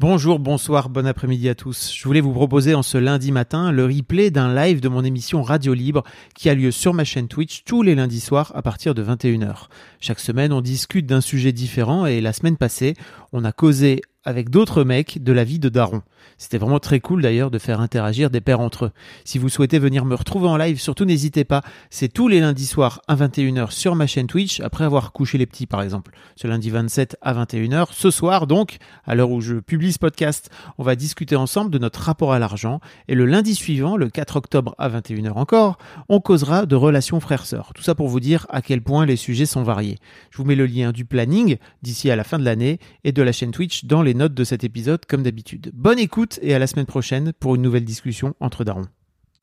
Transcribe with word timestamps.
Bonjour, 0.00 0.38
bonsoir, 0.38 0.90
bon 0.90 1.08
après-midi 1.08 1.48
à 1.48 1.56
tous. 1.56 1.92
Je 1.92 2.04
voulais 2.04 2.20
vous 2.20 2.32
proposer 2.32 2.72
en 2.72 2.84
ce 2.84 2.98
lundi 2.98 3.32
matin 3.32 3.72
le 3.72 3.84
replay 3.84 4.30
d'un 4.30 4.54
live 4.54 4.80
de 4.80 4.88
mon 4.88 5.02
émission 5.02 5.42
Radio 5.42 5.74
Libre 5.74 6.04
qui 6.36 6.48
a 6.48 6.54
lieu 6.54 6.70
sur 6.70 6.94
ma 6.94 7.02
chaîne 7.02 7.26
Twitch 7.26 7.64
tous 7.64 7.82
les 7.82 7.96
lundis 7.96 8.20
soirs 8.20 8.52
à 8.54 8.62
partir 8.62 8.94
de 8.94 9.02
21h. 9.02 9.66
Chaque 9.98 10.20
semaine, 10.20 10.52
on 10.52 10.60
discute 10.60 11.06
d'un 11.06 11.20
sujet 11.20 11.50
différent 11.50 12.06
et 12.06 12.20
la 12.20 12.32
semaine 12.32 12.56
passée, 12.56 12.94
on 13.32 13.44
a 13.44 13.50
causé 13.50 14.02
avec 14.28 14.50
d'autres 14.50 14.84
mecs 14.84 15.24
de 15.24 15.32
la 15.32 15.42
vie 15.42 15.58
de 15.58 15.70
Daron. 15.70 16.02
C'était 16.36 16.58
vraiment 16.58 16.80
très 16.80 17.00
cool 17.00 17.22
d'ailleurs 17.22 17.50
de 17.50 17.58
faire 17.58 17.80
interagir 17.80 18.28
des 18.28 18.42
pères 18.42 18.60
entre 18.60 18.84
eux. 18.84 18.90
Si 19.24 19.38
vous 19.38 19.48
souhaitez 19.48 19.78
venir 19.78 20.04
me 20.04 20.14
retrouver 20.14 20.48
en 20.48 20.58
live, 20.58 20.78
surtout 20.78 21.06
n'hésitez 21.06 21.44
pas. 21.44 21.62
C'est 21.88 22.12
tous 22.12 22.28
les 22.28 22.40
lundis 22.40 22.66
soirs 22.66 23.00
à 23.08 23.16
21h 23.16 23.70
sur 23.70 23.94
ma 23.94 24.06
chaîne 24.06 24.26
Twitch, 24.26 24.60
après 24.60 24.84
avoir 24.84 25.12
couché 25.12 25.38
les 25.38 25.46
petits 25.46 25.66
par 25.66 25.80
exemple. 25.80 26.12
Ce 26.36 26.46
lundi 26.46 26.68
27 26.68 27.16
à 27.22 27.32
21h. 27.32 27.86
Ce 27.92 28.10
soir 28.10 28.46
donc, 28.46 28.76
à 29.06 29.14
l'heure 29.14 29.30
où 29.30 29.40
je 29.40 29.54
publie 29.54 29.94
ce 29.94 29.98
podcast, 29.98 30.50
on 30.76 30.82
va 30.82 30.94
discuter 30.94 31.34
ensemble 31.34 31.70
de 31.70 31.78
notre 31.78 32.00
rapport 32.02 32.34
à 32.34 32.38
l'argent. 32.38 32.80
Et 33.08 33.14
le 33.14 33.24
lundi 33.24 33.54
suivant, 33.54 33.96
le 33.96 34.10
4 34.10 34.36
octobre 34.36 34.74
à 34.76 34.90
21h 34.90 35.32
encore, 35.32 35.78
on 36.10 36.20
causera 36.20 36.66
de 36.66 36.76
relations 36.76 37.18
frères-sœurs. 37.20 37.72
Tout 37.74 37.82
ça 37.82 37.94
pour 37.94 38.08
vous 38.08 38.20
dire 38.20 38.46
à 38.50 38.60
quel 38.60 38.82
point 38.82 39.06
les 39.06 39.16
sujets 39.16 39.46
sont 39.46 39.62
variés. 39.62 39.96
Je 40.30 40.36
vous 40.36 40.44
mets 40.44 40.54
le 40.54 40.66
lien 40.66 40.92
du 40.92 41.06
planning 41.06 41.56
d'ici 41.82 42.10
à 42.10 42.16
la 42.16 42.24
fin 42.24 42.38
de 42.38 42.44
l'année 42.44 42.78
et 43.04 43.12
de 43.12 43.22
la 43.22 43.32
chaîne 43.32 43.52
Twitch 43.52 43.86
dans 43.86 44.02
les 44.02 44.17
notes 44.18 44.34
de 44.34 44.44
cet 44.44 44.64
épisode 44.64 45.06
comme 45.06 45.22
d'habitude. 45.22 45.70
Bonne 45.74 45.98
écoute 45.98 46.38
et 46.42 46.54
à 46.54 46.58
la 46.58 46.66
semaine 46.66 46.86
prochaine 46.86 47.32
pour 47.32 47.54
une 47.54 47.62
nouvelle 47.62 47.84
discussion 47.84 48.34
entre 48.40 48.64
darons. 48.64 48.86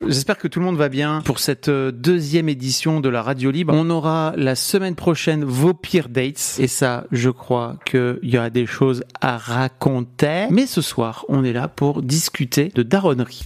J'espère 0.02 0.36
que 0.36 0.46
tout 0.46 0.60
le 0.60 0.66
monde 0.66 0.76
va 0.76 0.90
bien 0.90 1.22
pour 1.22 1.38
cette 1.38 1.68
euh, 1.68 1.90
deuxième 1.90 2.50
édition 2.50 3.00
de 3.00 3.08
la 3.08 3.22
Radio 3.22 3.50
Libre. 3.50 3.72
On 3.74 3.88
aura 3.88 4.34
la 4.36 4.54
semaine 4.54 4.94
prochaine 4.94 5.42
vos 5.42 5.72
pires 5.72 6.10
dates. 6.10 6.56
Et 6.58 6.68
ça, 6.68 7.06
je 7.12 7.30
crois 7.30 7.78
qu'il 7.86 8.18
y 8.22 8.36
aura 8.36 8.50
des 8.50 8.66
choses 8.66 9.04
à 9.22 9.38
raconter. 9.38 10.48
Mais 10.50 10.66
ce 10.66 10.82
soir, 10.82 11.24
on 11.28 11.44
est 11.44 11.54
là 11.54 11.66
pour 11.66 12.02
discuter 12.02 12.70
de 12.74 12.82
daronnerie. 12.82 13.42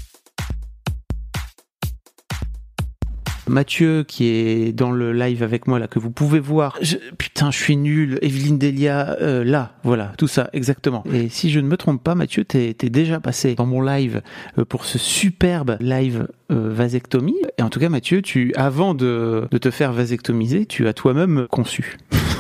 Mathieu 3.51 4.05
qui 4.07 4.27
est 4.27 4.73
dans 4.73 4.93
le 4.93 5.13
live 5.13 5.43
avec 5.43 5.67
moi 5.67 5.81
là 5.81 5.89
que 5.89 5.99
vous 5.99 6.11
pouvez 6.11 6.39
voir. 6.39 6.79
Je, 6.81 6.97
putain, 7.19 7.51
je 7.51 7.59
suis 7.59 7.77
nul. 7.77 8.19
Evelyne 8.23 8.59
Delia, 8.59 9.17
euh, 9.21 9.43
là, 9.43 9.73
voilà, 9.83 10.13
tout 10.17 10.29
ça 10.29 10.49
exactement. 10.53 11.03
Et 11.13 11.29
si 11.29 11.51
je 11.51 11.59
ne 11.59 11.67
me 11.67 11.77
trompe 11.77 12.03
pas, 12.03 12.15
Mathieu, 12.15 12.45
t'es 12.45 12.77
es 12.81 12.91
déjà 12.91 13.19
passé 13.19 13.57
dans 13.57 13.67
mon 13.67 13.83
live 13.83 14.23
euh, 14.59 14.65
pour 14.65 14.85
ce 14.85 14.99
superbe 14.99 15.77
live 15.81 16.29
euh, 16.53 16.73
vasectomie. 16.73 17.43
Et 17.59 17.63
en 17.63 17.71
tout 17.71 17.81
cas, 17.81 17.89
Mathieu, 17.89 18.23
tu, 18.23 18.53
avant 18.55 18.95
de, 18.95 19.49
de 19.51 19.59
te 19.59 19.71
faire 19.71 19.93
vasectomiser, 19.93 20.67
tu 20.67 20.87
as 20.87 20.93
toi-même 20.93 21.49
conçu. 21.51 21.99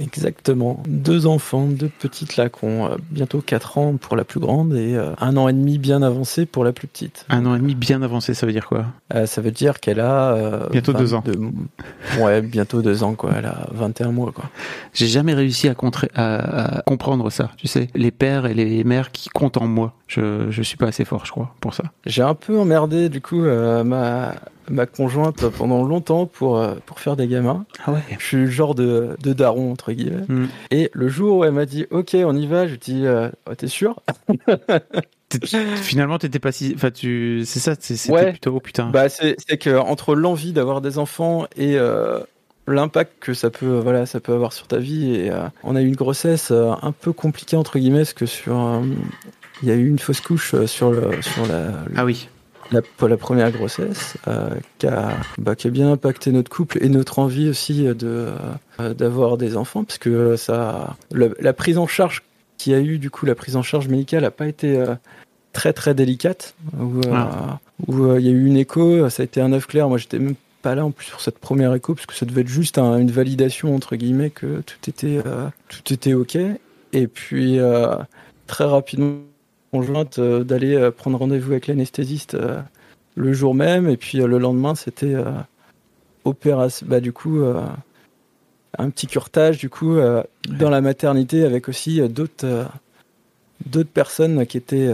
Exactement. 0.00 0.82
Deux 0.86 1.26
enfants, 1.26 1.66
deux 1.66 1.88
petites 1.88 2.36
là 2.36 2.48
qui 2.48 2.64
ont 2.64 2.96
bientôt 3.10 3.40
4 3.40 3.78
ans 3.78 3.96
pour 3.96 4.16
la 4.16 4.24
plus 4.24 4.40
grande 4.40 4.74
et 4.74 4.94
euh, 4.94 5.12
un 5.20 5.36
an 5.36 5.48
et 5.48 5.52
demi 5.52 5.78
bien 5.78 6.02
avancé 6.02 6.46
pour 6.46 6.64
la 6.64 6.72
plus 6.72 6.88
petite. 6.88 7.26
Un 7.28 7.46
an 7.46 7.54
et 7.54 7.58
demi 7.58 7.74
bien 7.74 8.02
avancé, 8.02 8.34
ça 8.34 8.46
veut 8.46 8.52
dire 8.52 8.66
quoi? 8.66 8.86
Euh, 9.14 9.26
Ça 9.26 9.40
veut 9.40 9.50
dire 9.50 9.80
qu'elle 9.80 10.00
a... 10.00 10.34
Euh, 10.34 10.68
bientôt 10.70 10.92
deux 10.92 11.14
ans. 11.14 11.22
Ouais, 12.18 12.42
bientôt 12.42 12.82
deux 12.82 13.02
ans, 13.02 13.14
quoi. 13.14 13.32
Elle 13.36 13.46
a 13.46 13.68
21 13.72 14.12
mois, 14.12 14.32
quoi. 14.32 14.44
J'ai 14.92 15.06
jamais 15.06 15.34
réussi 15.34 15.68
à, 15.68 15.74
à, 16.14 16.78
à, 16.78 16.82
comprendre 16.82 17.30
ça, 17.30 17.50
tu 17.56 17.66
sais. 17.66 17.88
Les 17.94 18.10
pères 18.10 18.46
et 18.46 18.54
les 18.54 18.84
mères 18.84 19.12
qui 19.12 19.28
comptent 19.28 19.56
en 19.56 19.66
moi. 19.66 19.94
Je, 20.06 20.50
je 20.50 20.62
suis 20.62 20.76
pas 20.76 20.86
assez 20.86 21.04
fort, 21.04 21.24
je 21.26 21.30
crois, 21.30 21.54
pour 21.60 21.74
ça. 21.74 21.84
J'ai 22.06 22.22
un 22.22 22.34
peu 22.34 22.58
emmerdé, 22.58 23.08
du 23.08 23.20
coup, 23.20 23.40
ma 23.40 24.34
ma 24.68 24.86
conjointe 24.86 25.48
pendant 25.48 25.82
longtemps 25.84 26.26
pour, 26.26 26.58
euh, 26.58 26.74
pour 26.86 27.00
faire 27.00 27.16
des 27.16 27.28
gamins. 27.28 27.64
Ah 27.84 27.92
ouais. 27.92 28.00
Je 28.18 28.24
suis 28.24 28.36
le 28.36 28.46
genre 28.46 28.74
de, 28.74 29.16
de 29.22 29.32
daron, 29.32 29.72
entre 29.72 29.92
guillemets. 29.92 30.24
Mm. 30.28 30.46
Et 30.70 30.90
le 30.92 31.08
jour 31.08 31.38
où 31.38 31.44
elle 31.44 31.52
m'a 31.52 31.66
dit, 31.66 31.86
OK, 31.90 32.14
on 32.14 32.36
y 32.36 32.46
va, 32.46 32.66
je 32.66 32.76
dis, 32.76 33.06
euh, 33.06 33.28
oh, 33.48 33.54
t'es 33.54 33.68
sûr? 33.68 34.00
Finalement, 35.82 36.18
t'étais 36.18 36.38
pas 36.38 36.52
si. 36.52 36.72
Enfin, 36.76 36.90
tu. 36.90 37.42
C'est 37.44 37.58
ça, 37.58 37.74
c'était 37.78 38.12
ouais. 38.12 38.30
plutôt. 38.30 38.52
Oh, 38.54 38.60
putain. 38.60 38.90
Bah, 38.90 39.08
c'est 39.08 39.36
que 39.58 39.76
entre 39.76 40.14
l'envie 40.14 40.52
d'avoir 40.52 40.80
des 40.80 40.98
enfants 40.98 41.46
et. 41.56 41.76
Euh, 41.76 42.20
l'impact 42.66 43.12
que 43.20 43.34
ça 43.34 43.50
peut 43.50 43.78
voilà 43.78 44.06
ça 44.06 44.20
peut 44.20 44.32
avoir 44.32 44.54
sur 44.54 44.66
ta 44.66 44.78
vie 44.78 45.14
et 45.14 45.30
euh, 45.30 45.48
on 45.64 45.76
a 45.76 45.82
eu 45.82 45.86
une 45.86 45.96
grossesse 45.96 46.50
un 46.50 46.92
peu 46.98 47.12
compliquée 47.12 47.56
entre 47.56 47.78
guillemets 47.78 47.98
parce 47.98 48.14
que 48.14 48.24
sur 48.24 48.82
il 49.62 49.68
y 49.68 49.70
a 49.70 49.74
eu 49.74 49.86
une 49.86 49.98
fausse 49.98 50.22
couche 50.22 50.54
sur 50.64 50.90
le 50.90 51.20
sur 51.20 51.46
la 51.46 51.72
ah 51.94 52.06
oui 52.06 52.30
la, 52.74 53.08
la 53.08 53.16
première 53.16 53.50
grossesse, 53.50 54.16
euh, 54.28 54.50
qui, 54.78 54.86
a, 54.86 55.12
bah, 55.38 55.54
qui, 55.54 55.66
a, 55.66 55.70
bien 55.70 55.90
impacté 55.90 56.32
notre 56.32 56.50
couple 56.50 56.78
et 56.82 56.88
notre 56.88 57.18
envie 57.18 57.48
aussi 57.48 57.84
de 57.84 58.32
euh, 58.80 58.94
d'avoir 58.94 59.36
des 59.36 59.56
enfants, 59.56 59.84
parce 59.84 59.98
que 59.98 60.36
ça, 60.36 60.96
la, 61.10 61.28
la, 61.40 61.52
prise 61.52 61.78
en 61.78 61.86
charge 61.86 62.22
qui 62.58 62.74
a 62.74 62.80
eu 62.80 62.98
du 62.98 63.10
coup 63.10 63.26
la 63.26 63.34
prise 63.34 63.56
en 63.56 63.62
charge 63.62 63.88
médicale 63.88 64.22
n'a 64.22 64.30
pas 64.30 64.46
été 64.46 64.76
euh, 64.76 64.94
très 65.52 65.72
très 65.72 65.94
délicate, 65.94 66.54
où 66.78 67.00
ah. 67.12 67.58
il 67.88 68.24
y 68.24 68.28
a 68.28 68.32
eu 68.32 68.46
une 68.46 68.56
écho, 68.56 69.08
ça 69.10 69.22
a 69.22 69.24
été 69.24 69.40
un 69.40 69.52
œuf 69.52 69.66
clair. 69.66 69.88
Moi, 69.88 69.98
j'étais 69.98 70.18
même 70.18 70.36
pas 70.62 70.74
là 70.74 70.84
en 70.84 70.90
plus 70.90 71.06
sur 71.06 71.20
cette 71.20 71.38
première 71.38 71.74
écho, 71.74 71.94
parce 71.94 72.06
que 72.06 72.14
ça 72.14 72.26
devait 72.26 72.42
être 72.42 72.48
juste 72.48 72.78
un, 72.78 72.98
une 72.98 73.10
validation 73.10 73.74
entre 73.74 73.96
guillemets 73.96 74.30
que 74.30 74.62
tout 74.62 74.90
était 74.90 75.22
tout 75.68 75.92
était 75.92 76.14
ok. 76.14 76.38
Et 76.92 77.06
puis 77.06 77.58
très 78.46 78.64
rapidement 78.64 79.18
conjointe 79.74 80.20
euh, 80.20 80.44
d'aller 80.44 80.76
euh, 80.76 80.92
prendre 80.92 81.18
rendez-vous 81.18 81.50
avec 81.50 81.66
l'anesthésiste 81.66 82.34
euh, 82.34 82.60
le 83.16 83.32
jour 83.32 83.56
même. 83.56 83.88
Et 83.88 83.96
puis 83.96 84.18
le 84.18 84.38
lendemain 84.38 84.76
c'était 84.76 85.16
opération 86.24 86.86
bah 86.88 87.00
du 87.00 87.12
coup 87.12 87.42
un 88.78 88.90
petit 88.90 89.06
curtage 89.06 89.58
du 89.58 89.68
coup 89.68 89.96
dans 90.48 90.70
la 90.70 90.80
maternité 90.80 91.44
avec 91.44 91.68
aussi 91.68 92.00
d'autres 92.08 92.66
d'autres 93.66 93.90
personnes 93.90 94.46
qui 94.46 94.56
étaient 94.56 94.92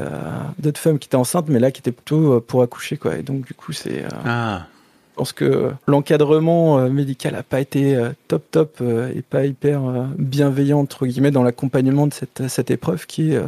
d'autres 0.59 0.81
femmes 0.81 0.99
qui 0.99 1.07
étaient 1.07 1.17
enceintes 1.17 1.49
mais 1.49 1.61
là 1.61 1.71
qui 1.71 1.81
étaient 1.81 1.93
plutôt 1.93 2.41
pour 2.43 2.63
accoucher 2.63 2.99
quoi. 2.99 3.17
Et 3.17 3.23
donc 3.23 3.47
du 3.47 3.55
coup 3.55 3.73
c'est 3.73 4.05
ah. 4.27 4.67
je 5.13 5.17
pense 5.17 5.33
que 5.33 5.71
l'encadrement 5.87 6.91
médical 6.91 7.35
a 7.37 7.43
pas 7.43 7.61
été 7.61 7.97
top 8.29 8.43
top 8.51 8.83
et 8.83 9.23
pas 9.23 9.47
hyper 9.47 9.81
bienveillant 10.19 10.81
entre 10.81 11.07
guillemets 11.07 11.31
dans 11.31 11.45
l'accompagnement 11.45 12.07
de 12.07 12.13
cette 12.13 12.49
cette 12.49 12.71
épreuve 12.71 13.07
qui 13.07 13.33
est 13.33 13.41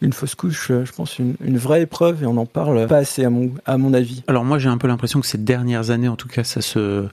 une 0.00 0.12
fausse 0.12 0.34
couche, 0.34 0.70
euh, 0.70 0.84
je 0.84 0.92
pense, 0.92 1.18
une, 1.18 1.36
vraie 1.58 1.82
épreuve 1.82 2.22
et 2.22 2.26
on 2.26 2.34
n'en 2.34 2.46
parle 2.46 2.86
pas 2.86 2.98
assez 2.98 3.24
à 3.24 3.30
mon 3.78 3.94
avis. 3.94 4.22
Alors 4.28 4.44
moi 4.44 4.58
j'ai 4.58 4.68
un 4.68 4.78
peu 4.78 4.88
l'impression 4.88 5.20
que 5.20 5.26
ces 5.26 5.38
dernières 5.38 5.90
années, 5.90 6.08
en 6.08 6.16
tout 6.16 6.28
cas, 6.28 6.44
ça 6.44 6.60
se 6.60 7.08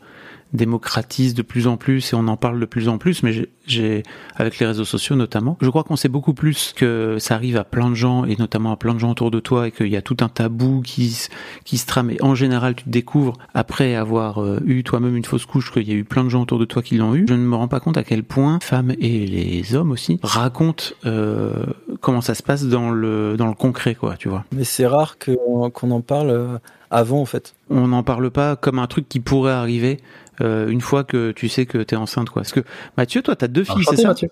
démocratise 0.55 1.33
de 1.33 1.41
plus 1.41 1.67
en 1.67 1.77
plus 1.77 2.13
et 2.13 2.16
on 2.16 2.27
en 2.27 2.38
parle 2.38 2.59
de 2.59 2.66
plus 2.66 2.88
en 2.88 2.97
plus, 2.97 3.23
mais 3.23 3.33
j'ai, 3.67 4.03
avec 4.35 4.59
les 4.59 4.66
réseaux 4.66 4.85
sociaux 4.85 5.16
notamment, 5.16 5.57
je 5.61 5.69
crois 5.69 5.83
qu'on 5.83 5.95
sait 5.95 6.09
beaucoup 6.09 6.33
plus 6.33 6.73
que 6.75 7.17
ça 7.19 7.35
arrive 7.35 7.57
à 7.57 7.63
plein 7.63 7.89
de 7.89 7.95
gens 7.95 8.25
et 8.25 8.35
notamment 8.38 8.71
à 8.71 8.77
plein 8.77 8.93
de 8.93 8.99
gens 8.99 9.11
autour 9.11 9.31
de 9.31 9.39
toi 9.39 9.67
et 9.67 9.71
qu'il 9.71 9.88
y 9.88 9.97
a 9.97 10.01
tout 10.01 10.17
un 10.21 10.29
tabou 10.29 10.81
qui, 10.81 11.27
qui 11.63 11.77
se 11.77 11.85
trame 11.85 12.11
et 12.11 12.21
en 12.21 12.35
général 12.35 12.75
tu 12.75 12.83
te 12.83 12.89
découvres 12.89 13.33
après 13.53 13.95
avoir 13.95 14.41
euh, 14.41 14.59
eu 14.66 14.83
toi-même 14.83 15.16
une 15.16 15.25
fausse 15.25 15.45
couche 15.45 15.71
qu'il 15.71 15.88
y 15.88 15.91
a 15.91 15.95
eu 15.95 16.03
plein 16.03 16.23
de 16.23 16.29
gens 16.29 16.41
autour 16.41 16.59
de 16.59 16.66
toi 16.66 16.81
qui 16.81 16.97
l'ont 16.97 17.16
eu. 17.16 17.25
Je 17.27 17.33
ne 17.33 17.45
me 17.45 17.55
rends 17.55 17.67
pas 17.67 17.79
compte 17.79 17.97
à 17.97 18.03
quel 18.03 18.23
point 18.23 18.59
femmes 18.61 18.93
et 18.99 19.25
les 19.25 19.75
hommes 19.75 19.91
aussi 19.91 20.19
racontent 20.23 20.85
euh, 21.05 21.66
comment 22.02 22.22
ça 22.22 22.35
se 22.35 22.43
passe 22.43 22.66
dans 22.66 22.91
le, 22.91 23.35
dans 23.37 23.47
le 23.47 23.53
concret 23.53 23.96
quoi, 23.96 24.16
tu 24.17 24.29
vois. 24.29 24.46
Mais 24.52 24.63
c'est 24.63 24.85
rare 24.85 25.17
qu'on 25.17 25.91
en 25.91 26.02
parle 26.02 26.29
euh, 26.29 26.57
avant 26.91 27.22
en 27.22 27.25
fait. 27.25 27.55
On 27.69 27.87
n'en 27.87 28.03
parle 28.03 28.29
pas 28.31 28.55
comme 28.55 28.79
un 28.79 28.87
truc 28.87 29.07
qui 29.09 29.19
pourrait 29.19 29.53
arriver 29.53 29.99
euh, 30.41 30.70
une 30.70 30.82
fois 30.82 31.03
que 31.03 31.32
tu 31.32 31.49
sais 31.49 31.66
que 31.66 31.78
tu 31.79 31.96
es 31.96 31.97
enceinte 31.97 32.29
quoi. 32.29 32.41
Parce 32.41 32.53
que 32.53 32.61
Mathieu, 32.97 33.22
toi 33.22 33.35
tu 33.35 33.46
as 33.46 33.47
deux 33.47 33.64
filles, 33.64 33.85
c'est 33.90 33.97
ça? 33.97 34.09
Mathieu. 34.09 34.29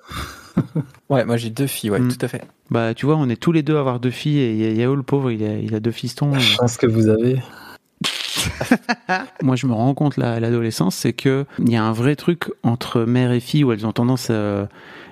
ouais, 1.09 1.25
moi 1.25 1.37
j'ai 1.37 1.49
deux 1.49 1.67
filles, 1.67 1.91
ouais, 1.91 1.99
mm. 1.99 2.15
tout 2.15 2.25
à 2.25 2.27
fait. 2.27 2.43
Bah 2.69 2.93
tu 2.93 3.05
vois, 3.05 3.15
on 3.15 3.29
est 3.29 3.35
tous 3.35 3.51
les 3.51 3.63
deux 3.63 3.75
à 3.75 3.79
avoir 3.79 3.99
deux 3.99 4.11
filles 4.11 4.39
et 4.39 4.73
Yao 4.73 4.95
le 4.95 5.03
pauvre, 5.03 5.31
il 5.31 5.43
a, 5.43 5.57
il 5.57 5.75
a 5.75 5.79
deux 5.79 5.91
fistons. 5.91 6.31
La 6.33 6.39
chance 6.39 6.77
que 6.77 6.87
vous 6.87 7.07
avez. 7.09 7.39
Moi, 9.41 9.55
je 9.55 9.67
me 9.67 9.73
rends 9.73 9.93
compte 9.93 10.17
là, 10.17 10.33
à 10.33 10.39
l'adolescence, 10.39 10.95
c'est 10.95 11.13
que 11.13 11.45
il 11.59 11.71
y 11.71 11.75
a 11.75 11.83
un 11.83 11.93
vrai 11.93 12.15
truc 12.15 12.51
entre 12.63 13.01
mère 13.01 13.31
et 13.31 13.39
fille 13.39 13.63
où 13.63 13.71
elles 13.71 13.85
ont 13.85 13.91
tendance, 13.91 14.29
à, 14.29 14.67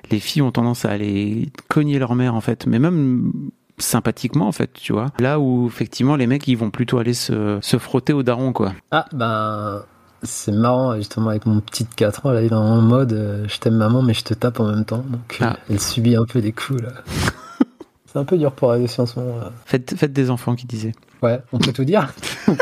les 0.09 0.19
filles 0.19 0.41
ont 0.41 0.51
tendance 0.51 0.85
à 0.85 0.89
aller 0.89 1.49
cogner 1.67 1.99
leur 1.99 2.15
mère 2.15 2.35
en 2.35 2.41
fait, 2.41 2.67
mais 2.67 2.79
même 2.79 3.31
sympathiquement 3.77 4.47
en 4.47 4.51
fait, 4.51 4.73
tu 4.73 4.93
vois. 4.93 5.07
Là 5.19 5.39
où 5.39 5.67
effectivement 5.67 6.15
les 6.15 6.27
mecs 6.27 6.47
ils 6.47 6.55
vont 6.55 6.69
plutôt 6.69 6.97
aller 6.99 7.13
se, 7.13 7.59
se 7.61 7.77
frotter 7.77 8.13
au 8.13 8.23
daron 8.23 8.53
quoi. 8.53 8.73
Ah 8.91 9.05
ben 9.13 9.83
c'est 10.23 10.51
marrant, 10.51 10.95
justement, 10.95 11.29
avec 11.29 11.45
mon 11.45 11.59
petit 11.59 11.83
de 11.83 11.89
4 11.95 12.25
ans, 12.25 12.31
là, 12.31 12.41
il 12.41 12.51
est 12.51 12.53
en 12.55 12.81
mode 12.81 13.13
euh, 13.13 13.45
je 13.47 13.57
t'aime 13.59 13.75
maman, 13.75 14.01
mais 14.01 14.13
je 14.13 14.23
te 14.23 14.33
tape 14.33 14.59
en 14.59 14.67
même 14.67 14.85
temps. 14.85 15.03
Donc, 15.07 15.37
euh, 15.41 15.45
Ah. 15.49 15.57
elle 15.69 15.79
subit 15.79 16.15
un 16.15 16.25
peu 16.25 16.41
des 16.41 16.51
coups, 16.51 16.81
là. 16.81 16.89
c'est 18.05 18.19
un 18.19 18.23
peu 18.25 18.37
dur 18.37 18.51
pour 18.51 18.73
elle 18.73 18.83
aussi 18.83 18.99
en 19.01 19.05
ce 19.05 19.19
moment. 19.19 19.37
Là. 19.37 19.51
Faites, 19.65 19.95
faites 19.97 20.13
des 20.13 20.29
enfants 20.29 20.55
qui 20.55 20.65
disaient. 20.67 20.93
Ouais, 21.21 21.39
on 21.51 21.57
peut 21.59 21.73
tout 21.73 21.85
dire. 21.85 22.13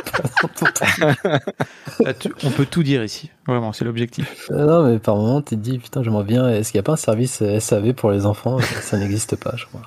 Ah, 2.06 2.12
on 2.44 2.50
peut 2.52 2.66
tout 2.66 2.82
dire 2.84 3.04
ici. 3.04 3.30
Vraiment, 3.46 3.74
c'est 3.74 3.84
l'objectif. 3.84 4.48
Euh, 4.52 4.66
non, 4.66 4.88
mais 4.88 5.00
par 5.00 5.16
moment, 5.18 5.42
tu 5.42 5.56
te 5.56 5.62
dis, 5.62 5.80
putain, 5.80 6.02
j'aimerais 6.02 6.24
bien. 6.24 6.48
Est-ce 6.50 6.72
qu'il 6.72 6.78
n'y 6.78 6.84
a 6.84 6.84
pas 6.84 6.94
un 6.94 6.98
service 6.98 7.44
SAV 7.60 7.94
pour 7.94 8.12
les 8.12 8.26
enfants? 8.26 8.60
Ça 8.82 8.98
n'existe 8.98 9.36
pas, 9.36 9.54
je 9.58 9.66
crois. 9.66 9.82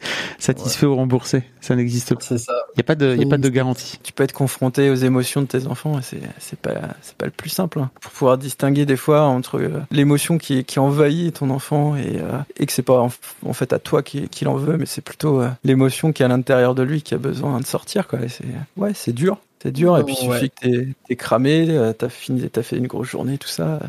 Satisfait 0.38 0.86
ou 0.86 0.94
remboursé, 0.94 1.42
ça 1.60 1.74
n'existe 1.74 2.14
pas. 2.14 2.20
C'est 2.20 2.38
ça. 2.38 2.52
Il 2.74 2.78
n'y 2.78 2.80
a 2.80 2.84
pas 2.84 2.94
de, 2.94 3.16
y 3.16 3.24
a 3.24 3.28
pas 3.28 3.38
de 3.38 3.48
garantie. 3.48 3.98
Tu 4.02 4.12
peux 4.12 4.22
être 4.24 4.32
confronté 4.32 4.90
aux 4.90 4.94
émotions 4.94 5.42
de 5.42 5.46
tes 5.46 5.66
enfants 5.66 5.98
et 5.98 6.02
c'est 6.02 6.20
c'est 6.38 6.58
pas 6.58 6.74
c'est 7.02 7.16
pas 7.16 7.26
le 7.26 7.32
plus 7.32 7.50
simple 7.50 7.80
hein. 7.80 7.90
pour 8.00 8.12
pouvoir 8.12 8.38
distinguer 8.38 8.86
des 8.86 8.96
fois 8.96 9.22
entre 9.22 9.58
euh, 9.60 9.80
l'émotion 9.90 10.38
qui 10.38 10.64
qui 10.64 10.78
envahit 10.78 11.34
ton 11.34 11.50
enfant 11.50 11.96
et 11.96 12.18
euh, 12.20 12.38
et 12.56 12.66
que 12.66 12.72
c'est 12.72 12.82
pas 12.82 13.00
en, 13.00 13.10
en 13.44 13.52
fait 13.52 13.72
à 13.72 13.78
toi 13.80 14.02
qui 14.02 14.28
qui 14.28 14.46
en 14.46 14.54
veut 14.54 14.76
mais 14.76 14.86
c'est 14.86 15.00
plutôt 15.02 15.40
euh, 15.42 15.48
l'émotion 15.64 16.12
qui 16.12 16.22
est 16.22 16.26
à 16.26 16.28
l'intérieur 16.28 16.74
de 16.76 16.82
lui 16.82 17.02
qui 17.02 17.14
a 17.14 17.18
besoin 17.18 17.58
de 17.60 17.66
sortir 17.66 18.06
quoi 18.06 18.20
et 18.20 18.28
c'est 18.28 18.44
ouais 18.76 18.92
c'est 18.94 19.12
dur 19.12 19.38
c'est 19.62 19.72
dur 19.72 19.98
et 19.98 20.04
puis 20.04 20.14
il 20.22 20.28
Ouais. 20.28 20.36
suffit 20.38 20.50
que 20.50 20.60
t'es 20.60 20.88
t'es 21.08 21.16
cramé 21.16 21.66
euh, 21.70 21.92
t'as 21.92 22.08
fini 22.08 22.48
t'as 22.48 22.62
fait 22.62 22.76
une 22.76 22.86
grosse 22.86 23.08
journée 23.08 23.38
tout 23.38 23.48
ça 23.48 23.80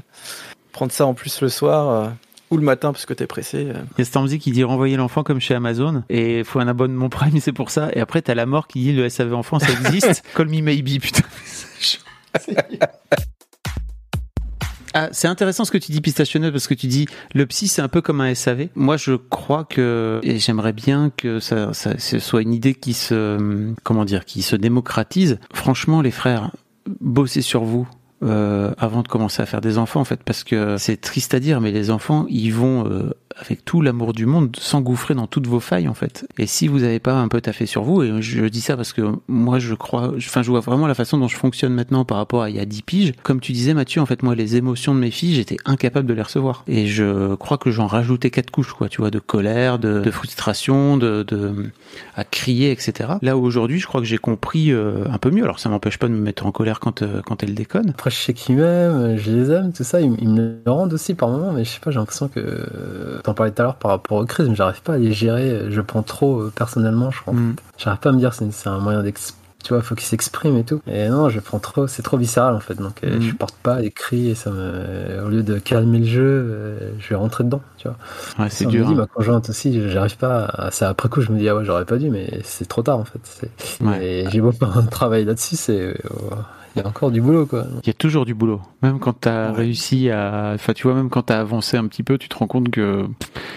prendre 0.71 0.91
ça 0.91 1.06
en 1.06 1.13
plus 1.13 1.41
le 1.41 1.50
soir 1.50 1.89
euh, 1.89 2.09
ou 2.51 2.57
le 2.57 2.63
matin 2.63 2.91
parce 2.91 3.05
que 3.05 3.13
t'es 3.13 3.27
pressé 3.27 3.67
euh, 3.69 3.81
Il 3.97 3.99
y 3.99 4.01
a 4.01 4.05
Stormzy 4.05 4.39
qui 4.39 4.51
dit 4.51 4.63
renvoyer 4.63 4.97
l'enfant 4.97 5.23
comme 5.23 5.39
chez 5.39 5.53
Amazon 5.53 6.03
et 6.09 6.39
il 6.39 6.45
faut 6.45 6.59
un 6.59 6.67
abonnement 6.67 7.09
Prime, 7.09 7.39
c'est 7.39 7.53
pour 7.53 7.69
ça. 7.69 7.89
Et 7.93 7.99
après, 7.99 8.21
t'as 8.21 8.35
la 8.35 8.45
mort 8.45 8.67
qui 8.67 8.79
dit 8.79 8.93
le 8.93 9.07
SAV 9.09 9.33
enfant, 9.33 9.59
ça 9.59 9.71
existe. 9.71 10.23
Call 10.35 10.49
me 10.49 10.61
maybe, 10.61 10.99
putain. 10.99 11.23
Ah, 14.95 15.09
c'est 15.11 15.27
intéressant 15.27 15.65
ce 15.65 15.71
que 15.71 15.77
tu 15.77 15.91
dis, 15.91 16.01
Pistachionneuse, 16.01 16.51
parce 16.51 16.67
que 16.67 16.73
tu 16.73 16.87
dis 16.87 17.05
le 17.35 17.45
psy, 17.45 17.67
c'est 17.67 17.81
un 17.81 17.87
peu 17.87 18.01
comme 18.01 18.21
un 18.21 18.33
SAV. 18.33 18.69
Moi, 18.75 18.97
je 18.97 19.13
crois 19.13 19.63
que, 19.63 20.19
et 20.23 20.39
j'aimerais 20.39 20.73
bien 20.73 21.11
que 21.15 21.39
ça, 21.39 21.73
ça, 21.73 21.97
ce 21.99 22.17
soit 22.17 22.41
une 22.41 22.53
idée 22.53 22.73
qui 22.73 22.93
se, 22.93 23.73
comment 23.83 24.03
dire, 24.03 24.25
qui 24.25 24.41
se 24.41 24.55
démocratise. 24.55 25.39
Franchement, 25.53 26.01
les 26.01 26.11
frères, 26.11 26.51
bossez 26.99 27.41
sur 27.41 27.63
vous. 27.63 27.87
Euh, 28.21 28.74
avant 28.77 29.01
de 29.01 29.07
commencer 29.07 29.42
à 29.42 29.45
faire 29.45 29.62
des 29.62 29.77
enfants 29.77 30.01
en 30.01 30.06
fait 30.06 30.21
parce 30.24 30.44
que 30.44 30.77
c'est 30.77 31.00
triste 31.00 31.33
à 31.33 31.39
dire 31.39 31.62
mais 31.62 31.71
les 31.71 31.89
enfants 31.89 32.25
ils 32.30 32.51
vont 32.51 32.86
euh, 32.86 33.12
avec 33.39 33.65
tout 33.65 33.81
l'amour 33.81 34.13
du 34.13 34.25
monde 34.25 34.56
s'engouffrer 34.57 35.13
dans 35.13 35.27
toutes 35.27 35.47
vos 35.47 35.59
failles 35.59 35.88
en 35.88 35.94
fait. 35.94 36.27
Et 36.38 36.47
si 36.47 36.68
vous 36.68 36.80
n'avez 36.80 37.00
pas 37.00 37.15
un 37.15 37.27
peu 37.27 37.41
taffé 37.41 37.65
sur 37.65 37.83
vous 37.83 38.03
et 38.03 38.21
je 38.21 38.45
dis 38.45 38.62
ça 38.62 38.75
parce 38.75 38.94
que 38.94 39.01
moi 39.27 39.59
je 39.59 39.74
crois 39.74 40.13
enfin 40.15 40.41
je 40.41 40.50
vois 40.50 40.59
vraiment 40.59 40.88
la 40.88 40.95
façon 40.95 41.18
dont 41.18 41.27
je 41.27 41.38
fonctionne 41.38 41.74
maintenant 41.74 42.06
par 42.06 42.18
rapport 42.18 42.44
à 42.44 42.50
il 42.50 42.56
y 42.56 42.59
a 42.59 42.65
10 42.65 42.81
piges. 42.83 43.13
Comme 43.24 43.39
tu 43.39 43.51
disais 43.51 43.74
Mathieu 43.74 44.01
en 44.01 44.06
fait 44.06 44.24
moi 44.24 44.36
les 44.36 44.56
émotions 44.56 44.94
de 44.94 45.00
mes 45.00 45.12
filles 45.12 45.36
j'étais 45.36 45.57
incapable 45.65 46.07
de 46.07 46.13
les 46.13 46.21
recevoir. 46.21 46.63
Et 46.68 46.88
je 46.88 47.36
crois 47.36 47.57
que 47.57 47.71
j'en 47.71 47.88
rajoutais 47.88 48.30
quatre 48.30 48.51
couches 48.51 48.74
quoi 48.74 48.89
tu 48.89 49.01
vois 49.01 49.12
de 49.12 49.19
colère 49.19 49.80
de, 49.80 50.09
frustration 50.12 50.97
de, 50.97 51.24
de 51.24 51.71
à 52.15 52.24
crier 52.24 52.71
etc 52.71 53.09
là 53.21 53.38
où 53.38 53.44
aujourd'hui 53.44 53.80
je 53.80 53.88
crois 53.88 54.01
que 54.01 54.07
j'ai 54.07 54.18
compris 54.18 54.71
euh, 54.71 55.06
un 55.09 55.18
peu 55.18 55.31
mieux. 55.31 55.44
Alors 55.44 55.59
ça 55.59 55.69
m'empêche 55.69 55.97
pas 55.97 56.07
de 56.07 56.13
me 56.13 56.19
mettre 56.19 56.45
en 56.45 56.51
colère 56.51 56.80
quand 56.80 57.01
euh, 57.01 57.21
quand 57.25 57.44
elle 57.44 57.53
déconne. 57.53 57.89
Après, 57.89 58.09
je 58.09 58.15
sais 58.15 58.33
qu'ils 58.33 58.56
m'aiment, 58.56 59.18
je 59.18 59.31
les 59.31 59.51
aime, 59.51 59.71
tout 59.71 59.83
ça. 59.83 60.01
Ils, 60.01 60.15
ils 60.19 60.30
me 60.30 60.59
rendent 60.65 60.94
aussi 60.94 61.13
par 61.13 61.30
moments, 61.30 61.53
mais 61.53 61.63
je 61.63 61.69
sais 61.69 61.80
pas, 61.80 61.92
j'ai 61.92 62.00
l'impression 62.00 62.27
que. 62.27 63.19
Euh, 63.29 63.31
T'en 63.31 63.33
parlais 63.35 63.51
tout 63.51 63.61
à 63.61 63.65
l'heure 63.65 63.75
par 63.75 63.91
rapport 63.91 64.17
aux 64.17 64.25
crises, 64.25 64.49
mais 64.49 64.55
j'arrive 64.55 64.81
pas 64.81 64.93
à 64.93 64.97
les 64.97 65.13
gérer. 65.13 65.65
Je 65.69 65.81
prends 65.81 66.03
trop 66.03 66.39
euh, 66.41 66.51
personnellement, 66.55 67.11
je 67.11 67.21
crois. 67.21 67.33
Mm. 67.33 67.55
J'arrive 67.77 67.99
pas 67.99 68.09
à 68.09 68.13
me 68.13 68.17
dire 68.19 68.33
c'est 68.33 68.67
un 68.69 68.79
moyen 68.79 69.03
d'ex. 69.03 69.35
Tu 69.61 69.73
vois, 69.73 69.81
faut 69.81 69.93
qu'il 69.93 70.05
s'exprime 70.07 70.55
et 70.55 70.63
tout. 70.63 70.81
Et 70.87 71.09
non, 71.09 71.27
je 71.27 71.41
prends 71.41 71.59
trop, 71.59 71.85
c'est 71.85 72.01
trop 72.01 72.15
viscéral 72.15 72.55
en 72.55 72.61
fait. 72.61 72.75
Donc, 72.75 73.03
euh, 73.03 73.17
Mm. 73.17 73.21
je 73.21 73.35
porte 73.35 73.55
pas 73.61 73.81
les 73.81 73.91
cris 73.91 74.29
et 74.29 74.35
ça 74.35 74.51
me. 74.51 75.21
Au 75.23 75.27
lieu 75.27 75.43
de 75.43 75.59
calmer 75.59 75.99
le 75.99 76.05
jeu, 76.05 76.21
euh, 76.23 76.91
je 76.97 77.09
vais 77.09 77.15
rentrer 77.15 77.43
dedans, 77.43 77.61
tu 77.77 77.89
vois. 77.89 77.97
ouais 78.39 78.49
c'est 78.49 78.65
me 78.65 78.71
dur 78.71 78.85
dit, 78.87 78.93
hein. 78.93 78.95
ma 78.95 79.05
conjointe 79.05 79.49
aussi, 79.49 79.89
j'arrive 79.89 80.15
pas. 80.17 80.45
À... 80.45 80.71
C'est 80.71 80.85
après 80.85 81.09
coup, 81.09 81.19
je 81.21 81.31
me 81.31 81.37
dis, 81.37 81.49
ah 81.49 81.55
ouais, 81.55 81.65
j'aurais 81.65 81.83
pas 81.85 81.97
dû, 81.97 82.09
mais 82.09 82.39
c'est 82.43 82.67
trop 82.69 82.81
tard 82.83 82.99
en 82.99 83.03
fait. 83.05 83.49
Ouais. 83.81 84.05
Et 84.05 84.29
j'ai 84.31 84.39
beau 84.39 84.51
faire 84.53 84.77
un 84.77 84.83
travail 84.83 85.25
là-dessus, 85.25 85.57
c'est. 85.57 85.93
Il 86.75 86.81
y 86.81 86.86
a 86.86 86.88
encore 86.88 87.10
du 87.12 87.19
boulot, 87.21 87.45
quoi. 87.45 87.66
Il 87.83 87.88
y 87.88 87.89
a 87.89 87.94
toujours 87.94 88.25
du 88.25 88.33
boulot. 88.33 88.62
Même 88.83 89.00
quand 89.00 89.21
tu 89.21 89.27
as 89.30 89.51
Ouais. 89.51 89.57
réussi 89.57 90.10
à. 90.10 90.51
Enfin, 90.56 90.74
tu 90.74 90.83
vois, 90.83 90.94
même 90.95 91.10
quand 91.10 91.24
tu 91.24 91.33
as 91.33 91.39
avancé 91.39 91.77
un 91.77 91.88
petit 91.88 92.04
peu, 92.04 92.18
tu 92.18 92.30
te 92.30 92.36
rends 92.38 92.48
compte 92.48 92.69
que 92.69 93.07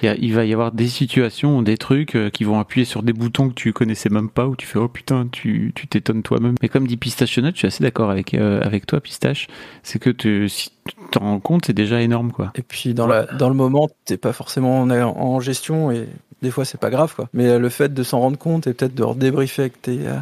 il 0.02 0.06
y 0.06 0.08
a- 0.08 0.16
il 0.16 0.32
va 0.34 0.44
y 0.44 0.52
avoir 0.52 0.72
des 0.72 0.88
situations, 0.88 1.62
des 1.62 1.76
trucs 1.76 2.16
euh, 2.16 2.30
qui 2.30 2.44
vont 2.44 2.58
appuyer 2.58 2.84
sur 2.84 3.02
des 3.02 3.12
boutons 3.12 3.48
que 3.48 3.54
tu 3.54 3.72
connaissais 3.72 4.08
même 4.08 4.30
pas, 4.30 4.46
où 4.46 4.56
tu 4.56 4.66
fais 4.66 4.78
oh 4.78 4.88
putain, 4.88 5.28
tu 5.30 5.72
tu 5.74 5.86
t'étonnes 5.86 6.22
toi-même. 6.22 6.54
Mais 6.62 6.68
comme 6.68 6.86
dit 6.86 6.96
Pistachionette, 6.96 7.54
je 7.54 7.58
suis 7.60 7.66
assez 7.68 7.84
d'accord 7.84 8.10
avec, 8.10 8.34
euh, 8.34 8.60
avec 8.62 8.86
toi, 8.86 9.00
Pistache. 9.00 9.46
C'est 9.82 9.98
que 9.98 10.10
tu, 10.10 10.48
si 10.48 10.70
tu 10.86 10.94
t'en 11.10 11.20
rends 11.20 11.40
compte, 11.40 11.66
c'est 11.66 11.72
déjà 11.74 12.00
énorme, 12.00 12.32
quoi. 12.32 12.52
Et 12.56 12.62
puis 12.62 12.94
dans, 12.94 13.06
la, 13.06 13.24
dans 13.26 13.48
le 13.48 13.54
moment, 13.54 13.88
t'es 14.06 14.16
pas 14.16 14.32
forcément 14.32 14.80
en, 14.82 14.90
en 14.90 15.40
gestion 15.40 15.90
et 15.92 16.08
des 16.40 16.50
fois 16.50 16.64
c'est 16.64 16.80
pas 16.80 16.90
grave 16.90 17.14
quoi. 17.14 17.28
Mais 17.34 17.46
euh, 17.46 17.58
le 17.58 17.68
fait 17.68 17.92
de 17.94 18.02
s'en 18.02 18.18
rendre 18.20 18.38
compte 18.38 18.66
et 18.66 18.72
peut-être 18.74 18.94
de 18.94 19.02
redébriefer 19.04 19.62
avec 19.62 19.80
tes, 19.82 20.08
euh, 20.08 20.16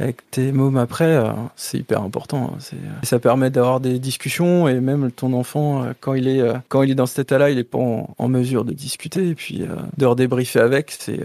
avec 0.00 0.30
tes 0.30 0.50
mômes 0.52 0.78
après, 0.78 1.16
euh, 1.16 1.32
c'est 1.56 1.78
hyper 1.78 2.02
important. 2.02 2.54
hein. 2.54 2.58
Euh, 2.72 2.76
ça 3.02 3.18
permet 3.18 3.50
d'avoir 3.50 3.80
des 3.80 3.98
discussions 3.98 4.66
et 4.66 4.80
même 4.80 5.10
ton 5.12 5.34
enfant, 5.34 5.84
euh, 5.84 5.92
quand 6.00 6.14
il 6.14 6.26
est, 6.26 6.42
quand 6.68 6.82
il 6.82 6.90
est 6.90 6.94
dans 6.94 7.06
cet 7.06 7.20
état-là, 7.20 7.50
il 7.50 7.58
est 7.58 7.64
pas 7.64 7.78
en, 7.78 8.28
mesure 8.28 8.64
de 8.64 8.72
discuter 8.72 9.28
et 9.28 9.34
puis 9.34 9.64
de 9.96 10.06
redébriefer 10.06 10.60
avec, 10.60 10.92
c'est, 10.92 11.20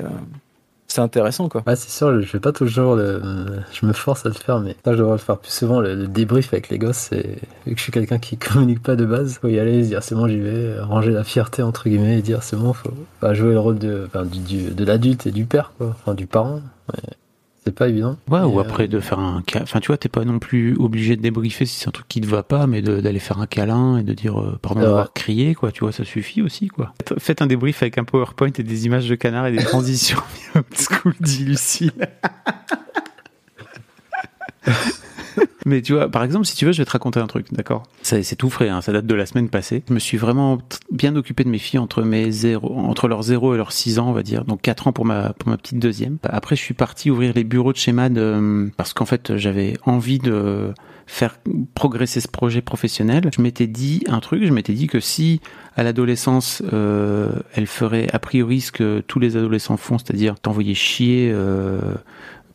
c'est 0.87 1.01
intéressant 1.01 1.49
quoi. 1.49 1.63
Ouais, 1.67 1.75
c'est 1.75 1.91
sûr, 1.91 2.19
je 2.19 2.25
fais 2.25 2.39
pas 2.39 2.51
toujours. 2.51 2.97
Je 2.97 3.85
me 3.85 3.93
force 3.93 4.25
à 4.25 4.29
le 4.29 4.35
faire, 4.35 4.59
mais 4.59 4.75
ça, 4.83 4.93
je 4.93 4.97
devrais 4.97 5.13
le 5.13 5.19
faire 5.19 5.37
plus 5.37 5.51
souvent. 5.51 5.79
Le, 5.79 6.07
débrief 6.07 6.51
avec 6.51 6.69
les 6.69 6.79
gosses, 6.79 7.09
c'est. 7.11 7.37
Vu 7.67 7.73
que 7.73 7.77
je 7.77 7.83
suis 7.83 7.91
quelqu'un 7.91 8.17
qui 8.17 8.37
communique 8.37 8.81
pas 8.81 8.95
de 8.95 9.05
base, 9.05 9.37
faut 9.39 9.47
y 9.47 9.59
aller, 9.59 9.83
se 9.83 9.89
dire 9.89 10.01
c'est 10.01 10.15
bon, 10.15 10.27
j'y 10.27 10.39
vais, 10.39 10.79
ranger 10.79 11.11
la 11.11 11.23
fierté, 11.23 11.61
entre 11.61 11.87
guillemets, 11.87 12.17
et 12.17 12.21
dire 12.23 12.41
c'est 12.41 12.57
bon, 12.57 12.73
faut 12.73 12.91
jouer 13.33 13.53
le 13.53 13.59
rôle 13.59 13.77
de, 13.77 14.09
de 14.13 14.85
l'adulte 14.85 15.27
et 15.27 15.31
du 15.31 15.45
père. 15.45 15.71
Enfin, 15.79 16.15
du 16.15 16.25
parent. 16.25 16.61
C'est 17.65 17.73
pas 17.73 17.89
évident. 17.89 18.15
Ouais, 18.29 18.41
ou 18.41 18.59
Et, 18.59 18.63
après 18.63 18.83
euh, 18.83 18.87
de 18.87 18.99
faire 18.99 19.17
un. 19.17 19.41
Enfin, 19.61 19.79
tu 19.79 19.87
vois, 19.87 19.97
t'es 19.97 20.07
pas 20.09 20.23
non 20.23 20.37
plus 20.37 20.75
obligé 20.77 21.15
de 21.15 21.21
débriefer 21.21 21.65
si 21.65 21.79
c'est 21.79 21.87
un 21.87 21.91
truc 21.91 22.07
qui 22.07 22.21
te 22.21 22.27
va 22.27 22.43
pas, 22.43 22.67
mais 22.67 22.83
d'aller 22.83 23.19
faire 23.19 23.39
un 23.39 23.47
câlin 23.47 23.97
et 23.97 24.03
de 24.03 24.13
dire 24.13 24.39
euh, 24.39 24.59
pardon 24.61 24.81
d'avoir 24.81 25.13
crié, 25.13 25.55
quoi. 25.55 25.71
Tu 25.71 25.79
vois, 25.79 25.91
ça 25.91 26.03
suffit 26.05 26.43
aussi, 26.43 26.67
quoi. 26.67 26.93
Faites- 27.17 27.41
un 27.41 27.47
débrief 27.47 27.81
avec 27.81 27.97
un 27.97 28.03
PowerPoint 28.03 28.51
et 28.57 28.63
des 28.63 28.85
images 28.85 29.09
de 29.09 29.15
canard 29.15 29.47
et 29.47 29.51
des 29.51 29.63
transitions 29.63 30.19
old 30.55 30.65
school, 30.77 31.15
dit 31.19 31.43
Lucille. 31.45 31.91
Mais 35.65 35.81
tu 35.81 35.93
vois, 35.93 36.09
par 36.09 36.23
exemple, 36.23 36.45
si 36.45 36.55
tu 36.55 36.65
veux, 36.65 36.71
je 36.71 36.77
vais 36.77 36.85
te 36.85 36.91
raconter 36.91 37.19
un 37.19 37.25
truc, 37.25 37.51
d'accord? 37.51 37.83
C'est 38.03 38.35
tout 38.35 38.51
frais, 38.51 38.69
hein, 38.69 38.81
ça 38.81 38.93
date 38.93 39.07
de 39.07 39.15
la 39.15 39.25
semaine 39.25 39.49
passée. 39.49 39.83
Je 39.89 39.93
me 39.93 39.99
suis 39.99 40.17
vraiment 40.17 40.59
bien 40.91 41.15
occupé 41.15 41.43
de 41.43 41.49
mes 41.49 41.57
filles 41.57 41.79
entre, 41.79 42.03
mes 42.03 42.31
zéro, 42.31 42.77
entre 42.77 43.07
leurs 43.07 43.23
0 43.23 43.55
et 43.55 43.57
leurs 43.57 43.71
6 43.71 43.97
ans, 43.97 44.09
on 44.09 44.13
va 44.13 44.21
dire. 44.21 44.45
Donc 44.45 44.61
4 44.61 44.87
ans 44.87 44.93
pour 44.93 45.05
ma, 45.05 45.33
pour 45.33 45.49
ma 45.49 45.57
petite 45.57 45.79
deuxième. 45.79 46.17
Après, 46.23 46.55
je 46.55 46.61
suis 46.61 46.75
parti 46.75 47.09
ouvrir 47.09 47.33
les 47.33 47.43
bureaux 47.43 47.73
de 47.73 47.77
chez 47.77 47.93
MAD 47.93 48.17
euh, 48.17 48.69
parce 48.77 48.93
qu'en 48.93 49.05
fait, 49.05 49.37
j'avais 49.37 49.73
envie 49.85 50.19
de 50.19 50.71
faire 51.07 51.37
progresser 51.75 52.19
ce 52.19 52.27
projet 52.27 52.61
professionnel. 52.61 53.29
Je 53.35 53.41
m'étais 53.41 53.67
dit 53.67 54.03
un 54.07 54.19
truc, 54.19 54.43
je 54.45 54.51
m'étais 54.51 54.73
dit 54.73 54.87
que 54.87 54.99
si 54.99 55.39
à 55.75 55.83
l'adolescence, 55.83 56.63
euh, 56.73 57.31
elle 57.53 57.67
ferait 57.67 58.07
a 58.13 58.19
priori 58.19 58.61
ce 58.61 58.71
que 58.71 59.03
tous 59.05 59.19
les 59.19 59.37
adolescents 59.37 59.77
font, 59.77 59.97
c'est-à-dire 59.97 60.39
t'envoyer 60.39 60.73
chier 60.73 61.31
euh, 61.33 61.79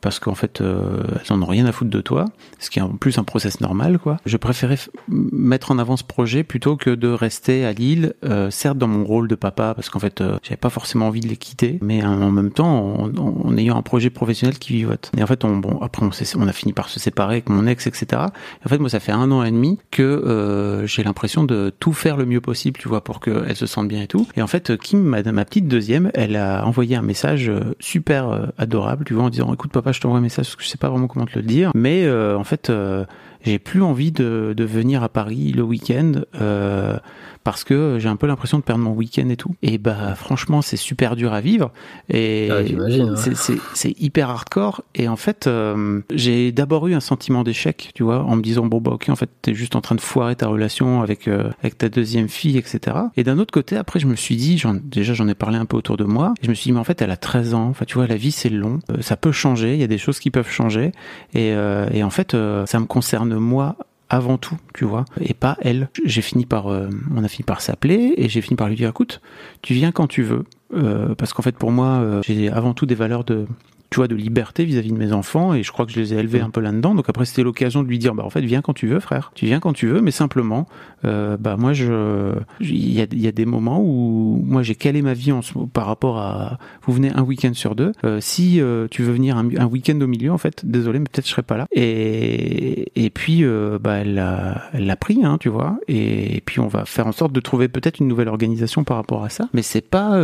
parce 0.00 0.18
qu'en 0.18 0.34
fait, 0.34 0.60
euh, 0.60 1.02
elles 1.14 1.32
en 1.32 1.42
ont 1.42 1.46
rien 1.46 1.66
à 1.66 1.72
foutre 1.72 1.90
de 1.90 2.00
toi, 2.00 2.26
ce 2.58 2.70
qui 2.70 2.78
est 2.78 2.82
en 2.82 2.90
plus 2.90 3.18
un 3.18 3.24
process 3.24 3.60
normal, 3.60 3.98
quoi. 3.98 4.18
Je 4.26 4.36
préférais 4.36 4.78
mettre 5.08 5.70
en 5.70 5.78
avant 5.78 5.96
ce 5.96 6.04
projet 6.04 6.42
plutôt 6.42 6.76
que 6.76 6.90
de 6.90 7.08
rester 7.08 7.64
à 7.64 7.72
Lille, 7.72 8.14
euh, 8.24 8.50
certes 8.50 8.78
dans 8.78 8.88
mon 8.88 9.04
rôle 9.04 9.28
de 9.28 9.34
papa, 9.34 9.74
parce 9.74 9.90
qu'en 9.90 9.98
fait, 9.98 10.20
euh, 10.20 10.38
j'avais 10.42 10.56
pas 10.56 10.70
forcément 10.70 11.08
envie 11.08 11.20
de 11.20 11.28
les 11.28 11.36
quitter, 11.36 11.78
mais 11.82 12.04
en 12.04 12.30
même 12.30 12.50
temps, 12.50 13.10
en, 13.18 13.56
ayant 13.56 13.76
un 13.76 13.82
projet 13.82 14.10
professionnel 14.10 14.58
qui 14.58 14.72
vivote. 14.72 15.10
Et 15.16 15.22
en 15.22 15.26
fait, 15.26 15.44
on, 15.44 15.56
bon, 15.56 15.78
après, 15.80 16.04
on, 16.04 16.10
on 16.40 16.48
a 16.48 16.52
fini 16.52 16.72
par 16.72 16.88
se 16.88 17.00
séparer 17.00 17.34
avec 17.34 17.48
mon 17.48 17.66
ex, 17.66 17.86
etc. 17.86 18.06
Et 18.12 18.66
en 18.66 18.68
fait, 18.68 18.78
moi, 18.78 18.88
ça 18.88 19.00
fait 19.00 19.12
un 19.12 19.30
an 19.30 19.42
et 19.42 19.50
demi 19.50 19.78
que 19.90 20.02
euh, 20.02 20.86
j'ai 20.86 21.02
l'impression 21.02 21.44
de 21.44 21.72
tout 21.78 21.92
faire 21.92 22.16
le 22.16 22.26
mieux 22.26 22.40
possible, 22.40 22.78
tu 22.78 22.88
vois, 22.88 23.02
pour 23.02 23.20
qu'elle 23.20 23.56
se 23.56 23.66
sente 23.66 23.88
bien 23.88 24.02
et 24.02 24.06
tout. 24.06 24.26
Et 24.36 24.42
en 24.42 24.46
fait, 24.46 24.76
Kim, 24.78 25.02
ma, 25.02 25.22
ma 25.22 25.44
petite 25.44 25.68
deuxième, 25.68 26.10
elle 26.14 26.36
a 26.36 26.64
envoyé 26.66 26.96
un 26.96 27.02
message 27.02 27.48
euh, 27.48 27.74
super 27.80 28.28
euh, 28.28 28.46
adorable, 28.58 29.04
tu 29.04 29.14
vois, 29.14 29.24
en 29.24 29.30
disant, 29.30 29.52
écoute, 29.52 29.72
papa, 29.72 29.89
je 29.92 30.00
t'envoie 30.00 30.18
un 30.18 30.22
message 30.22 30.46
parce 30.46 30.56
que 30.56 30.62
je 30.62 30.68
sais 30.68 30.78
pas 30.78 30.88
vraiment 30.88 31.06
comment 31.06 31.26
te 31.26 31.38
le 31.38 31.44
dire, 31.44 31.70
mais 31.74 32.04
euh, 32.04 32.36
en 32.36 32.44
fait, 32.44 32.70
euh, 32.70 33.04
j'ai 33.42 33.58
plus 33.58 33.82
envie 33.82 34.12
de, 34.12 34.54
venir 34.58 35.02
à 35.02 35.08
Paris 35.08 35.52
le 35.52 35.62
week-end 35.62 36.12
euh, 36.40 36.98
parce 37.44 37.64
que 37.64 37.96
j'ai 37.98 38.08
un 38.08 38.16
peu 38.16 38.26
l'impression 38.26 38.58
de 38.58 38.62
perdre 38.62 38.82
mon 38.84 38.92
week-end 38.92 39.28
et 39.28 39.36
tout. 39.36 39.54
Et 39.62 39.78
bah, 39.78 40.14
franchement, 40.14 40.62
c'est 40.62 40.76
super 40.76 41.16
dur 41.16 41.32
à 41.32 41.40
vivre. 41.40 41.70
Et 42.08 42.48
Ah, 42.50 42.60
ouais. 42.60 43.34
c'est- 43.74 44.00
hyper 44.00 44.30
hardcore. 44.30 44.82
Et 44.94 45.08
en 45.08 45.16
fait, 45.16 45.46
euh, 45.46 46.00
j'ai 46.14 46.52
d'abord 46.52 46.86
eu 46.88 46.94
un 46.94 47.00
sentiment 47.00 47.42
d'échec, 47.44 47.90
tu 47.94 48.02
vois, 48.02 48.22
en 48.24 48.36
me 48.36 48.42
disant 48.42 48.66
bon 48.66 48.80
bah 48.80 48.92
ok, 48.92 49.08
en 49.08 49.16
fait, 49.16 49.30
t'es 49.42 49.54
juste 49.54 49.74
en 49.76 49.80
train 49.80 49.94
de 49.94 50.00
foirer 50.00 50.36
ta 50.36 50.46
relation 50.48 51.02
avec 51.02 51.28
euh, 51.28 51.50
avec 51.60 51.76
ta 51.78 51.88
deuxième 51.88 52.28
fille, 52.28 52.56
etc. 52.58 52.96
Et 53.16 53.24
d'un 53.24 53.38
autre 53.38 53.52
côté, 53.52 53.76
après, 53.76 54.00
je 54.00 54.06
me 54.06 54.16
suis 54.16 54.36
dit, 54.36 54.62
déjà 54.84 55.14
j'en 55.14 55.28
ai 55.28 55.34
parlé 55.34 55.56
un 55.58 55.64
peu 55.66 55.76
autour 55.76 55.96
de 55.96 56.04
moi, 56.04 56.34
et 56.42 56.44
je 56.46 56.50
me 56.50 56.54
suis 56.54 56.68
dit 56.68 56.72
mais 56.72 56.80
en 56.80 56.84
fait, 56.84 57.00
elle 57.02 57.10
a 57.10 57.16
13 57.16 57.54
ans. 57.54 57.68
Enfin, 57.68 57.84
tu 57.86 57.94
vois, 57.94 58.06
la 58.06 58.16
vie 58.16 58.32
c'est 58.32 58.50
long, 58.50 58.78
Euh, 58.90 59.00
ça 59.02 59.16
peut 59.16 59.32
changer. 59.32 59.74
Il 59.74 59.80
y 59.80 59.84
a 59.84 59.86
des 59.88 59.98
choses 59.98 60.18
qui 60.20 60.30
peuvent 60.30 60.50
changer. 60.50 60.92
Et, 61.34 61.52
euh, 61.52 61.88
et 61.92 62.02
en 62.02 62.10
fait, 62.10 62.34
euh, 62.34 62.66
ça 62.66 62.78
me 62.80 62.86
concerne 62.86 63.34
moi 63.36 63.76
avant 64.10 64.36
tout, 64.36 64.56
tu 64.74 64.84
vois, 64.84 65.04
et 65.20 65.34
pas 65.34 65.56
elle. 65.62 65.88
J'ai 66.04 66.20
fini 66.20 66.44
par, 66.44 66.66
euh, 66.66 66.88
on 67.14 67.24
a 67.24 67.28
fini 67.28 67.44
par 67.44 67.60
s'appeler 67.60 68.14
et 68.16 68.28
j'ai 68.28 68.40
fini 68.40 68.56
par 68.56 68.68
lui 68.68 68.76
dire, 68.76 68.90
écoute, 68.90 69.20
tu 69.62 69.72
viens 69.72 69.92
quand 69.92 70.08
tu 70.08 70.22
veux, 70.22 70.44
euh, 70.74 71.14
parce 71.14 71.32
qu'en 71.32 71.42
fait 71.42 71.56
pour 71.56 71.70
moi, 71.70 72.00
euh, 72.00 72.20
j'ai 72.26 72.50
avant 72.50 72.74
tout 72.74 72.86
des 72.86 72.96
valeurs 72.96 73.24
de 73.24 73.46
tu 73.90 73.96
vois, 73.96 74.06
de 74.06 74.14
liberté 74.14 74.64
vis-à-vis 74.64 74.92
de 74.92 74.96
mes 74.96 75.12
enfants 75.12 75.52
et 75.52 75.64
je 75.64 75.72
crois 75.72 75.84
que 75.84 75.90
je 75.90 75.98
les 75.98 76.14
ai 76.14 76.16
élevés 76.18 76.40
un 76.40 76.50
peu 76.50 76.60
là-dedans. 76.60 76.94
Donc 76.94 77.08
après, 77.08 77.24
c'était 77.24 77.42
l'occasion 77.42 77.82
de 77.82 77.88
lui 77.88 77.98
dire, 77.98 78.14
bah 78.14 78.24
en 78.24 78.30
fait, 78.30 78.40
viens 78.40 78.62
quand 78.62 78.72
tu 78.72 78.86
veux, 78.86 79.00
frère. 79.00 79.32
Tu 79.34 79.46
viens 79.46 79.58
quand 79.58 79.72
tu 79.72 79.88
veux, 79.88 80.00
mais 80.00 80.12
simplement, 80.12 80.68
euh, 81.04 81.36
bah 81.36 81.56
moi, 81.56 81.72
je, 81.72 82.34
il 82.60 82.92
y 82.92 83.00
a, 83.02 83.06
y 83.12 83.26
a, 83.26 83.32
des 83.32 83.46
moments 83.46 83.82
où 83.82 84.40
moi 84.46 84.62
j'ai 84.62 84.76
calé 84.76 85.02
ma 85.02 85.12
vie 85.12 85.32
en, 85.32 85.40
par 85.72 85.86
rapport 85.86 86.18
à, 86.18 86.58
vous 86.86 86.92
venez 86.92 87.10
un 87.12 87.22
week-end 87.22 87.52
sur 87.52 87.74
deux. 87.74 87.90
Euh, 88.04 88.18
si 88.20 88.60
euh, 88.60 88.86
tu 88.88 89.02
veux 89.02 89.12
venir 89.12 89.36
un, 89.36 89.48
un 89.56 89.66
week-end 89.66 90.00
au 90.00 90.06
milieu, 90.06 90.30
en 90.30 90.38
fait, 90.38 90.64
désolé, 90.64 91.00
mais 91.00 91.06
peut-être 91.12 91.26
je 91.26 91.32
serai 91.32 91.42
pas 91.42 91.56
là. 91.56 91.66
Et 91.72 92.92
et 92.94 93.10
puis, 93.10 93.44
bah 93.80 93.98
elle 93.98 94.14
l'a, 94.14 94.96
pris, 94.96 95.24
hein, 95.24 95.36
tu 95.40 95.48
vois. 95.48 95.78
Et, 95.88 96.36
et, 96.36 96.40
puis 96.40 96.60
on 96.60 96.68
va 96.68 96.84
faire 96.84 97.06
en 97.06 97.12
sorte 97.12 97.32
de 97.32 97.40
trouver 97.40 97.68
peut-être 97.68 97.98
une 97.98 98.08
nouvelle 98.08 98.28
organisation 98.28 98.84
par 98.84 98.96
rapport 98.98 99.24
à 99.24 99.30
ça. 99.30 99.48
Mais 99.52 99.62
c'est 99.62 99.80
pas 99.80 100.20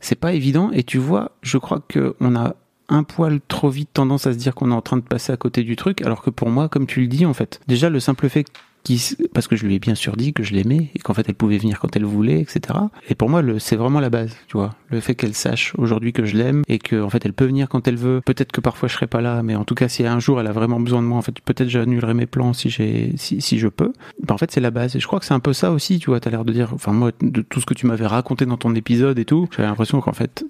c'est 0.00 0.18
pas 0.18 0.32
évident 0.32 0.70
et 0.72 0.82
tu 0.82 0.98
vois, 0.98 1.32
je 1.42 1.58
crois 1.58 1.80
que 1.86 2.14
on 2.20 2.29
a 2.36 2.54
un 2.88 3.04
poil 3.04 3.40
trop 3.46 3.70
vite 3.70 3.90
tendance 3.92 4.26
à 4.26 4.32
se 4.32 4.38
dire 4.38 4.54
qu'on 4.54 4.72
est 4.72 4.74
en 4.74 4.82
train 4.82 4.96
de 4.96 5.02
passer 5.02 5.32
à 5.32 5.36
côté 5.36 5.62
du 5.62 5.76
truc, 5.76 6.02
alors 6.02 6.22
que 6.22 6.30
pour 6.30 6.50
moi, 6.50 6.68
comme 6.68 6.86
tu 6.86 7.00
le 7.00 7.06
dis, 7.06 7.24
en 7.24 7.34
fait, 7.34 7.60
déjà 7.68 7.88
le 7.88 8.00
simple 8.00 8.28
fait 8.28 8.44
qui, 8.82 9.16
parce 9.34 9.46
que 9.46 9.56
je 9.56 9.66
lui 9.66 9.74
ai 9.74 9.78
bien 9.78 9.94
sûr 9.94 10.16
dit 10.16 10.32
que 10.32 10.42
je 10.42 10.54
l'aimais 10.54 10.90
et 10.94 10.98
qu'en 11.00 11.14
fait 11.14 11.28
elle 11.28 11.34
pouvait 11.34 11.58
venir 11.58 11.78
quand 11.80 11.94
elle 11.96 12.04
voulait, 12.04 12.40
etc. 12.40 12.78
Et 13.08 13.14
pour 13.14 13.28
moi, 13.28 13.42
c'est 13.58 13.76
vraiment 13.76 14.00
la 14.00 14.10
base, 14.10 14.34
tu 14.48 14.56
vois. 14.56 14.74
Le 14.88 15.00
fait 15.00 15.14
qu'elle 15.14 15.34
sache 15.34 15.74
aujourd'hui 15.76 16.12
que 16.12 16.24
je 16.24 16.36
l'aime 16.36 16.62
et 16.68 16.78
que 16.78 17.00
en 17.00 17.10
fait 17.10 17.24
elle 17.26 17.32
peut 17.32 17.44
venir 17.44 17.68
quand 17.68 17.86
elle 17.86 17.96
veut. 17.96 18.20
Peut-être 18.24 18.52
que 18.52 18.60
parfois 18.60 18.88
je 18.88 18.94
serai 18.94 19.06
pas 19.06 19.20
là, 19.20 19.42
mais 19.42 19.54
en 19.54 19.64
tout 19.64 19.74
cas 19.74 19.88
si 19.88 20.06
un 20.06 20.18
jour 20.18 20.40
elle 20.40 20.46
a 20.46 20.52
vraiment 20.52 20.80
besoin 20.80 21.02
de 21.02 21.06
moi, 21.06 21.18
en 21.18 21.22
fait 21.22 21.40
peut-être 21.40 21.68
j'annulerai 21.68 22.14
mes 22.14 22.26
plans 22.26 22.52
si 22.52 22.70
j'ai, 22.70 23.12
si, 23.16 23.40
si 23.40 23.58
je 23.58 23.68
peux. 23.68 23.92
Ben, 24.22 24.34
en 24.34 24.38
fait 24.38 24.50
c'est 24.50 24.60
la 24.60 24.70
base. 24.70 24.96
Et 24.96 25.00
je 25.00 25.06
crois 25.06 25.20
que 25.20 25.26
c'est 25.26 25.34
un 25.34 25.40
peu 25.40 25.52
ça 25.52 25.72
aussi, 25.72 25.98
tu 25.98 26.10
vois. 26.10 26.20
T'as 26.20 26.30
l'air 26.30 26.44
de 26.44 26.52
dire, 26.52 26.70
enfin 26.72 26.92
moi 26.92 27.10
de 27.20 27.42
tout 27.42 27.60
ce 27.60 27.66
que 27.66 27.74
tu 27.74 27.86
m'avais 27.86 28.06
raconté 28.06 28.46
dans 28.46 28.56
ton 28.56 28.74
épisode 28.74 29.18
et 29.18 29.24
tout, 29.24 29.48
j'avais 29.54 29.68
l'impression 29.68 30.00
qu'en 30.00 30.12
fait 30.12 30.44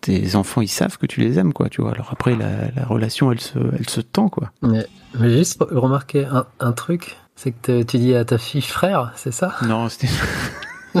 tes 0.00 0.34
enfants 0.36 0.60
ils 0.60 0.68
savent 0.68 0.98
que 0.98 1.06
tu 1.06 1.20
les 1.20 1.38
aimes 1.38 1.52
quoi 1.52 1.68
tu 1.68 1.82
vois. 1.82 1.92
Alors 1.92 2.08
après 2.12 2.34
la, 2.36 2.70
la 2.74 2.84
relation 2.84 3.30
elle 3.32 3.40
se 3.40 3.58
elle 3.78 3.88
se 3.88 4.00
tend 4.00 4.28
quoi. 4.28 4.52
Mais, 4.62 4.86
mais 5.18 5.30
j'ai 5.30 5.38
juste 5.38 5.62
remarqué 5.70 6.24
un, 6.24 6.46
un 6.60 6.72
truc 6.72 7.16
c'est 7.34 7.52
que 7.52 7.82
tu 7.82 7.98
dis 7.98 8.14
à 8.14 8.24
ta 8.24 8.38
fille 8.38 8.62
frère 8.62 9.12
c'est 9.16 9.32
ça? 9.32 9.54
Non 9.66 9.88
c'était 9.88 10.08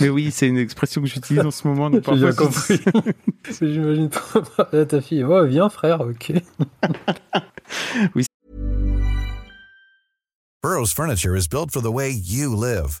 mais 0.00 0.08
oui 0.08 0.30
c'est 0.30 0.46
une 0.48 0.58
expression 0.58 1.00
que 1.02 1.08
j'utilise 1.08 1.44
en 1.44 1.50
ce 1.50 1.66
moment 1.66 1.90
donc 1.90 2.04
j'ai 2.08 2.16
bien 2.16 2.32
compris. 2.32 2.80
J'imagine 3.60 4.08
trop 4.10 4.40
à 4.72 4.84
ta 4.84 5.00
fille. 5.00 5.24
Oh 5.24 5.44
viens 5.44 5.68
frère 5.68 6.00
ok. 6.02 6.32
Oui. 8.14 8.24
Burroughs 10.62 10.92
Furniture 10.92 11.36
is 11.36 11.48
built 11.48 11.70
for 11.70 11.80
the 11.82 11.90
way 11.92 12.10
you 12.12 12.54
live 12.54 13.00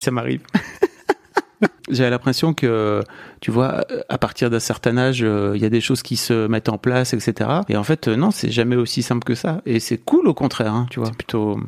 Ça 0.00 0.10
m'arrive. 0.10 0.40
J'avais 1.90 2.10
l'impression 2.10 2.54
que, 2.54 3.02
tu 3.40 3.50
vois, 3.50 3.84
à 4.08 4.18
partir 4.18 4.50
d'un 4.50 4.60
certain 4.60 4.96
âge, 4.98 5.20
il 5.20 5.26
euh, 5.26 5.56
y 5.56 5.64
a 5.64 5.70
des 5.70 5.80
choses 5.80 6.02
qui 6.02 6.16
se 6.16 6.46
mettent 6.46 6.68
en 6.68 6.76
place, 6.78 7.14
etc. 7.14 7.50
Et 7.68 7.76
en 7.76 7.82
fait, 7.82 8.08
euh, 8.08 8.16
non, 8.16 8.30
c'est 8.30 8.50
jamais 8.50 8.76
aussi 8.76 9.02
simple 9.02 9.24
que 9.24 9.34
ça. 9.34 9.62
Et 9.64 9.80
c'est 9.80 9.98
cool 9.98 10.28
au 10.28 10.34
contraire, 10.34 10.74
hein, 10.74 10.86
tu 10.90 11.00
vois. 11.00 11.10
Plutôt, 11.10 11.58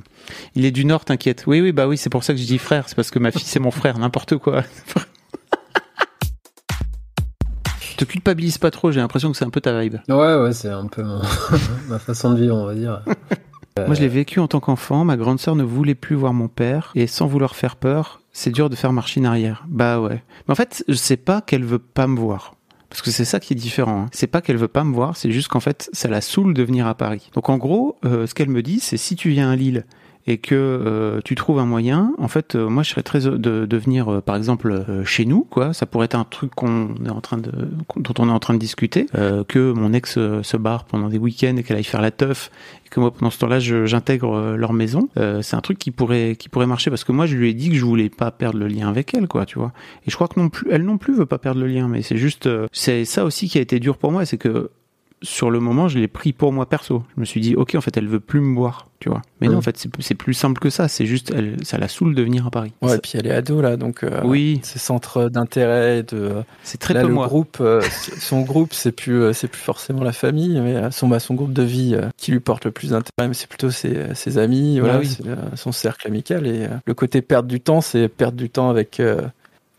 il 0.54 0.64
est 0.64 0.70
du 0.70 0.84
Nord, 0.84 1.04
t'inquiète. 1.06 1.44
Oui, 1.46 1.60
oui, 1.60 1.72
bah 1.72 1.88
oui, 1.88 1.96
c'est 1.96 2.10
pour 2.10 2.22
ça 2.22 2.34
que 2.34 2.38
je 2.38 2.46
dis 2.46 2.58
frère. 2.58 2.84
C'est 2.88 2.94
parce 2.94 3.10
que 3.10 3.18
ma 3.18 3.30
fille, 3.32 3.46
c'est 3.46 3.60
mon 3.60 3.70
frère, 3.70 3.98
n'importe 3.98 4.36
quoi. 4.36 4.62
te 7.96 8.04
culpabilise 8.04 8.58
pas 8.58 8.70
trop. 8.70 8.90
J'ai 8.92 9.00
l'impression 9.00 9.30
que 9.30 9.36
c'est 9.36 9.44
un 9.44 9.50
peu 9.50 9.60
ta 9.60 9.78
vibe. 9.80 9.96
Ouais, 10.08 10.36
ouais, 10.36 10.52
c'est 10.52 10.70
un 10.70 10.86
peu 10.86 11.02
ma, 11.02 11.20
ma 11.88 11.98
façon 11.98 12.32
de 12.32 12.40
vivre, 12.40 12.56
on 12.56 12.64
va 12.64 12.74
dire. 12.74 13.02
Moi, 13.76 13.94
je 13.94 14.00
l'ai 14.00 14.08
vécu 14.08 14.40
en 14.40 14.48
tant 14.48 14.60
qu'enfant. 14.60 15.04
Ma 15.04 15.16
grande 15.16 15.38
sœur 15.38 15.54
ne 15.56 15.62
voulait 15.62 15.94
plus 15.94 16.16
voir 16.16 16.32
mon 16.32 16.48
père. 16.48 16.92
Et 16.94 17.06
sans 17.06 17.26
vouloir 17.26 17.54
faire 17.54 17.76
peur, 17.76 18.19
c'est 18.32 18.50
dur 18.50 18.70
de 18.70 18.76
faire 18.76 18.92
marche 18.92 19.18
arrière. 19.18 19.64
Bah 19.68 20.00
ouais. 20.00 20.22
Mais 20.46 20.52
en 20.52 20.54
fait, 20.54 20.84
je 20.88 20.94
sais 20.94 21.16
pas 21.16 21.40
qu'elle 21.40 21.64
veut 21.64 21.78
pas 21.78 22.06
me 22.06 22.18
voir. 22.18 22.54
Parce 22.88 23.02
que 23.02 23.10
c'est 23.12 23.24
ça 23.24 23.38
qui 23.38 23.52
est 23.52 23.56
différent. 23.56 24.02
Hein. 24.02 24.08
C'est 24.12 24.26
pas 24.26 24.40
qu'elle 24.40 24.56
veut 24.56 24.68
pas 24.68 24.82
me 24.82 24.92
voir, 24.92 25.16
c'est 25.16 25.30
juste 25.30 25.48
qu'en 25.48 25.60
fait, 25.60 25.88
ça 25.92 26.08
la 26.08 26.20
saoule 26.20 26.54
de 26.54 26.62
venir 26.62 26.88
à 26.88 26.94
Paris. 26.96 27.30
Donc 27.34 27.48
en 27.48 27.56
gros, 27.56 27.96
euh, 28.04 28.26
ce 28.26 28.34
qu'elle 28.34 28.50
me 28.50 28.62
dit, 28.62 28.80
c'est 28.80 28.96
si 28.96 29.14
tu 29.14 29.30
viens 29.30 29.50
à 29.50 29.56
Lille 29.56 29.84
et 30.26 30.38
que 30.38 30.54
euh, 30.54 31.20
tu 31.24 31.34
trouves 31.34 31.58
un 31.58 31.66
moyen, 31.66 32.12
en 32.18 32.28
fait, 32.28 32.54
euh, 32.54 32.68
moi 32.68 32.82
je 32.82 32.90
serais 32.90 33.02
très 33.02 33.20
de, 33.20 33.38
de 33.38 33.76
venir, 33.76 34.08
euh, 34.08 34.20
par 34.20 34.36
exemple, 34.36 34.70
euh, 34.70 35.04
chez 35.04 35.24
nous, 35.24 35.46
quoi. 35.48 35.72
Ça 35.72 35.86
pourrait 35.86 36.06
être 36.06 36.14
un 36.14 36.24
truc 36.24 36.54
qu'on 36.54 36.94
est 37.04 37.10
en 37.10 37.20
train 37.20 37.38
de, 37.38 37.50
dont 37.96 38.14
on 38.18 38.28
est 38.28 38.32
en 38.32 38.38
train 38.38 38.54
de 38.54 38.58
discuter, 38.58 39.06
euh, 39.14 39.44
que 39.44 39.72
mon 39.72 39.92
ex 39.92 40.14
se 40.14 40.56
barre 40.56 40.84
pendant 40.84 41.08
des 41.08 41.18
week-ends 41.18 41.56
et 41.56 41.62
qu'elle 41.62 41.76
aille 41.76 41.84
faire 41.84 42.02
la 42.02 42.10
teuf, 42.10 42.50
et 42.86 42.88
que 42.90 43.00
moi 43.00 43.12
pendant 43.12 43.30
ce 43.30 43.38
temps-là 43.38 43.58
j'intègre 43.60 44.56
leur 44.56 44.72
maison. 44.72 45.08
c'est 45.42 45.56
un 45.56 45.60
truc 45.60 45.78
qui 45.78 45.90
pourrait, 45.90 46.36
qui 46.38 46.48
pourrait 46.48 46.66
marcher 46.66 46.90
parce 46.90 47.04
que 47.04 47.12
moi 47.12 47.26
je 47.26 47.36
lui 47.36 47.50
ai 47.50 47.54
dit 47.54 47.70
que 47.70 47.76
je 47.76 47.84
voulais 47.84 48.10
pas 48.10 48.30
perdre 48.30 48.58
le 48.58 48.68
lien 48.68 48.88
avec 48.88 49.14
elle, 49.14 49.28
quoi, 49.28 49.46
tu 49.46 49.58
vois. 49.58 49.72
Et 50.06 50.10
je 50.10 50.14
crois 50.14 50.28
que 50.28 50.38
non 50.38 50.48
plus, 50.48 50.68
elle 50.70 50.84
non 50.84 50.98
plus 50.98 51.14
veut 51.14 51.26
pas 51.26 51.38
perdre 51.38 51.60
le 51.60 51.66
lien, 51.66 51.88
mais 51.88 52.02
c'est 52.02 52.16
juste, 52.16 52.48
c'est 52.72 53.04
ça 53.04 53.24
aussi 53.24 53.48
qui 53.48 53.58
a 53.58 53.60
été 53.60 53.80
dur 53.80 53.96
pour 53.96 54.12
moi, 54.12 54.24
c'est 54.26 54.38
que 54.38 54.70
sur 55.22 55.50
le 55.50 55.60
moment, 55.60 55.88
je 55.88 55.98
l'ai 55.98 56.08
pris 56.08 56.32
pour 56.32 56.52
moi 56.52 56.66
perso. 56.66 57.04
Je 57.14 57.20
me 57.20 57.24
suis 57.24 57.40
dit, 57.40 57.54
ok, 57.54 57.74
en 57.74 57.80
fait, 57.80 57.96
elle 57.96 58.08
veut 58.08 58.20
plus 58.20 58.40
me 58.40 58.54
voir, 58.54 58.88
tu 59.00 59.10
vois. 59.10 59.20
Mais 59.40 59.48
mmh. 59.48 59.52
non, 59.52 59.58
en 59.58 59.62
fait, 59.62 59.86
c'est 59.98 60.14
plus 60.14 60.32
simple 60.32 60.58
que 60.60 60.70
ça. 60.70 60.88
C'est 60.88 61.04
juste, 61.04 61.32
elle, 61.34 61.56
ça 61.62 61.76
la 61.76 61.88
saoule 61.88 62.14
de 62.14 62.22
venir 62.22 62.46
à 62.46 62.50
Paris. 62.50 62.72
Ouais, 62.80 62.96
et 62.96 62.98
puis 62.98 63.12
elle 63.14 63.26
est 63.26 63.32
ado 63.32 63.60
là, 63.60 63.76
donc 63.76 64.02
euh, 64.02 64.22
oui, 64.24 64.60
ses 64.62 64.78
centres 64.78 65.28
d'intérêt, 65.28 66.02
de. 66.02 66.36
C'est 66.62 66.78
très 66.78 66.94
là, 66.94 67.02
peu 67.02 67.08
le 67.08 67.14
moi. 67.14 67.26
groupe, 67.26 67.58
euh, 67.60 67.82
son 68.18 68.42
groupe, 68.42 68.72
c'est 68.72 68.92
plus, 68.92 69.34
c'est 69.34 69.48
plus 69.48 69.60
forcément 69.60 70.02
la 70.02 70.12
famille, 70.12 70.58
mais 70.60 70.90
son, 70.90 71.08
bah, 71.08 71.20
son 71.20 71.34
groupe 71.34 71.52
de 71.52 71.62
vie 71.62 71.94
euh, 71.94 72.08
qui 72.16 72.32
lui 72.32 72.40
porte 72.40 72.64
le 72.64 72.70
plus 72.70 72.90
d'intérêt, 72.90 73.28
mais 73.28 73.34
c'est 73.34 73.48
plutôt 73.48 73.70
ses, 73.70 74.14
ses 74.14 74.38
amis, 74.38 74.80
voilà, 74.80 74.98
oui. 74.98 75.18
son 75.54 75.72
cercle 75.72 76.06
amical. 76.06 76.46
Et 76.46 76.66
le 76.86 76.94
côté 76.94 77.20
perdre 77.20 77.48
du 77.48 77.60
temps, 77.60 77.82
c'est 77.82 78.08
perdre 78.08 78.38
du 78.38 78.48
temps 78.48 78.70
avec 78.70 79.00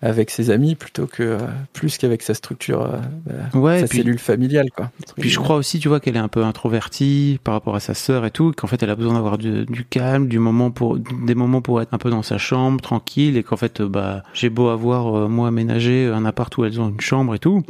avec 0.01 0.31
ses 0.31 0.49
amis 0.49 0.75
plutôt 0.75 1.05
que 1.05 1.21
euh, 1.21 1.37
plus 1.73 1.97
qu'avec 1.97 2.23
sa 2.23 2.33
structure, 2.33 2.81
euh, 2.81 2.97
bah, 3.25 3.59
ouais, 3.59 3.79
sa 3.81 3.87
puis, 3.87 3.99
cellule 3.99 4.17
familiale 4.17 4.71
quoi. 4.75 4.91
Puis 5.17 5.29
je 5.29 5.39
crois 5.39 5.55
aussi, 5.57 5.79
tu 5.79 5.87
vois, 5.87 5.99
qu'elle 5.99 6.15
est 6.15 6.19
un 6.19 6.27
peu 6.27 6.43
introvertie 6.43 7.39
par 7.43 7.53
rapport 7.53 7.75
à 7.75 7.79
sa 7.79 7.93
sœur 7.93 8.25
et 8.25 8.31
tout, 8.31 8.51
qu'en 8.55 8.67
fait 8.67 8.81
elle 8.81 8.89
a 8.89 8.95
besoin 8.95 9.13
d'avoir 9.13 9.37
du, 9.37 9.65
du, 9.65 9.85
calme, 9.85 10.27
du 10.27 10.39
moment 10.39 10.71
pour 10.71 10.97
des 10.97 11.35
moments 11.35 11.61
pour 11.61 11.81
être 11.81 11.93
un 11.93 11.99
peu 11.99 12.09
dans 12.09 12.23
sa 12.23 12.39
chambre, 12.39 12.81
tranquille, 12.81 13.37
et 13.37 13.43
qu'en 13.43 13.57
fait, 13.57 13.81
bah, 13.81 14.23
j'ai 14.33 14.49
beau 14.49 14.69
avoir 14.69 15.15
euh, 15.15 15.27
moi 15.27 15.47
aménagé 15.47 16.07
un 16.07 16.25
appart 16.25 16.55
où 16.57 16.65
elles 16.65 16.81
ont 16.81 16.89
une 16.89 17.01
chambre 17.01 17.35
et 17.35 17.39
tout. 17.39 17.63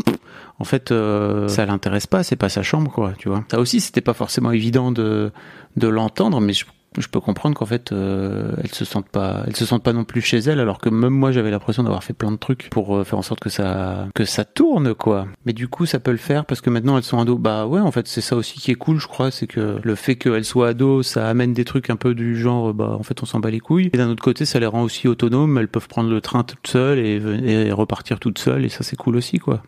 En 0.59 0.63
fait, 0.63 0.91
euh, 0.91 1.47
ça 1.47 1.65
l'intéresse 1.65 2.07
pas, 2.07 2.23
c'est 2.23 2.35
pas 2.35 2.49
sa 2.49 2.63
chambre, 2.63 2.91
quoi, 2.91 3.13
tu 3.17 3.29
vois. 3.29 3.43
Ça 3.51 3.59
aussi, 3.59 3.81
c'était 3.81 4.01
pas 4.01 4.13
forcément 4.13 4.51
évident 4.51 4.91
de 4.91 5.31
de 5.77 5.87
l'entendre, 5.87 6.41
mais 6.41 6.53
je 6.53 6.65
je 6.97 7.07
peux 7.07 7.21
comprendre 7.21 7.55
qu'en 7.55 7.65
fait 7.65 7.91
euh, 7.91 8.53
elles 8.61 8.73
se 8.73 8.83
sentent 8.83 9.09
pas 9.09 9.43
elles 9.47 9.55
se 9.55 9.65
sentent 9.65 9.83
pas 9.83 9.93
non 9.93 10.03
plus 10.03 10.21
chez 10.21 10.39
elles 10.39 10.59
alors 10.59 10.79
que 10.79 10.89
même 10.89 11.13
moi 11.13 11.31
j'avais 11.31 11.51
l'impression 11.51 11.83
d'avoir 11.83 12.03
fait 12.03 12.13
plein 12.13 12.31
de 12.31 12.37
trucs 12.37 12.69
pour 12.69 12.97
euh, 12.97 13.03
faire 13.03 13.17
en 13.17 13.21
sorte 13.21 13.39
que 13.39 13.49
ça 13.49 14.07
que 14.13 14.25
ça 14.25 14.43
tourne 14.43 14.93
quoi. 14.93 15.27
Mais 15.45 15.53
du 15.53 15.67
coup 15.67 15.85
ça 15.85 15.99
peut 15.99 16.11
le 16.11 16.17
faire 16.17 16.45
parce 16.45 16.59
que 16.59 16.69
maintenant 16.69 16.97
elles 16.97 17.03
sont 17.03 17.19
ados. 17.19 17.39
Bah 17.39 17.65
ouais 17.65 17.79
en 17.79 17.91
fait 17.91 18.07
c'est 18.07 18.21
ça 18.21 18.35
aussi 18.35 18.59
qui 18.59 18.71
est 18.71 18.75
cool 18.75 18.99
je 18.99 19.07
crois 19.07 19.31
c'est 19.31 19.47
que 19.47 19.79
le 19.81 19.95
fait 19.95 20.15
qu'elles 20.15 20.45
soient 20.45 20.69
ados 20.69 21.07
ça 21.07 21.29
amène 21.29 21.53
des 21.53 21.65
trucs 21.65 21.89
un 21.89 21.95
peu 21.95 22.13
du 22.13 22.37
genre 22.37 22.73
bah 22.73 22.95
en 22.99 23.03
fait 23.03 23.21
on 23.23 23.25
s'en 23.25 23.39
bat 23.39 23.51
les 23.51 23.59
couilles. 23.61 23.89
Et 23.93 23.97
d'un 23.97 24.09
autre 24.09 24.23
côté 24.23 24.45
ça 24.45 24.59
les 24.59 24.65
rend 24.65 24.83
aussi 24.83 25.07
autonomes. 25.07 25.57
Elles 25.57 25.69
peuvent 25.69 25.87
prendre 25.87 26.09
le 26.09 26.19
train 26.19 26.43
toutes 26.43 26.67
seules 26.67 26.99
et, 26.99 27.21
et 27.45 27.71
repartir 27.71 28.19
toutes 28.19 28.39
seules. 28.39 28.65
Et 28.65 28.69
ça 28.69 28.83
c'est 28.83 28.97
cool 28.97 29.15
aussi 29.15 29.39
quoi 29.39 29.63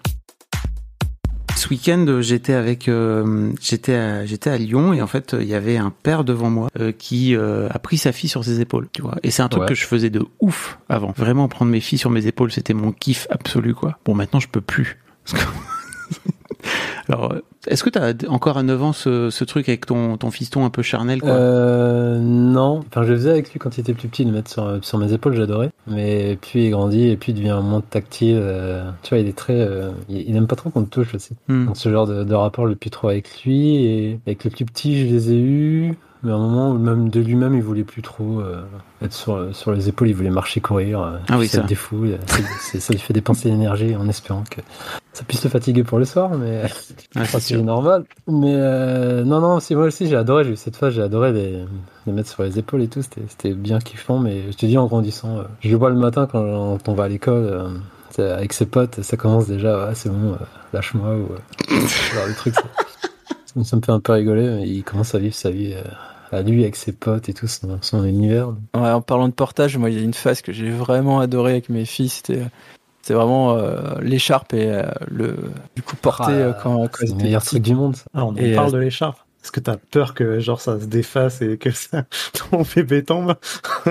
Ce 1.56 1.70
week-end, 1.70 2.06
euh, 2.08 2.22
j'étais 2.22 2.54
avec, 2.54 2.88
euh, 2.90 3.52
j'étais 3.62 3.94
à, 3.96 4.26
j'étais 4.26 4.50
à 4.50 4.58
Lyon 4.58 4.92
et 4.94 5.02
en 5.02 5.08
fait, 5.08 5.36
il 5.40 5.48
y 5.48 5.54
avait 5.54 5.78
un 5.78 5.92
père 5.92 6.24
devant 6.24 6.50
moi 6.50 6.68
euh, 6.80 6.92
qui 6.92 7.36
euh, 7.36 7.68
a 7.70 7.80
pris 7.80 7.98
sa 7.98 8.12
fille 8.12 8.30
sur 8.30 8.44
ses 8.44 8.60
épaules, 8.60 8.88
tu 8.92 9.02
vois. 9.02 9.16
Et 9.24 9.32
c'est 9.32 9.44
un 9.44 9.50
truc 9.50 9.62
Ouais. 9.64 9.70
que 9.70 9.76
je 9.76 9.86
faisais 9.86 10.10
de 10.10 10.26
ouf 10.42 10.78
avant. 10.90 11.14
Vraiment 11.16 11.48
prendre 11.48 11.72
mes 11.72 11.80
filles 11.80 12.00
sur 12.00 12.10
mes 12.10 12.26
épaules, 12.28 12.52
c'était 12.52 12.74
mon 12.74 12.92
kiff 12.92 13.28
absolu, 13.30 13.74
quoi. 13.76 13.98
Bon, 14.04 14.14
maintenant, 14.16 14.40
je 14.40 14.48
peux 14.50 14.62
plus. 14.62 15.00
Parce 15.26 15.42
que- 15.44 15.50
Alors, 17.10 17.34
euh, 17.34 17.40
est-ce 17.68 17.84
que 17.84 17.90
t'as 17.90 18.14
encore 18.30 18.58
à 18.58 18.64
9 18.64 18.82
ans 18.84 18.94
ce, 18.94 19.30
ce 19.30 19.44
truc 19.44 19.68
avec 19.70 19.86
ton, 19.86 20.18
ton 20.18 20.32
fiston 20.32 20.64
un 20.66 20.70
peu 20.70 20.82
charnel, 20.82 21.22
quoi? 21.22 21.32
Euh, 21.32 22.20
non. 22.20 22.82
Enfin, 22.88 23.04
je 23.04 23.14
faisais 23.14 23.30
avec 23.32 23.52
lui 23.52 23.60
quand 23.60 23.78
il 23.78 23.82
était 23.82 23.94
plus 23.94 24.08
petit, 24.08 24.24
de 24.26 24.30
le 24.30 24.36
mettre 24.36 24.50
sur, 24.52 24.80
sur 24.84 24.98
mes 24.98 25.12
épaules, 25.14 25.34
j'adorais. 25.36 25.72
Mais 25.88 26.38
puis 26.42 26.66
il 26.66 26.70
grandit 26.72 27.10
et 27.10 27.18
puis 27.18 27.32
il 27.32 27.36
devient 27.36 27.60
moins 27.64 27.82
tactile. 27.82 28.38
euh, 28.40 28.90
tu 29.02 29.10
vois, 29.10 29.20
il 29.20 29.28
est 29.28 29.38
très. 29.38 29.60
euh, 29.60 29.92
il, 30.10 30.30
il 30.30 30.36
aime 30.36 30.48
pas 30.48 30.56
trop 30.56 30.70
qu'on 30.70 30.82
le 30.82 30.88
touche 30.88 31.14
aussi. 31.16 31.34
Hmm. 31.48 31.66
Donc 31.66 31.78
ce 31.78 31.90
genre 31.92 32.08
de, 32.08 32.24
de 32.24 32.34
rapport 32.34 32.66
le 32.66 32.76
plus 32.76 32.90
trop 32.90 33.10
avec 33.10 33.44
lui. 33.44 33.86
Et 33.86 34.20
avec 34.26 34.44
le 34.46 34.52
plus 34.52 34.66
petit, 34.66 35.00
je 35.08 35.14
les 35.14 35.32
ai 35.32 35.38
eus. 35.40 35.94
Mais 36.24 36.32
à 36.32 36.36
un 36.36 36.40
moment 36.40 36.72
où 36.72 36.78
même 36.78 37.10
de 37.10 37.20
lui-même, 37.20 37.54
il 37.54 37.62
voulait 37.62 37.84
plus 37.84 38.02
trop 38.02 38.40
euh, 38.40 38.64
être 39.02 39.12
sur, 39.14 39.54
sur 39.54 39.74
les 39.74 39.90
épaules, 39.90 40.08
il 40.08 40.16
voulait 40.16 40.30
marcher, 40.30 40.62
courir. 40.62 41.02
euh, 41.02 41.18
Ah 41.30 41.38
oui, 41.38 41.48
ça 41.50 41.58
ça. 41.58 41.62
le 41.64 41.68
défoule. 41.68 42.18
C'est- 42.28 42.44
c'est- 42.60 42.80
ça 42.80 42.94
lui 42.94 43.00
fait 43.00 43.14
dépenser 43.14 43.50
l'énergie 43.50 43.94
en 43.96 44.08
espérant 44.08 44.44
que 44.50 44.62
ça 45.12 45.24
puisse 45.26 45.44
le 45.44 45.50
fatiguer 45.50 45.84
pour 45.84 46.00
le 46.00 46.06
soir, 46.06 46.30
mais 46.38 46.62
Ah, 47.16 47.26
c'est 47.26 47.40
c'est 47.42 47.62
normal. 47.62 48.06
Mais 48.28 48.54
euh, 48.56 49.24
non, 49.26 49.42
non, 49.42 49.60
si 49.60 49.76
moi 49.76 49.86
aussi 49.86 50.08
j'ai 50.08 50.16
adoré, 50.16 50.48
eu 50.48 50.56
cette 50.56 50.78
phase, 50.78 50.94
j'ai 50.94 51.02
adoré 51.02 51.34
les, 51.34 51.66
les 52.08 52.14
mettre 52.14 52.30
sur 52.30 52.42
les 52.44 52.58
épaules 52.58 52.82
et 52.84 52.88
tout, 52.88 53.02
c'était 53.02 53.24
c'était 53.28 53.54
bien 53.54 53.80
kiffant. 53.80 54.18
Mais 54.18 54.44
je 54.52 54.56
te 54.58 54.66
dis, 54.66 54.78
en 54.78 54.86
grandissant, 54.88 55.40
euh, 55.40 55.44
je 55.60 55.70
le 55.72 55.76
vois 55.76 55.90
le 55.90 55.98
matin 55.98 56.26
quand, 56.32 56.78
on 56.88 56.94
va 56.94 57.04
à 57.04 57.08
l'école, 57.10 57.44
euh, 57.44 57.68
c'est 58.12 58.32
avec 58.32 58.54
ses 58.54 58.66
potes, 58.66 59.02
ça 59.02 59.18
commence 59.18 59.48
déjà, 59.48 59.90
c'est 59.94 60.08
bon, 60.10 60.34
euh, 60.34 60.46
lâche-moi, 60.72 61.16
ou 61.18 61.34
euh, 61.34 61.80
genre 62.16 62.28
des 62.28 62.34
trucs. 62.36 62.56
Ça, 62.56 63.64
ça- 63.64 63.76
me 63.76 63.82
fait 63.82 63.92
un 63.92 64.00
peu 64.00 64.14
rigoler, 64.14 64.48
mais 64.50 64.68
il 64.70 64.84
commence 64.84 65.14
à 65.16 65.20
vivre 65.20 65.36
sa 65.36 65.52
vie 65.52 65.74
euh, 65.76 65.82
lui, 66.42 66.64
avec 66.64 66.76
ses 66.76 66.92
potes 66.92 67.30
et 67.30 67.34
tout, 67.34 67.48
son, 67.48 67.80
son 67.82 68.04
univers. 68.04 68.50
Ouais, 68.76 68.90
en 68.90 69.02
parlant 69.02 69.28
de 69.28 69.34
portage, 69.34 69.78
moi, 69.78 69.90
il 69.90 69.98
y 69.98 70.00
a 70.00 70.04
une 70.04 70.14
phase 70.14 70.42
que 70.42 70.52
j'ai 70.52 70.70
vraiment 70.70 71.20
adoré 71.20 71.52
avec 71.52 71.70
mes 71.70 71.86
filles. 71.86 72.10
C'était, 72.10 72.42
c'était 73.02 73.14
vraiment 73.14 73.56
euh, 73.56 74.00
l'écharpe 74.02 74.54
et 74.54 74.68
euh, 74.68 74.84
le, 75.08 75.36
du 75.76 75.82
coup, 75.82 75.96
porter 75.96 76.24
Ah, 76.28 76.32
euh, 76.32 76.54
quand, 76.54 76.82
quand 76.88 77.00
C'est 77.00 77.10
le 77.10 77.16
meilleur 77.16 77.44
truc 77.44 77.62
du 77.62 77.76
monde, 77.76 77.96
ça. 77.96 78.06
Ah, 78.14 78.26
on 78.26 78.36
Et, 78.36 78.56
parle 78.56 78.70
euh, 78.70 78.72
de 78.72 78.78
l'écharpe. 78.78 79.18
Est-ce 79.44 79.52
que 79.52 79.60
t'as 79.60 79.76
peur 79.76 80.14
que 80.14 80.40
genre 80.40 80.62
ça 80.62 80.80
se 80.80 80.86
défasse 80.86 81.42
et 81.42 81.58
que 81.58 81.72
ça, 81.72 82.04
ton 82.50 82.64
bébé 82.76 83.04
tombe? 83.04 83.36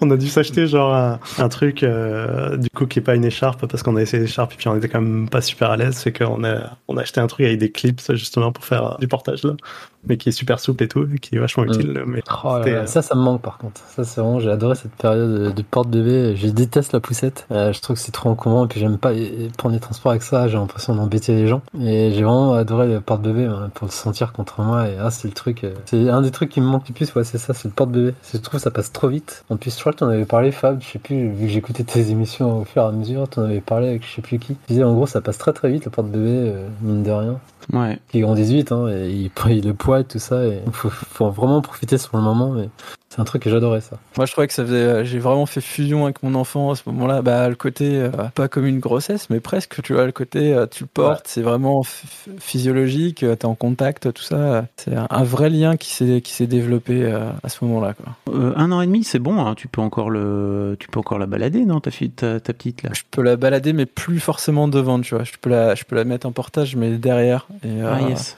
On 0.00 0.10
a 0.10 0.16
dû 0.16 0.28
s'acheter 0.28 0.66
genre 0.66 0.94
un, 0.94 1.18
un 1.38 1.48
truc 1.48 1.82
euh, 1.82 2.56
du 2.56 2.68
coup 2.68 2.86
qui 2.86 2.98
est 2.98 3.02
pas 3.02 3.14
une 3.14 3.24
écharpe 3.24 3.66
parce 3.66 3.82
qu'on 3.82 3.96
a 3.96 4.02
essayé 4.02 4.22
l'écharpe 4.22 4.52
et 4.52 4.56
puis 4.56 4.68
on 4.68 4.76
était 4.76 4.88
quand 4.88 5.00
même 5.00 5.28
pas 5.28 5.40
super 5.40 5.70
à 5.70 5.76
l'aise. 5.76 5.94
C'est 5.94 6.12
qu'on 6.12 6.44
a 6.44 6.76
on 6.88 6.96
a 6.98 7.02
acheté 7.02 7.20
un 7.20 7.26
truc 7.26 7.46
avec 7.46 7.58
des 7.58 7.70
clips 7.72 8.12
justement 8.12 8.52
pour 8.52 8.64
faire 8.64 8.92
euh, 8.92 8.96
du 8.98 9.08
portage 9.08 9.42
là, 9.44 9.54
mais 10.08 10.16
qui 10.16 10.28
est 10.28 10.32
super 10.32 10.60
souple 10.60 10.84
et 10.84 10.88
tout, 10.88 11.06
et 11.14 11.18
qui 11.18 11.36
est 11.36 11.38
vachement 11.38 11.64
Mm. 11.64 11.68
utile. 11.68 12.02
Mais 12.06 12.22
Oh 12.44 12.48
là 12.48 12.58
C'était, 12.58 12.72
là, 12.72 12.82
euh, 12.82 12.86
Ça, 12.86 13.02
ça 13.02 13.14
me 13.14 13.20
manque 13.20 13.42
par 13.42 13.58
contre. 13.58 13.80
Ça, 13.88 14.04
c'est 14.04 14.20
vraiment, 14.20 14.40
j'ai 14.40 14.50
adoré 14.50 14.74
cette 14.74 14.92
période 14.92 15.44
de, 15.46 15.50
de 15.50 15.62
porte-bébé. 15.62 16.36
Je 16.36 16.48
déteste 16.48 16.92
la 16.92 17.00
poussette. 17.00 17.46
Euh, 17.50 17.72
je 17.72 17.80
trouve 17.80 17.96
que 17.96 18.02
c'est 18.02 18.12
trop 18.12 18.28
encombrant 18.30 18.64
et 18.64 18.68
puis 18.68 18.80
j'aime 18.80 18.98
pas 18.98 19.12
prendre 19.56 19.74
les 19.74 19.80
transports 19.80 20.10
avec 20.12 20.22
ça. 20.22 20.48
J'ai 20.48 20.56
l'impression 20.56 20.94
d'embêter 20.94 21.34
les 21.34 21.46
gens. 21.48 21.62
Et 21.80 22.12
j'ai 22.12 22.22
vraiment 22.22 22.52
adoré 22.54 22.86
le 22.88 23.00
porte-bébé 23.00 23.44
hein, 23.44 23.70
pour 23.74 23.86
le 23.86 23.92
sentir 23.92 24.32
contre 24.32 24.60
moi. 24.60 24.88
Et 24.88 24.96
ah, 25.00 25.10
c'est 25.10 25.28
le 25.28 25.34
truc. 25.34 25.64
euh, 25.64 25.74
C'est 25.86 26.08
un 26.08 26.22
des 26.22 26.30
trucs 26.30 26.50
qui 26.50 26.60
me 26.60 26.66
manque 26.66 26.88
le 26.88 26.94
plus. 26.94 27.14
Ouais, 27.14 27.24
c'est 27.24 27.38
ça, 27.38 27.54
c'est 27.54 27.68
le 27.68 27.74
porte-bébé. 27.74 28.14
Je 28.32 28.38
trouve 28.38 28.58
que 28.60 28.62
ça 28.64 28.70
passe 28.70 28.92
trop 28.92 29.08
vite. 29.08 29.44
En 29.50 29.56
plus, 29.56 29.74
je 29.74 29.80
crois 29.80 29.92
que 29.92 29.98
t'en 29.98 30.08
avais 30.08 30.24
parlé, 30.24 30.52
Fab. 30.52 30.80
Je 30.80 30.86
sais 30.86 30.98
plus, 30.98 31.30
vu 31.30 31.46
que 31.46 31.52
j'écoutais 31.52 31.84
tes 31.84 32.10
émissions 32.10 32.60
au 32.60 32.64
fur 32.64 32.82
et 32.82 32.86
à 32.86 32.92
mesure, 32.92 33.28
t'en 33.28 33.42
avais 33.42 33.60
parlé 33.60 33.88
avec 33.88 34.06
je 34.06 34.14
sais 34.14 34.22
plus 34.22 34.38
qui. 34.38 34.54
Tu 34.54 34.72
disais 34.74 34.84
en 34.84 34.94
gros, 34.94 35.06
ça 35.06 35.20
passe 35.20 35.38
très 35.38 35.52
très 35.52 35.70
vite 35.70 35.84
le 35.84 35.90
porte-bébé, 35.90 36.24
euh, 36.28 36.68
mine 36.82 37.02
de 37.02 37.10
rien 37.10 37.38
Ouais. 37.72 37.98
qui 38.08 38.20
grandissent 38.20 38.50
vite, 38.50 38.72
hein, 38.72 38.88
et 38.88 39.10
il 39.10 39.30
pris 39.30 39.60
le 39.62 39.74
poids 39.74 40.00
et 40.00 40.04
tout 40.04 40.18
ça, 40.18 40.44
et 40.44 40.60
faut, 40.72 40.90
faut 40.90 41.30
vraiment 41.30 41.60
profiter 41.62 41.98
sur 41.98 42.16
le 42.16 42.22
moment, 42.22 42.50
mais 42.50 42.68
c'est 43.08 43.20
un 43.20 43.24
truc 43.24 43.42
que 43.42 43.50
j'adorais 43.50 43.80
ça. 43.80 43.98
Moi, 44.16 44.26
je 44.26 44.32
trouvais 44.32 44.46
que 44.46 44.52
ça 44.52 44.64
faisait. 44.64 44.76
euh, 44.76 45.04
J'ai 45.04 45.18
vraiment 45.18 45.46
fait 45.46 45.60
fusion 45.60 46.04
avec 46.04 46.22
mon 46.22 46.34
enfant 46.34 46.70
à 46.72 46.74
ce 46.76 46.82
moment-là. 46.86 47.22
Bah, 47.22 47.48
le 47.48 47.54
côté 47.54 47.96
euh, 47.96 48.10
pas 48.34 48.48
comme 48.48 48.66
une 48.66 48.80
grossesse, 48.80 49.30
mais 49.30 49.40
presque. 49.40 49.80
Tu 49.82 49.92
vois, 49.94 50.04
le 50.06 50.12
côté 50.12 50.52
euh, 50.52 50.66
tu 50.66 50.84
le 50.84 50.88
portes, 50.92 51.26
c'est 51.28 51.40
vraiment 51.42 51.82
ph- 51.82 52.36
physiologique. 52.40 53.18
T'es 53.38 53.44
en 53.46 53.54
contact, 53.54 54.12
tout 54.12 54.22
ça. 54.22 54.66
C'est 54.76 54.94
un, 54.96 55.22
vrai 55.24 55.50
lien 55.50 55.76
qui 55.76 55.90
s'est 55.90 56.20
qui 56.20 56.32
s'est 56.32 56.46
développé 56.46 57.04
euh, 57.04 57.30
à 57.42 57.48
ce 57.48 57.64
moment-là. 57.64 57.94
Quoi. 57.94 58.34
Euh, 58.34 58.52
un 58.56 58.72
an 58.72 58.80
et 58.80 58.86
demi, 58.86 59.04
c'est 59.04 59.18
bon. 59.18 59.38
hein. 59.44 59.54
Tu 59.54 59.68
peux 59.68 59.80
encore 59.80 60.10
le, 60.10 60.76
tu 60.80 60.88
peux 60.88 60.98
encore 60.98 61.18
la 61.18 61.26
balader, 61.26 61.64
non, 61.64 61.80
ta 61.80 61.90
fille, 61.90 62.10
ta, 62.10 62.40
ta 62.40 62.52
petite 62.52 62.82
là? 62.82 62.90
Je 62.92 63.02
peux 63.10 63.22
la 63.22 63.36
balader, 63.36 63.72
mais 63.72 63.86
plus 63.86 64.20
forcément 64.20 64.68
devant. 64.68 65.00
Tu 65.00 65.14
vois, 65.14 65.24
je 65.24 65.32
peux 65.40 65.50
la 65.50 65.74
je 65.74 65.84
peux 65.84 65.96
la 65.96 66.04
mettre 66.04 66.26
en 66.26 66.32
portage, 66.32 66.76
mais 66.76 66.90
derrière. 66.98 67.46
Et, 67.64 67.68
euh, 67.82 67.92
Ah 67.94 68.00
yes. 68.02 68.36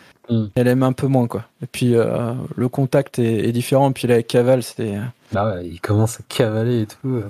Elle 0.54 0.68
aime 0.68 0.82
un 0.82 0.92
peu 0.92 1.06
moins, 1.06 1.26
quoi. 1.26 1.44
Et 1.62 1.66
puis 1.66 1.94
euh, 1.94 2.34
le 2.56 2.68
contact 2.68 3.18
est, 3.18 3.48
est 3.48 3.52
différent. 3.52 3.92
Puis 3.92 4.08
la 4.08 4.22
cavale, 4.22 4.62
c'était. 4.62 4.96
Bah 5.32 5.46
ouais, 5.54 5.66
il 5.68 5.80
commence 5.80 6.20
à 6.20 6.22
cavaler 6.28 6.82
et 6.82 6.86
tout. 6.86 7.20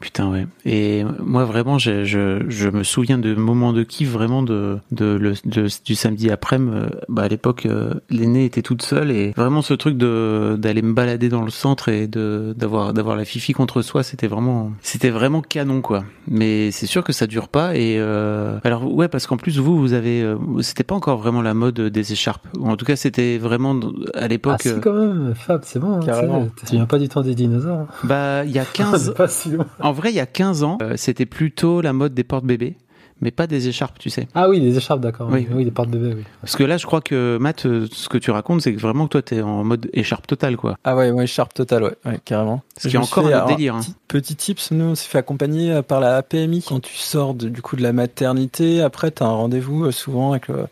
Putain 0.00 0.30
ouais. 0.30 0.46
Et 0.64 1.04
moi 1.20 1.44
vraiment, 1.44 1.78
je, 1.78 2.04
je, 2.04 2.44
je 2.48 2.68
me 2.68 2.82
souviens 2.82 3.18
de 3.18 3.34
moments 3.34 3.72
de 3.72 3.82
kiff 3.82 4.10
vraiment 4.10 4.42
de, 4.42 4.78
de, 4.92 5.06
le, 5.06 5.32
de- 5.44 5.68
du 5.84 5.94
samedi 5.94 6.30
après-midi. 6.30 6.76
euh, 6.76 6.88
Bah 7.08 7.22
à 7.22 7.28
l'époque, 7.28 7.66
euh, 7.66 7.94
l'aînée 8.10 8.44
était 8.44 8.62
toute 8.62 8.82
seule 8.82 9.10
et 9.10 9.30
vraiment 9.36 9.62
ce 9.62 9.74
truc 9.74 9.96
de 9.96 10.56
d'aller 10.58 10.82
me 10.82 10.92
balader 10.92 11.28
dans 11.28 11.42
le 11.42 11.50
centre 11.50 11.88
et 11.88 12.06
de 12.06 12.54
d'avoir 12.56 12.92
d'avoir 12.92 13.16
la 13.16 13.24
fifi 13.24 13.52
contre 13.52 13.80
soi, 13.82 14.02
c'était 14.02 14.26
vraiment 14.26 14.72
c'était 14.82 15.10
vraiment 15.10 15.40
canon 15.42 15.80
quoi. 15.80 16.04
Mais 16.28 16.70
c'est 16.72 16.86
sûr 16.86 17.04
que 17.04 17.12
ça 17.12 17.26
dure 17.26 17.48
pas 17.48 17.74
et 17.76 17.96
euh, 17.98 18.58
alors 18.64 18.92
ouais 18.92 19.08
parce 19.08 19.26
qu'en 19.26 19.36
plus 19.38 19.58
vous 19.58 19.78
vous 19.78 19.92
avez 19.94 20.34
c'était 20.60 20.84
pas 20.84 20.94
encore 20.94 21.18
vraiment 21.18 21.42
la 21.42 21.54
mode 21.54 21.80
des 21.80 22.12
écharpes. 22.12 22.46
En 22.60 22.76
tout 22.76 22.84
cas 22.84 22.96
c'était 22.96 23.38
vraiment 23.38 23.74
à 24.14 24.24
Ah 24.24 24.28
l'époque. 24.28 24.60
si 24.62 24.68
euh, 24.68 24.80
quand 24.80 24.92
même, 24.94 25.34
Fab, 25.34 25.60
c'est 25.64 25.78
bon, 25.78 26.00
hein, 26.00 26.48
tu 26.66 26.74
viens 26.74 26.86
pas 26.86 26.98
du 26.98 27.08
temps 27.08 27.22
des 27.22 27.34
dinosaures. 27.48 27.78
hein. 27.80 27.86
bah 28.04 28.44
il 28.44 28.50
y 28.52 28.58
a 28.58 28.64
15 28.72 29.04
C'est 29.06 29.14
pas 29.14 29.28
si 29.28 29.50
loin. 29.50 29.66
En 29.80 29.92
vrai, 29.92 30.10
il 30.10 30.16
y 30.16 30.20
a 30.20 30.26
15 30.26 30.62
ans, 30.62 30.78
euh, 30.82 30.94
c'était 30.96 31.26
plutôt 31.26 31.80
la 31.80 31.92
mode 31.92 32.14
des 32.14 32.24
porte-bébés, 32.24 32.76
mais 33.20 33.30
pas 33.30 33.46
des 33.46 33.68
écharpes, 33.68 33.98
tu 33.98 34.10
sais. 34.10 34.28
Ah 34.34 34.48
oui, 34.48 34.60
les 34.60 34.76
écharpes, 34.76 35.00
d'accord. 35.00 35.28
Oui. 35.32 35.46
Oui, 35.50 35.64
les 35.64 35.70
porte-bébés, 35.70 36.14
oui. 36.16 36.24
Parce 36.42 36.54
que 36.56 36.64
là, 36.64 36.76
je 36.76 36.84
crois 36.84 37.00
que 37.00 37.38
Matt, 37.40 37.64
euh, 37.64 37.86
ce 37.90 38.08
que 38.10 38.18
tu 38.18 38.30
racontes, 38.30 38.60
c'est 38.60 38.74
que 38.74 38.80
vraiment 38.80 39.04
que 39.06 39.12
toi, 39.12 39.22
t'es 39.22 39.40
en 39.40 39.64
mode 39.64 39.88
écharpe 39.94 40.26
totale, 40.26 40.56
quoi. 40.58 40.76
Ah 40.84 40.94
ouais, 40.96 41.10
ouais, 41.10 41.26
Sharp 41.26 41.54
total, 41.54 41.84
ouais, 41.84 41.94
ouais 42.04 42.20
carrément. 42.24 42.62
Ce 42.76 42.88
qui 42.88 42.96
est 42.96 42.98
encore 42.98 43.26
un 43.26 43.46
délire, 43.46 43.76
hein. 43.76 43.80
Petit, 43.80 43.94
petit 44.08 44.36
tips, 44.36 44.70
nous 44.72 44.84
on 44.84 44.94
s'est 44.94 45.08
fait 45.08 45.18
accompagner 45.18 45.72
euh, 45.72 45.82
par 45.82 46.00
la 46.00 46.16
APMI 46.16 46.62
quand 46.62 46.80
tu 46.80 46.94
sors 46.96 47.32
de- 47.34 47.48
du 47.48 47.62
coup 47.62 47.76
de 47.76 47.82
la 47.82 47.92
maternité. 47.94 48.82
Après, 48.82 49.10
tu 49.10 49.22
as 49.22 49.26
un 49.26 49.30
rendez-vous 49.30 49.86
euh, 49.86 49.92
souvent 49.92 50.32
avec 50.32 50.48
le- 50.48 50.66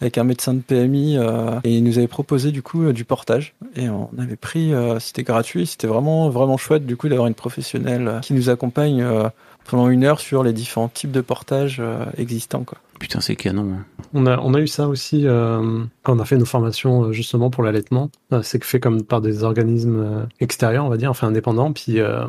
avec 0.00 0.18
un 0.18 0.24
médecin 0.24 0.54
de 0.54 0.60
PMI 0.60 1.16
euh, 1.18 1.60
et 1.64 1.76
il 1.76 1.84
nous 1.84 1.98
avait 1.98 2.08
proposé 2.08 2.50
du 2.52 2.62
coup 2.62 2.84
euh, 2.84 2.92
du 2.92 3.04
portage 3.04 3.54
et 3.76 3.88
on 3.88 4.08
avait 4.18 4.36
pris 4.36 4.72
euh, 4.72 4.98
c'était 4.98 5.22
gratuit 5.22 5.66
c'était 5.66 5.86
vraiment 5.86 6.30
vraiment 6.30 6.56
chouette 6.56 6.86
du 6.86 6.96
coup 6.96 7.08
d'avoir 7.08 7.26
une 7.28 7.34
professionnelle 7.34 8.08
euh, 8.08 8.18
qui 8.20 8.32
nous 8.34 8.48
accompagne 8.50 9.02
euh, 9.02 9.28
pendant 9.68 9.88
une 9.88 10.04
heure 10.04 10.20
sur 10.20 10.42
les 10.42 10.52
différents 10.52 10.88
types 10.88 11.12
de 11.12 11.20
portage 11.20 11.78
euh, 11.80 12.04
existants 12.16 12.64
quoi. 12.64 12.78
Putain, 12.98 13.20
c'est 13.22 13.34
canon. 13.36 13.72
hein. 13.72 13.84
On 14.12 14.26
a, 14.26 14.38
on 14.40 14.52
a 14.52 14.58
eu 14.60 14.66
ça 14.66 14.86
aussi 14.86 15.26
euh, 15.26 15.82
quand 16.02 16.14
on 16.14 16.18
a 16.18 16.24
fait 16.26 16.36
nos 16.36 16.44
formations 16.44 17.12
justement 17.12 17.48
pour 17.48 17.62
l'allaitement. 17.62 18.10
C'est 18.42 18.58
que 18.58 18.66
fait 18.66 18.78
comme 18.80 19.04
par 19.04 19.22
des 19.22 19.42
organismes 19.42 20.26
extérieurs, 20.38 20.84
on 20.84 20.90
va 20.90 20.98
dire, 20.98 21.08
enfin 21.10 21.28
indépendants, 21.28 21.72
puis 21.72 21.98
euh, 21.98 22.26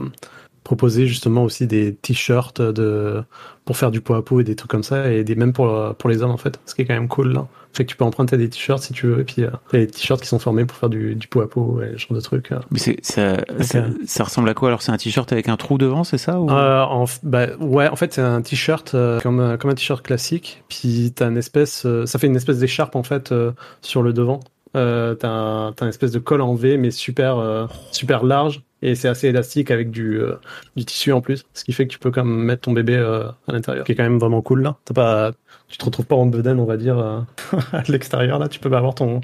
proposer 0.63 1.07
justement 1.07 1.43
aussi 1.43 1.67
des 1.67 1.95
t-shirts 1.95 2.61
de 2.61 3.23
pour 3.65 3.77
faire 3.77 3.91
du 3.91 4.01
pot 4.01 4.13
à 4.15 4.23
pot 4.23 4.39
et 4.41 4.43
des 4.43 4.55
trucs 4.55 4.71
comme 4.71 4.83
ça, 4.83 5.11
et 5.11 5.23
des 5.23 5.35
même 5.35 5.53
pour 5.53 5.95
pour 5.95 6.09
les 6.09 6.21
hommes 6.23 6.31
en 6.31 6.37
fait, 6.37 6.59
ce 6.65 6.75
qui 6.75 6.81
est 6.81 6.85
quand 6.85 6.93
même 6.93 7.07
cool 7.07 7.33
là. 7.33 7.47
Fait 7.73 7.85
que 7.85 7.89
tu 7.89 7.95
peux 7.95 8.03
emprunter 8.03 8.35
des 8.35 8.49
t-shirts 8.49 8.83
si 8.83 8.91
tu 8.91 9.07
veux, 9.07 9.21
et 9.21 9.23
puis 9.23 9.45
euh, 9.45 9.49
des 9.71 9.87
t-shirts 9.87 10.21
qui 10.21 10.27
sont 10.27 10.39
formés 10.39 10.65
pour 10.65 10.75
faire 10.75 10.89
du, 10.89 11.15
du 11.15 11.27
pot 11.29 11.39
à 11.39 11.49
pot 11.49 11.81
et 11.81 11.93
ce 11.93 11.99
genre 11.99 12.15
de 12.15 12.19
trucs. 12.19 12.51
euh. 12.51 12.59
Mais 12.69 12.79
c'est, 12.79 12.97
ça, 13.01 13.37
ça, 13.61 13.85
ça 14.05 14.23
ressemble 14.25 14.49
à 14.49 14.53
quoi 14.53 14.67
Alors, 14.67 14.81
c'est 14.81 14.91
un 14.91 14.97
t-shirt 14.97 15.31
avec 15.31 15.47
un 15.47 15.55
trou 15.55 15.77
devant, 15.77 16.03
c'est 16.03 16.17
ça 16.17 16.41
ou... 16.41 16.49
Euh, 16.49 16.81
en, 16.81 17.05
bah, 17.23 17.47
ouais, 17.61 17.87
en 17.87 17.95
fait, 17.95 18.13
c'est 18.13 18.21
un 18.21 18.41
t-shirt 18.41 18.91
comme, 19.23 19.57
comme 19.57 19.71
un 19.71 19.75
t-shirt 19.75 20.05
classique. 20.05 20.65
Puis 20.67 21.13
t'as 21.15 21.29
une 21.29 21.37
espèce, 21.37 21.87
ça 22.05 22.19
fait 22.19 22.27
une 22.27 22.35
espèce 22.35 22.59
d'écharpe 22.59 22.97
en 22.97 23.03
fait 23.03 23.33
sur 23.81 24.03
le 24.03 24.11
devant. 24.11 24.41
T'as, 24.73 25.15
un, 25.23 25.71
t'as 25.71 25.85
une 25.85 25.89
espèce 25.89 26.11
de 26.11 26.19
col 26.19 26.41
en 26.41 26.55
V, 26.55 26.75
mais 26.75 26.91
super, 26.91 27.69
super 27.93 28.25
large. 28.25 28.63
Et 28.83 28.95
c'est 28.95 29.07
assez 29.07 29.27
élastique 29.27 29.69
avec 29.69 29.91
du, 29.91 30.19
euh, 30.19 30.35
du 30.75 30.85
tissu 30.85 31.11
en 31.11 31.21
plus. 31.21 31.43
Ce 31.53 31.63
qui 31.63 31.71
fait 31.73 31.85
que 31.85 31.91
tu 31.93 31.99
peux 31.99 32.09
quand 32.09 32.25
même 32.25 32.43
mettre 32.43 32.61
ton 32.63 32.71
bébé 32.71 32.95
euh, 32.95 33.25
à 33.47 33.51
l'intérieur. 33.53 33.83
Ce 33.83 33.85
qui 33.85 33.91
est 33.91 33.95
quand 33.95 34.03
même 34.03 34.17
vraiment 34.17 34.41
cool 34.41 34.63
là. 34.63 34.77
T'as 34.85 34.93
pas, 34.95 35.31
tu 35.67 35.77
te 35.77 35.85
retrouves 35.85 36.07
pas 36.07 36.15
en 36.15 36.25
bedaine, 36.25 36.59
on 36.59 36.65
va 36.65 36.77
dire, 36.77 36.97
euh, 36.97 37.19
à 37.73 37.83
l'extérieur 37.89 38.39
là. 38.39 38.47
Tu 38.47 38.59
peux 38.59 38.73
avoir 38.75 38.95
ton, 38.95 39.21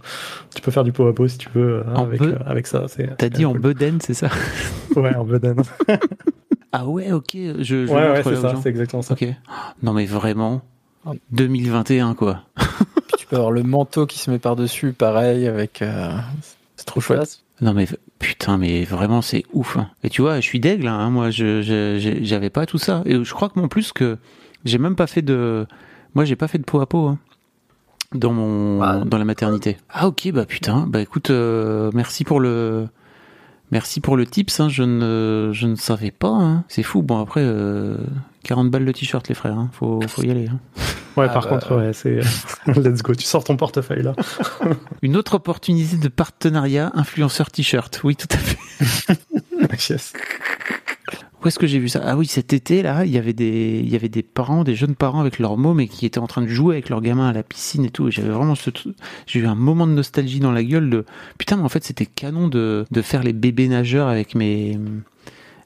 tu 0.54 0.62
peux 0.62 0.70
faire 0.72 0.84
du 0.84 0.92
pot 0.92 1.08
à 1.08 1.14
pot 1.16 1.28
si 1.28 1.38
tu 1.40 1.50
veux 1.56 1.78
euh, 1.78 1.84
En 1.96 2.04
avec, 2.04 2.22
be- 2.22 2.34
euh, 2.34 2.38
avec 2.46 2.68
ça. 2.68 2.86
C'est, 2.88 3.18
T'as 3.18 3.30
dit 3.30 3.46
en 3.46 3.54
bedaine, 3.54 4.00
c'est 4.02 4.14
ça? 4.14 4.30
Ouais, 4.96 5.16
en 5.16 5.26
bedaine. 5.26 5.62
Ah 6.74 6.86
ouais, 6.86 7.12
ok. 7.14 7.32
Je, 7.34 7.64
je 7.64 7.86
ouais, 7.92 8.12
ouais, 8.12 8.24
c'est 8.24 8.36
ça. 8.36 8.54
C'est 8.62 8.70
exactement 8.70 9.02
ça. 9.02 9.14
Ok. 9.14 9.26
Non, 9.82 9.94
mais 9.94 10.06
vraiment, 10.06 10.62
2021, 11.32 12.14
quoi. 12.14 12.42
Puis 12.58 13.18
tu 13.20 13.28
peux 13.28 13.38
avoir 13.38 13.52
le 13.52 13.64
manteau 13.64 14.06
qui 14.06 14.20
se 14.20 14.30
met 14.30 14.38
par 14.38 14.56
dessus 14.56 14.92
pareil 14.92 15.48
avec 15.48 15.82
euh, 15.82 16.12
c'est 16.76 16.86
trop 16.86 17.00
chouette. 17.00 17.40
Non 17.62 17.74
mais 17.74 17.88
putain 18.20 18.58
mais 18.58 18.84
vraiment 18.84 19.22
c'est 19.22 19.44
ouf. 19.54 19.78
hein. 19.78 19.90
Et 20.04 20.10
tu 20.10 20.22
vois, 20.22 20.36
je 20.40 20.42
suis 20.46 20.60
d'aigle, 20.60 20.88
hein, 20.88 21.10
moi 21.10 21.30
je 21.32 21.62
j'avais 22.22 22.50
pas 22.50 22.66
tout 22.66 22.78
ça. 22.78 23.02
Et 23.06 23.24
je 23.24 23.34
crois 23.34 23.50
que 23.50 23.60
en 23.60 23.68
plus 23.68 23.92
que 23.94 24.18
j'ai 24.66 24.78
même 24.78 24.96
pas 24.96 25.08
fait 25.08 25.22
de, 25.22 25.66
moi 26.14 26.24
j'ai 26.26 26.36
pas 26.36 26.48
fait 26.48 26.58
de 26.60 26.64
peau 26.64 26.80
à 26.82 26.86
peau. 26.88 27.08
hein. 27.08 27.18
dans 28.14 28.32
mon 28.32 28.80
Ouais. 28.82 29.06
dans 29.06 29.18
la 29.18 29.26
maternité. 29.26 29.78
Ah 29.90 30.08
ok 30.08 30.32
bah 30.34 30.46
putain 30.46 30.86
bah 30.88 31.02
écoute 31.02 31.30
euh, 31.32 31.90
merci 31.94 32.24
pour 32.24 32.40
le 32.40 32.88
merci 33.72 34.00
pour 34.02 34.16
le 34.18 34.26
tips 34.26 34.60
hein, 34.60 34.70
je 34.70 34.84
ne 34.84 35.50
je 35.52 35.68
ne 35.68 35.76
savais 35.76 36.12
pas 36.12 36.30
hein. 36.30 36.64
c'est 36.70 36.84
fou 36.84 37.02
bon 37.02 37.20
après 37.20 37.42
euh, 37.44 37.98
40 38.48 38.72
balles 38.72 38.86
le 38.86 38.94
t-shirt 38.94 39.28
les 39.28 39.36
frères 39.36 39.58
hein. 39.58 39.70
faut 39.74 40.00
faut 40.08 40.24
y 40.24 40.32
aller 40.32 40.48
hein. 40.48 40.60
Ouais, 41.18 41.26
Ah 41.30 41.34
par 41.34 41.44
bah. 41.46 41.50
contre, 41.50 41.76
ouais, 41.76 41.94
c'est 41.94 42.20
let's 42.68 43.02
go. 43.02 43.16
Tu 43.16 43.26
sors 43.26 43.44
ton 43.44 43.58
portefeuille 43.58 44.04
là. 44.04 44.14
une 45.02 45.18
autre 45.18 45.34
opportunité 45.36 45.98
de 45.98 46.08
partenariat 46.10 46.92
influenceur 46.94 47.50
t-shirt 47.52 48.00
oui 48.04 48.16
tout 48.16 48.28
à 48.32 48.38
fait 48.38 49.90
yes. 49.90 50.14
où 51.44 51.48
est-ce 51.48 51.58
que 51.60 51.66
j'ai 51.68 51.80
vu 51.80 51.90
ça? 51.90 52.02
Ah 52.06 52.16
oui 52.16 52.28
cet 52.28 52.54
été 52.54 52.84
là 52.84 53.04
il 53.04 53.12
y 53.12 53.18
avait 53.18 53.34
des 53.34 53.82
il 53.84 53.90
y 53.90 53.96
avait 53.96 54.10
des 54.10 54.24
parents 54.24 54.64
des 54.64 54.76
jeunes 54.76 54.96
parents 54.96 55.20
avec 55.20 55.40
leurs 55.40 55.58
mômes 55.58 55.80
et 55.80 55.88
qui 55.88 56.06
étaient 56.06 56.20
en 56.20 56.28
train 56.28 56.42
de 56.44 56.48
jouer 56.48 56.76
avec 56.76 56.90
leurs 56.90 57.02
gamins 57.02 57.28
à 57.28 57.34
la 57.34 57.44
piscine 57.44 57.84
et 57.84 57.90
tout 57.90 58.08
et 58.08 58.12
j'avais 58.12 58.30
vraiment 58.30 58.56
ce 58.56 58.70
j'ai 59.26 59.40
eu 59.40 59.48
un 59.48 59.56
moment 59.56 59.88
de 59.88 59.94
nostalgie 59.94 60.40
dans 60.40 60.52
la 60.52 60.64
gueule 60.64 60.90
de 60.90 61.06
putain 61.38 61.58
mais 61.58 61.64
en 61.64 61.70
fait 61.70 61.84
c'était 61.84 62.06
canon 62.06 62.48
de 62.48 62.86
de 62.90 63.02
faire 63.02 63.24
les 63.24 63.34
bébés 63.34 63.68
nageurs 63.68 64.08
avec 64.08 64.36
mes 64.36 64.80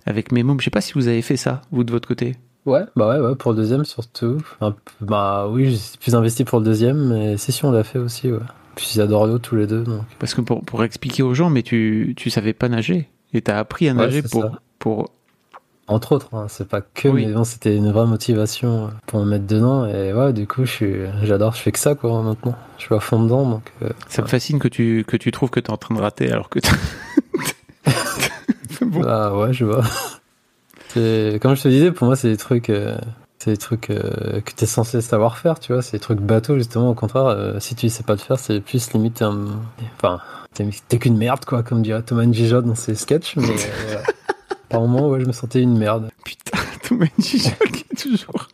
avec 0.06 0.32
mes 0.32 0.44
mômes 0.44 0.60
je 0.60 0.66
sais 0.66 0.72
pas 0.72 0.82
si 0.82 0.94
vous 0.94 1.08
avez 1.10 1.22
fait 1.22 1.38
ça 1.38 1.62
vous 1.72 1.84
de 1.84 1.92
votre 1.92 2.08
côté 2.08 2.38
Ouais, 2.66 2.84
bah 2.96 3.10
ouais, 3.10 3.20
ouais, 3.28 3.36
pour 3.36 3.52
le 3.52 3.58
deuxième 3.58 3.86
surtout. 3.86 4.38
Un 4.62 4.72
peu- 4.72 4.78
bah 5.06 5.48
oui, 5.50 5.72
je 5.72 5.76
suis 5.76 5.98
plus 5.98 6.14
investi 6.16 6.44
pour 6.44 6.60
le 6.60 6.66
deuxième, 6.66 7.08
mais 7.10 7.38
si, 7.38 7.52
si, 7.52 7.66
on 7.66 7.72
l'a 7.72 7.84
fait 7.84 7.98
aussi, 8.00 8.32
ouais. 8.32 8.40
Puis 8.76 8.88
ils 8.96 9.02
adorent 9.02 9.26
l'eau 9.28 9.40
tous 9.40 9.56
les 9.56 9.66
deux, 9.68 9.82
donc. 9.84 10.04
Parce 10.20 10.34
que 10.36 10.42
pour, 10.42 10.64
pour 10.64 10.84
expliquer 10.84 11.24
aux 11.24 11.34
gens, 11.34 11.50
mais 11.50 11.64
tu, 11.64 12.14
tu 12.16 12.30
savais 12.30 12.54
pas 12.54 12.70
nager. 12.70 13.10
Et 13.34 13.42
t'as 13.42 13.58
appris 13.58 13.90
à 13.90 13.94
Ouais, 13.94 13.98
nager 14.06 14.22
c'est 14.22 14.32
pour, 14.32 14.44
ça. 14.44 14.52
pour. 14.80 15.10
Entre 15.88 16.12
autres, 16.14 16.30
hein, 16.34 16.46
c'est 16.48 16.68
pas 16.70 16.80
que, 16.82 17.10
Oui. 17.10 17.26
mais 17.26 17.34
bon, 17.34 17.44
c'était 17.44 17.76
une 17.76 17.92
vraie 17.92 18.06
motivation 18.06 18.86
euh, 18.86 18.90
pour 19.08 19.20
me 19.22 19.26
mettre 19.26 19.48
dedans. 19.48 19.86
Et 19.88 20.14
ouais, 20.14 20.32
du 20.32 20.46
coup, 20.48 20.64
je 20.66 20.72
suis, 20.72 20.94
j'adore, 21.24 21.54
je 21.56 21.62
fais 21.62 21.72
que 21.72 21.80
ça, 21.80 21.96
quoi, 21.96 22.22
maintenant. 22.22 22.56
Je 22.78 22.84
suis 22.84 22.96
à 22.96 23.00
fond 23.00 23.22
dedans, 23.24 23.50
donc. 23.50 23.64
euh, 23.82 23.90
Ça 24.08 24.22
me 24.22 24.28
fascine 24.28 24.60
que 24.60 24.68
tu, 24.68 25.04
que 25.08 25.18
tu 25.18 25.32
trouves 25.32 25.50
que 25.50 25.60
t'es 25.60 25.72
en 25.72 25.78
train 25.78 25.96
de 25.96 26.02
rater 26.02 26.32
alors 26.32 26.50
que 26.50 26.60
t'as- 26.60 26.78
bon. 28.86 29.02
Bah 29.02 29.36
ouais, 29.36 29.52
je 29.54 29.66
vois. 29.66 29.84
Comme 30.94 31.56
je 31.56 31.62
te 31.62 31.68
disais, 31.68 31.92
pour 31.92 32.08
moi, 32.08 32.16
c'est 32.16 32.30
des 32.30 32.38
trucs, 32.38 32.70
euh, 32.70 32.98
c'est 33.40 33.52
des 33.52 33.58
trucs 33.58 33.90
euh, 33.90 34.42
que 34.42 34.52
t'es 34.54 34.66
censé 34.66 35.02
savoir 35.02 35.38
faire, 35.38 35.60
tu 35.60 35.74
vois. 35.74 35.82
C'est 35.82 35.94
des 35.94 36.00
trucs 36.02 36.20
bateaux, 36.20 36.58
justement. 36.58 36.90
Au 36.90 36.94
contraire, 36.96 37.26
euh, 37.28 37.60
si 37.60 37.76
tu 37.76 37.90
sais 37.90 38.04
pas 38.04 38.14
le 38.14 38.20
faire, 38.20 38.40
c'est 38.40 38.60
plus 38.62 38.92
limite 38.94 39.16
t'es 39.16 39.24
un, 39.26 39.48
enfin, 39.98 40.20
t'es, 40.54 40.68
t'es 40.88 40.98
qu'une 40.98 41.18
merde, 41.18 41.46
quoi, 41.46 41.64
comme 41.64 41.82
dirait 41.82 42.02
Thomas 42.04 42.26
Njijot 42.26 42.62
dans 42.62 42.76
ses 42.76 42.96
sketchs. 42.96 43.36
Mais 43.38 43.48
euh, 43.50 43.98
par 44.70 44.82
moment, 44.82 45.10
ouais, 45.10 45.20
je 45.22 45.26
me 45.26 45.32
sentais 45.32 45.62
une 45.62 45.78
merde. 45.78 46.10
Putain, 46.26 46.58
Thomas 46.84 47.06
Njijok 47.18 47.86
est 47.92 47.96
toujours. 48.02 48.48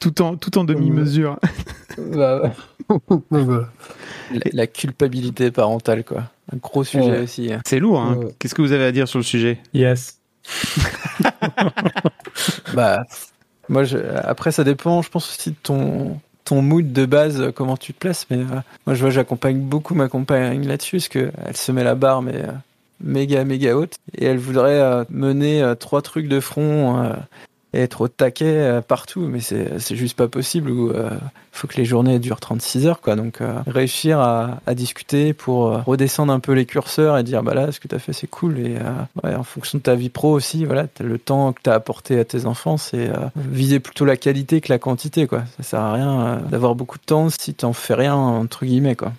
Tout 0.00 0.22
en, 0.22 0.36
tout 0.36 0.58
en 0.58 0.64
demi-mesure. 0.64 1.38
Bah 1.98 2.40
ouais. 2.42 2.52
donc 3.08 3.24
voilà. 3.30 3.68
La, 4.32 4.40
la 4.52 4.66
culpabilité 4.66 5.50
parentale, 5.50 6.04
quoi. 6.04 6.24
Un 6.52 6.58
gros 6.58 6.84
sujet 6.84 7.10
Ouais. 7.10 7.20
aussi. 7.20 7.52
hein. 7.52 7.60
C'est 7.66 7.78
lourd, 7.80 8.00
hein. 8.00 8.16
Ouais. 8.16 8.34
Qu'est-ce 8.38 8.54
que 8.54 8.62
vous 8.62 8.72
avez 8.72 8.84
à 8.84 8.92
dire 8.92 9.08
sur 9.08 9.18
le 9.18 9.24
sujet? 9.24 9.58
Yes. 9.72 10.18
Bah, 12.74 13.04
moi, 13.68 13.82
après, 14.24 14.52
ça 14.52 14.64
dépend, 14.64 15.02
je 15.02 15.10
pense 15.10 15.28
aussi 15.28 15.50
de 15.50 15.56
ton, 15.62 16.20
ton 16.44 16.62
mood 16.62 16.92
de 16.92 17.06
base, 17.06 17.40
euh, 17.40 17.52
comment 17.52 17.76
tu 17.76 17.92
te 17.92 17.98
places. 17.98 18.26
Mais 18.30 18.38
euh, 18.38 18.60
moi, 18.86 18.94
je 18.94 19.00
vois, 19.00 19.10
j'accompagne 19.10 19.58
beaucoup 19.58 19.94
ma 19.94 20.08
compagne 20.08 20.66
là-dessus, 20.66 20.96
parce 20.96 21.08
que 21.08 21.32
elle 21.44 21.56
se 21.56 21.72
met 21.72 21.84
la 21.84 21.94
barre, 21.94 22.22
mais 22.22 22.36
euh, 22.36 22.52
méga, 23.00 23.44
méga 23.44 23.76
haute. 23.76 23.96
Et 24.16 24.26
elle 24.26 24.38
voudrait 24.38 25.04
mener 25.10 25.74
trois 25.78 26.02
trucs 26.02 26.28
de 26.28 26.40
front 26.40 27.12
et 27.76 27.80
être 27.80 28.00
au 28.00 28.08
taquet 28.08 28.44
euh, 28.46 28.80
partout, 28.80 29.28
mais 29.28 29.40
c'est 29.40 29.94
juste 29.94 30.16
pas 30.16 30.28
possible. 30.28 30.70
Ou 30.70 30.90
euh, 30.90 31.10
faut 31.52 31.68
que 31.68 31.76
les 31.76 31.84
journées 31.84 32.18
durent 32.18 32.40
36 32.40 32.86
heures, 32.86 33.00
quoi. 33.00 33.16
Donc, 33.16 33.40
euh, 33.40 33.60
réussir 33.66 34.18
à, 34.18 34.58
discuter 34.74 35.32
pour 35.32 35.84
redescendre 35.84 36.32
un 36.32 36.40
peu 36.40 36.52
les 36.52 36.66
curseurs 36.66 37.16
et 37.18 37.22
dire, 37.22 37.42
bah 37.42 37.54
là, 37.54 37.72
ce 37.72 37.80
que 37.80 37.88
t'as 37.88 37.98
fait, 37.98 38.12
c'est 38.12 38.26
cool. 38.26 38.58
Et 38.58 38.76
en 39.22 39.42
fonction 39.42 39.78
de 39.78 39.82
ta 39.82 39.94
vie 39.94 40.10
pro 40.10 40.32
aussi, 40.32 40.64
voilà, 40.64 40.86
le 41.00 41.18
temps 41.18 41.52
que 41.52 41.60
t'as 41.62 41.74
apporté 41.74 42.18
à 42.18 42.24
tes 42.24 42.44
enfants, 42.44 42.76
c'est 42.76 43.10
viser 43.36 43.80
plutôt 43.80 44.04
la 44.04 44.16
qualité 44.16 44.60
que 44.60 44.70
la 44.70 44.78
quantité, 44.78 45.26
quoi. 45.26 45.44
Ça 45.56 45.62
sert 45.62 45.80
à 45.80 45.94
rien 45.94 46.42
d'avoir 46.50 46.74
beaucoup 46.74 46.98
de 46.98 47.04
temps 47.04 47.28
si 47.30 47.54
t'en 47.54 47.72
fais 47.72 47.94
rien, 47.94 48.14
entre 48.14 48.66
guillemets, 48.66 48.96
quoi. 48.96 49.12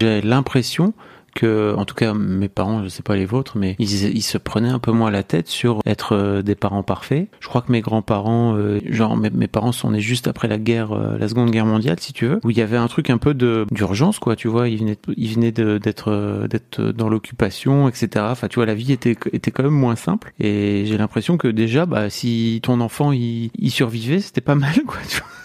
J'ai 0.00 0.20
l'impression 0.22 0.94
que, 1.34 1.74
en 1.76 1.84
tout 1.84 1.94
cas, 1.94 2.14
mes 2.14 2.48
parents, 2.48 2.82
je 2.82 2.88
sais 2.88 3.02
pas 3.02 3.16
les 3.16 3.26
vôtres, 3.26 3.56
mais 3.56 3.76
ils, 3.78 4.22
se 4.22 4.38
prenaient 4.38 4.68
un 4.68 4.78
peu 4.78 4.92
moins 4.92 5.10
la 5.10 5.22
tête 5.22 5.48
sur 5.48 5.80
être 5.86 6.14
euh, 6.14 6.42
des 6.42 6.54
parents 6.54 6.82
parfaits. 6.82 7.28
Je 7.40 7.48
crois 7.48 7.62
que 7.62 7.72
mes 7.72 7.80
grands-parents, 7.80 8.56
euh, 8.56 8.80
genre 8.88 9.16
mes, 9.16 9.30
mes 9.30 9.48
parents 9.48 9.72
sont 9.72 9.90
nés 9.90 10.00
juste 10.00 10.28
après 10.28 10.48
la 10.48 10.58
guerre, 10.58 10.92
euh, 10.92 11.18
la 11.18 11.28
Seconde 11.28 11.50
Guerre 11.50 11.66
mondiale, 11.66 11.98
si 12.00 12.12
tu 12.12 12.26
veux, 12.26 12.40
où 12.44 12.50
il 12.50 12.58
y 12.58 12.62
avait 12.62 12.76
un 12.76 12.88
truc 12.88 13.10
un 13.10 13.18
peu 13.18 13.34
de 13.34 13.66
d'urgence, 13.70 14.18
quoi. 14.18 14.36
Tu 14.36 14.48
vois, 14.48 14.68
ils 14.68 14.78
venaient, 14.78 14.98
ils 15.16 15.34
venaient 15.34 15.52
d'être 15.52 16.10
euh, 16.10 16.48
d'être 16.48 16.82
dans 16.82 17.08
l'occupation, 17.08 17.88
etc. 17.88 18.26
Enfin, 18.30 18.48
tu 18.48 18.56
vois, 18.56 18.66
la 18.66 18.74
vie 18.74 18.92
était 18.92 19.16
était 19.32 19.50
quand 19.50 19.62
même 19.62 19.72
moins 19.72 19.96
simple. 19.96 20.32
Et 20.40 20.84
j'ai 20.86 20.98
l'impression 20.98 21.36
que 21.36 21.48
déjà, 21.48 21.86
bah, 21.86 22.10
si 22.10 22.60
ton 22.62 22.80
enfant 22.80 23.12
il, 23.12 23.50
il 23.58 23.70
survivait, 23.70 24.20
c'était 24.20 24.40
pas 24.40 24.54
mal, 24.54 24.74
quoi. 24.86 24.98
Tu 25.08 25.18
vois. 25.18 25.39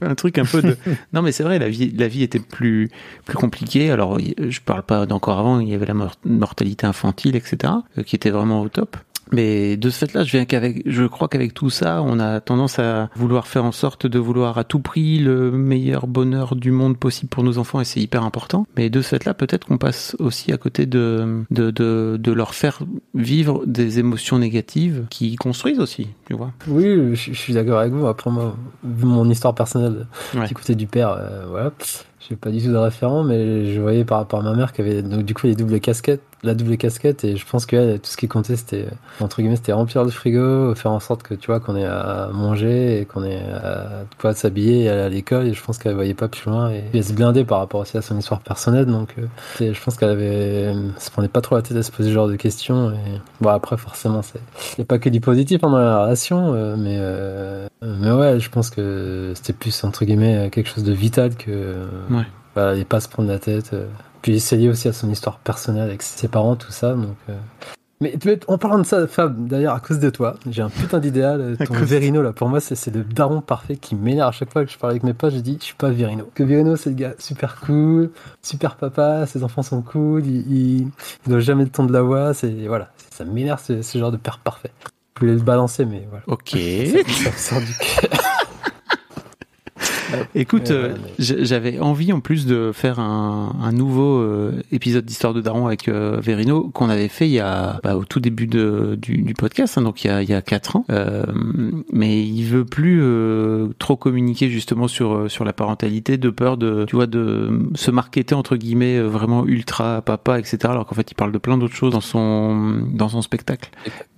Un 0.00 0.14
truc 0.14 0.38
un 0.38 0.44
peu 0.44 0.62
de 0.62 0.76
non 1.12 1.22
mais 1.22 1.32
c'est 1.32 1.42
vrai 1.42 1.58
la 1.58 1.68
vie 1.68 1.90
la 1.96 2.08
vie 2.08 2.22
était 2.22 2.38
plus 2.40 2.88
plus 3.24 3.36
compliquée. 3.36 3.90
Alors 3.90 4.18
je 4.18 4.60
parle 4.60 4.82
pas 4.82 5.06
d'encore 5.06 5.38
avant 5.38 5.60
il 5.60 5.68
y 5.68 5.74
avait 5.74 5.86
la 5.86 5.94
mor- 5.94 6.16
mortalité 6.24 6.86
infantile 6.86 7.36
etc 7.36 7.72
euh, 7.96 8.02
qui 8.02 8.16
était 8.16 8.30
vraiment 8.30 8.62
au 8.62 8.68
top 8.68 8.96
mais 9.32 9.76
de 9.76 9.90
ce 9.90 9.98
fait-là, 9.98 10.24
je 10.24 10.30
viens 10.32 10.44
qu'avec, 10.44 10.82
je 10.86 11.04
crois 11.04 11.28
qu'avec 11.28 11.54
tout 11.54 11.70
ça, 11.70 12.02
on 12.02 12.18
a 12.20 12.40
tendance 12.40 12.78
à 12.78 13.10
vouloir 13.16 13.46
faire 13.46 13.64
en 13.64 13.72
sorte 13.72 14.06
de 14.06 14.18
vouloir 14.18 14.58
à 14.58 14.64
tout 14.64 14.80
prix 14.80 15.18
le 15.18 15.50
meilleur 15.50 16.06
bonheur 16.06 16.56
du 16.56 16.70
monde 16.70 16.96
possible 16.98 17.28
pour 17.28 17.42
nos 17.44 17.58
enfants 17.58 17.80
et 17.80 17.84
c'est 17.84 18.00
hyper 18.00 18.22
important. 18.24 18.66
Mais 18.76 18.90
de 18.90 19.00
ce 19.02 19.08
fait-là, 19.10 19.34
peut-être 19.34 19.66
qu'on 19.66 19.78
passe 19.78 20.16
aussi 20.18 20.52
à 20.52 20.56
côté 20.56 20.86
de, 20.86 21.42
de, 21.50 21.70
de, 21.70 22.16
de 22.20 22.32
leur 22.32 22.54
faire 22.54 22.80
vivre 23.14 23.62
des 23.66 23.98
émotions 23.98 24.38
négatives 24.38 25.06
qui 25.10 25.36
construisent 25.36 25.80
aussi, 25.80 26.08
tu 26.26 26.34
vois. 26.34 26.52
Oui, 26.66 26.84
je, 26.84 27.32
je 27.32 27.38
suis 27.38 27.52
d'accord 27.54 27.78
avec 27.78 27.92
vous. 27.92 28.06
Après, 28.06 28.30
moi, 28.30 28.56
vu 28.84 29.04
mon 29.06 29.28
histoire 29.28 29.54
personnelle 29.54 30.06
Ouais. 30.34 30.46
du 30.46 30.54
côté 30.54 30.74
du 30.74 30.86
père, 30.86 31.10
euh, 31.18 31.46
voilà, 31.48 31.72
j'ai 32.28 32.36
pas 32.36 32.50
du 32.50 32.60
tout 32.62 32.68
de 32.70 32.76
référent, 32.76 33.24
mais 33.24 33.72
je 33.72 33.80
voyais 33.80 34.04
par 34.04 34.18
rapport 34.18 34.40
à 34.40 34.42
ma 34.42 34.54
mère 34.54 34.72
qui 34.72 34.80
avait 34.80 35.02
donc 35.02 35.24
du 35.24 35.34
coup 35.34 35.46
les 35.46 35.54
doubles 35.54 35.80
casquettes, 35.80 36.22
la 36.42 36.54
double 36.54 36.76
casquette, 36.76 37.24
et 37.24 37.36
je 37.36 37.46
pense 37.46 37.66
que 37.66 37.96
tout 37.96 38.10
ce 38.10 38.16
qui 38.16 38.28
comptait, 38.28 38.56
c'était 38.56 38.86
entre 39.20 39.40
guillemets, 39.40 39.56
c'était 39.56 39.72
remplir 39.72 40.04
le 40.04 40.10
frigo, 40.10 40.74
faire 40.74 40.92
en 40.92 41.00
sorte 41.00 41.22
que 41.22 41.34
tu 41.34 41.48
vois 41.48 41.60
qu'on 41.60 41.76
ait 41.76 41.84
à 41.84 42.30
manger 42.32 43.00
et 43.00 43.04
qu'on 43.04 43.24
ait 43.24 43.42
à 43.52 44.04
quoi 44.20 44.34
s'habiller 44.34 44.84
et 44.84 44.88
aller 44.88 45.02
à 45.02 45.08
l'école. 45.08 45.46
Et 45.48 45.54
je 45.54 45.62
pense 45.62 45.78
qu'elle 45.78 45.94
voyait 45.94 46.14
pas 46.14 46.28
plus 46.28 46.48
loin 46.48 46.70
et 46.70 46.84
elle 46.94 47.04
se 47.04 47.12
blindait 47.12 47.44
par 47.44 47.58
rapport 47.58 47.80
aussi 47.80 47.96
à 47.96 48.02
son 48.02 48.16
histoire 48.18 48.40
personnelle. 48.40 48.86
Donc, 48.86 49.14
euh, 49.18 49.72
je 49.72 49.82
pense 49.82 49.96
qu'elle 49.96 50.10
avait, 50.10 50.72
se 50.98 51.10
prenait 51.10 51.28
pas 51.28 51.40
trop 51.40 51.56
la 51.56 51.62
tête 51.62 51.76
à 51.76 51.82
se 51.82 51.90
poser 51.90 52.10
ce 52.10 52.14
genre 52.14 52.28
de 52.28 52.36
questions. 52.36 52.92
Et 52.92 53.20
bon, 53.40 53.50
après, 53.50 53.76
forcément, 53.76 54.22
c'est 54.22 54.40
il 54.78 54.86
pas 54.86 54.98
que 54.98 55.08
du 55.08 55.20
positif 55.20 55.62
hein, 55.64 55.70
dans 55.70 55.78
la 55.78 56.02
relation, 56.02 56.54
euh, 56.54 56.76
mais, 56.78 56.96
euh, 56.98 57.68
mais 57.82 58.12
ouais, 58.12 58.38
je 58.38 58.48
pense 58.48 58.70
que 58.70 59.32
c'était 59.34 59.52
plus, 59.52 59.84
entre 59.84 60.04
guillemets, 60.04 60.50
quelque 60.50 60.68
chose 60.68 60.84
de 60.84 60.92
vital 60.92 61.34
que. 61.34 61.86
Ouais. 62.10 62.26
Voilà, 62.54 62.74
et 62.74 62.84
pas 62.84 62.98
se 62.98 63.08
prendre 63.08 63.28
la 63.28 63.38
tête. 63.38 63.72
Puis 64.22 64.40
c'est 64.40 64.56
lié 64.56 64.68
aussi 64.68 64.88
à 64.88 64.92
son 64.92 65.10
histoire 65.10 65.38
personnelle 65.38 65.84
avec 65.84 66.02
ses 66.02 66.28
parents, 66.28 66.56
tout 66.56 66.72
ça. 66.72 66.94
Donc, 66.94 67.16
euh. 67.28 67.36
Mais 68.00 68.16
en 68.46 68.58
parlant 68.58 68.78
de 68.78 68.84
ça, 68.84 69.08
Fab, 69.08 69.48
d'ailleurs, 69.48 69.74
à 69.74 69.80
cause 69.80 69.98
de 69.98 70.08
toi, 70.08 70.34
j'ai 70.48 70.62
un 70.62 70.68
putain 70.70 71.00
d'idéal. 71.00 71.40
euh, 71.40 71.56
Ton 71.66 71.74
Verino, 71.74 72.22
là, 72.22 72.32
pour 72.32 72.48
moi, 72.48 72.60
c'est 72.60 72.94
le 72.94 73.02
daron 73.02 73.40
parfait 73.40 73.76
qui 73.76 73.96
m'énerve 73.96 74.28
à 74.28 74.32
chaque 74.32 74.52
fois 74.52 74.64
que 74.64 74.70
je 74.70 74.78
parle 74.78 74.92
avec 74.92 75.02
mes 75.02 75.14
potes. 75.14 75.34
Je 75.34 75.40
dis, 75.40 75.56
je 75.60 75.64
suis 75.64 75.74
pas 75.74 75.90
Verino. 75.90 76.30
Que 76.32 76.44
Verino, 76.44 76.76
c'est 76.76 76.90
le 76.90 76.96
gars 76.96 77.14
super 77.18 77.56
cool, 77.60 78.10
super 78.40 78.76
papa, 78.76 79.26
ses 79.26 79.42
enfants 79.42 79.62
sont 79.64 79.82
cool, 79.82 80.24
il, 80.24 80.36
il, 80.48 80.78
il 81.26 81.28
doit 81.28 81.40
jamais 81.40 81.64
le 81.64 81.70
ton 81.70 81.84
de 81.86 81.92
la 81.92 82.02
voix. 82.02 82.34
C'est 82.34 82.68
voilà, 82.68 82.92
ça 83.10 83.24
m'énerve 83.24 83.60
ce, 83.64 83.82
ce 83.82 83.98
genre 83.98 84.12
de 84.12 84.16
père 84.16 84.38
parfait. 84.38 84.70
Je 85.16 85.20
voulais 85.20 85.34
le 85.34 85.42
balancer, 85.42 85.84
mais 85.84 86.06
voilà. 86.08 86.22
Ok. 86.28 86.50
Ça 86.54 87.30
me 87.30 87.36
sort 87.36 87.60
du 87.60 87.74
cœur. 87.74 88.20
Écoute, 90.34 90.70
euh, 90.70 90.96
j'avais 91.18 91.78
envie 91.78 92.12
en 92.12 92.20
plus 92.20 92.46
de 92.46 92.72
faire 92.72 92.98
un, 92.98 93.56
un 93.60 93.72
nouveau 93.72 94.18
euh, 94.18 94.62
épisode 94.72 95.04
d'Histoire 95.04 95.34
de 95.34 95.40
Daron 95.40 95.66
avec 95.66 95.88
euh, 95.88 96.18
Verino 96.20 96.70
qu'on 96.70 96.88
avait 96.88 97.08
fait 97.08 97.26
il 97.26 97.32
y 97.32 97.40
a 97.40 97.80
bah, 97.82 97.96
au 97.96 98.04
tout 98.04 98.20
début 98.20 98.46
de, 98.46 98.96
du, 99.00 99.18
du 99.18 99.34
podcast, 99.34 99.78
hein, 99.78 99.82
donc 99.82 100.04
il 100.04 100.08
y 100.08 100.10
a 100.10 100.22
il 100.22 100.28
y 100.28 100.34
a 100.34 100.42
quatre 100.42 100.76
ans. 100.76 100.84
Euh, 100.90 101.24
mais 101.92 102.22
il 102.22 102.44
veut 102.44 102.64
plus 102.64 103.00
euh, 103.02 103.68
trop 103.78 103.96
communiquer 103.96 104.48
justement 104.48 104.88
sur 104.88 105.30
sur 105.30 105.44
la 105.44 105.52
parentalité, 105.52 106.16
de 106.16 106.30
peur 106.30 106.56
de 106.56 106.84
tu 106.86 106.96
vois 106.96 107.06
de 107.06 107.70
se 107.74 107.90
marketer 107.90 108.34
entre 108.34 108.56
guillemets 108.56 109.00
vraiment 109.00 109.46
ultra 109.46 110.02
papa 110.02 110.38
etc. 110.38 110.58
Alors 110.64 110.86
qu'en 110.86 110.94
fait 110.94 111.10
il 111.10 111.14
parle 111.14 111.32
de 111.32 111.38
plein 111.38 111.58
d'autres 111.58 111.74
choses 111.74 111.92
dans 111.92 112.00
son 112.00 112.82
dans 112.92 113.08
son 113.08 113.22
spectacle. 113.22 113.70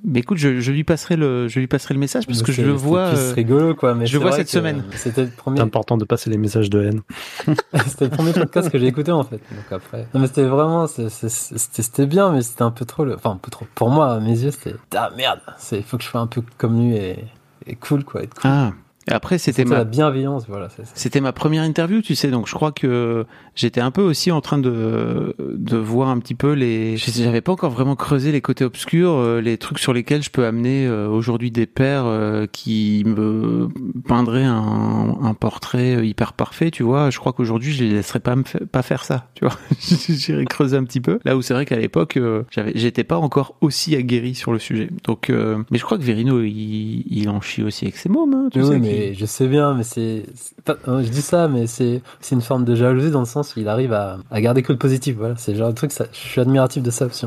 Mais 0.03 0.21
écoute, 0.21 0.39
je, 0.39 0.61
je 0.61 0.73
lui 0.73 0.83
passerai 0.83 1.17
le 1.17 1.47
je 1.49 1.61
lui 1.61 1.67
passerai 1.67 1.93
le 1.95 2.01
message 2.01 2.27
parce 2.27 2.43
que 2.43 2.53
je 2.53 2.63
C'est- 2.63 2.67
le 2.67 2.73
vois. 2.73 3.01
euh, 3.01 3.33
rigolo, 3.35 3.75
quoi. 3.75 3.95
Mais 3.95 4.07
je 4.07 4.13
c'est 4.13 4.17
le 4.19 4.23
vois 4.23 4.33
cette 4.33 4.49
semaine. 4.49 4.83
C'était 4.97 5.25
le 5.25 5.31
premier. 5.31 5.59
C'est 5.59 5.63
important 5.63 5.99
de 5.99 6.05
passer 6.07 6.31
les 6.31 6.39
messages 6.39 6.71
de 6.71 6.83
haine. 6.83 7.01
C'était 7.87 8.07
le 8.07 8.11
premier 8.11 8.33
podcast 8.33 8.71
que 8.71 8.79
j'ai 8.79 8.87
écouté 8.87 9.13
en 9.13 9.25
fait. 9.25 9.37
Donc 9.37 9.71
après. 9.71 10.07
Non 10.15 10.21
mais 10.21 10.27
c'était 10.27 10.45
vraiment, 10.47 10.87
c'est- 10.87 11.11
c'est- 11.11 11.29
c'était 11.29 11.83
c'était 11.83 12.07
bien, 12.07 12.33
mais 12.33 12.41
c'était 12.43 12.63
un 12.63 12.71
peu 12.71 12.85
trop. 12.87 13.05
le- 13.05 13.15
Enfin 13.15 13.33
un 13.33 13.37
peu 13.37 13.51
trop. 13.51 13.67
Pour 13.75 13.91
moi, 13.91 14.15
à 14.15 14.21
mes 14.21 14.39
yeux, 14.41 14.51
c'était 14.53 14.75
ah 14.97 15.11
merde. 15.17 15.41
C'est 15.59 15.77
il 15.77 15.83
faut 15.85 15.99
que 15.99 16.03
je 16.03 16.09
sois 16.09 16.21
un 16.21 16.27
peu 16.27 16.43
comme 16.57 16.81
lui 16.81 16.97
et, 16.97 17.25
et 17.67 17.75
cool 17.77 18.03
quoi. 18.05 18.23
Être 18.23 18.35
cool. 18.41 18.51
Ah. 18.51 18.73
Après, 19.11 19.38
c'était 19.38 19.64
ma 19.64 19.79
la 19.79 19.85
bienveillance, 19.85 20.46
voilà. 20.49 20.68
C'était 20.94 21.20
ma 21.20 21.33
première 21.33 21.62
interview, 21.64 22.01
tu 22.03 22.14
sais, 22.14 22.31
donc 22.31 22.49
je 22.49 22.55
crois 22.55 22.73
que 22.73 23.27
j'étais 23.55 23.81
un 23.81 23.90
peu 23.90 24.03
aussi 24.03 24.31
en 24.31 24.40
train 24.40 24.59
de 24.59 25.35
de 25.38 25.77
voir 25.77 26.09
un 26.09 26.18
petit 26.18 26.35
peu 26.35 26.53
les. 26.53 26.96
J'avais 26.96 27.40
pas 27.40 27.53
encore 27.53 27.70
vraiment 27.70 27.96
creusé 27.96 28.33
les 28.33 28.40
côtés 28.40 28.64
obscurs, 28.64 29.12
euh, 29.12 29.40
les 29.40 29.59
trucs 29.59 29.79
sur 29.79 29.92
lesquels 29.92 30.23
je 30.23 30.31
peux 30.31 30.46
amener 30.46 30.87
euh, 30.87 31.09
aujourd'hui 31.09 31.51
des 31.51 31.66
pères 31.66 32.05
euh, 32.07 32.46
qui 32.51 33.03
me 33.07 33.68
peindraient 34.09 34.44
un, 34.44 35.16
un 35.23 35.35
portrait 35.35 36.07
hyper 36.07 36.33
parfait, 36.33 36.70
tu 36.70 36.83
vois. 36.83 37.11
Je 37.11 37.18
crois 37.18 37.33
qu'aujourd'hui 37.33 37.73
je 37.73 37.85
les 37.85 37.90
laisserais 37.90 38.20
pas 38.20 38.37
me 38.37 38.44
fa- 38.44 38.61
pas 38.70 38.83
faire 38.83 39.05
ça, 39.05 39.29
tu 39.35 39.44
vois. 39.44 39.57
J'irai 39.81 40.44
creuser 40.44 40.77
un 40.77 40.85
petit 40.85 41.01
peu. 41.01 41.18
Là 41.25 41.37
où 41.37 41.42
c'est 41.42 41.55
vrai 41.55 41.66
qu'à 41.66 41.77
l'époque, 41.79 42.18
j'avais, 42.51 42.73
j'étais 42.75 43.05
pas 43.05 43.16
encore 43.18 43.57
aussi 43.61 43.96
aguerri 43.96 44.35
sur 44.35 44.53
le 44.53 44.59
sujet. 44.59 44.88
Donc, 45.05 45.31
euh, 45.31 45.62
mais 45.70 45.79
je 45.79 45.85
crois 45.85 45.99
que 45.99 46.03
Verino, 46.03 46.42
il, 46.42 47.05
il 47.11 47.29
en 47.29 47.40
chie 47.40 47.62
aussi 47.62 47.85
avec 47.85 47.96
ses 47.96 48.09
mômes, 48.09 48.35
hein, 48.35 48.49
tu 48.53 48.61
Oui, 48.61 48.66
sais. 48.66 48.79
Mais 49.09 49.15
je 49.15 49.27
sais 49.27 49.47
bien, 49.49 49.75
mais 49.75 49.83
c'est. 49.83 50.25
c'est 50.35 50.55
euh, 50.89 51.03
Je 51.03 51.09
dis 51.09 51.23
ça, 51.23 51.49
mais 51.49 51.67
c'est 51.67 52.03
c'est 52.21 52.35
une 52.35 52.41
forme 52.43 52.65
de 52.65 52.75
jalousie 52.75 53.11
dans 53.11 53.21
le 53.21 53.27
sens 53.27 53.55
où 53.57 53.61
il 53.61 53.69
arrive 53.69 53.93
à, 53.93 54.19
à 54.31 54.41
garder 54.41 54.63
que 54.63 54.73
le 54.73 54.79
positif. 54.79 55.17
Voilà, 55.17 55.35
c'est 55.37 55.53
le 55.53 55.59
genre 55.59 55.69
de 55.71 55.75
truc. 55.75 55.93
Ça, 55.93 56.07
je 56.13 56.19
suis 56.19 56.41
admiratif 56.41 56.83
de 56.83 56.91
ça 56.91 57.07
aussi. 57.07 57.27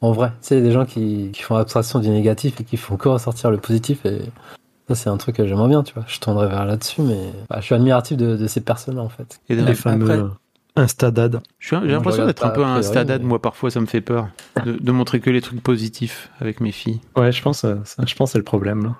en 0.00 0.12
vrai, 0.12 0.28
tu 0.40 0.48
sais, 0.48 0.60
des 0.62 0.72
gens 0.72 0.84
qui, 0.86 1.30
qui 1.32 1.42
font 1.42 1.56
abstraction 1.56 1.98
du 1.98 2.08
négatif 2.08 2.60
et 2.60 2.64
qui 2.64 2.76
font 2.76 2.96
que 2.96 3.08
ressortir 3.08 3.50
le 3.50 3.58
positif. 3.58 4.04
Et 4.06 4.20
ça, 4.88 4.94
c'est 4.94 5.08
un 5.10 5.16
truc 5.18 5.36
que 5.36 5.46
j'aimerais 5.46 5.68
bien, 5.68 5.82
tu 5.82 5.94
vois. 5.94 6.04
Je 6.08 6.18
tendrais 6.18 6.48
vers 6.48 6.64
là-dessus, 6.64 7.02
mais 7.02 7.30
bah, 7.48 7.56
je 7.60 7.64
suis 7.66 7.74
admiratif 7.74 8.16
de, 8.16 8.36
de 8.36 8.46
ces 8.46 8.60
personnes-là, 8.60 9.02
en 9.02 9.08
fait. 9.08 9.40
Et 9.48 9.56
de- 9.56 9.64
Les 9.64 9.74
fameux 9.74 10.10
après- 10.10 10.24
Instadad. 10.76 11.40
J'ai 11.58 11.76
l'impression 11.76 12.26
d'être 12.26 12.44
un 12.46 12.50
peu 12.50 12.64
un 12.64 12.80
mais- 12.80 13.18
moi 13.18 13.42
parfois 13.42 13.70
ça 13.72 13.80
me 13.80 13.86
fait 13.86 14.00
peur 14.00 14.28
de, 14.64 14.72
de 14.72 14.92
montrer 14.92 15.18
que 15.20 15.28
les 15.28 15.40
trucs 15.42 15.60
positifs 15.62 16.30
avec 16.40 16.60
mes 16.60 16.70
filles. 16.72 17.00
Ouais, 17.16 17.32
je 17.32 17.42
pense, 17.42 17.64
euh, 17.64 17.74
ça- 17.84 18.04
je 18.06 18.14
pense 18.14 18.30
que 18.30 18.32
c'est 18.32 18.38
le 18.38 18.44
problème. 18.44 18.84
Là. 18.84 18.94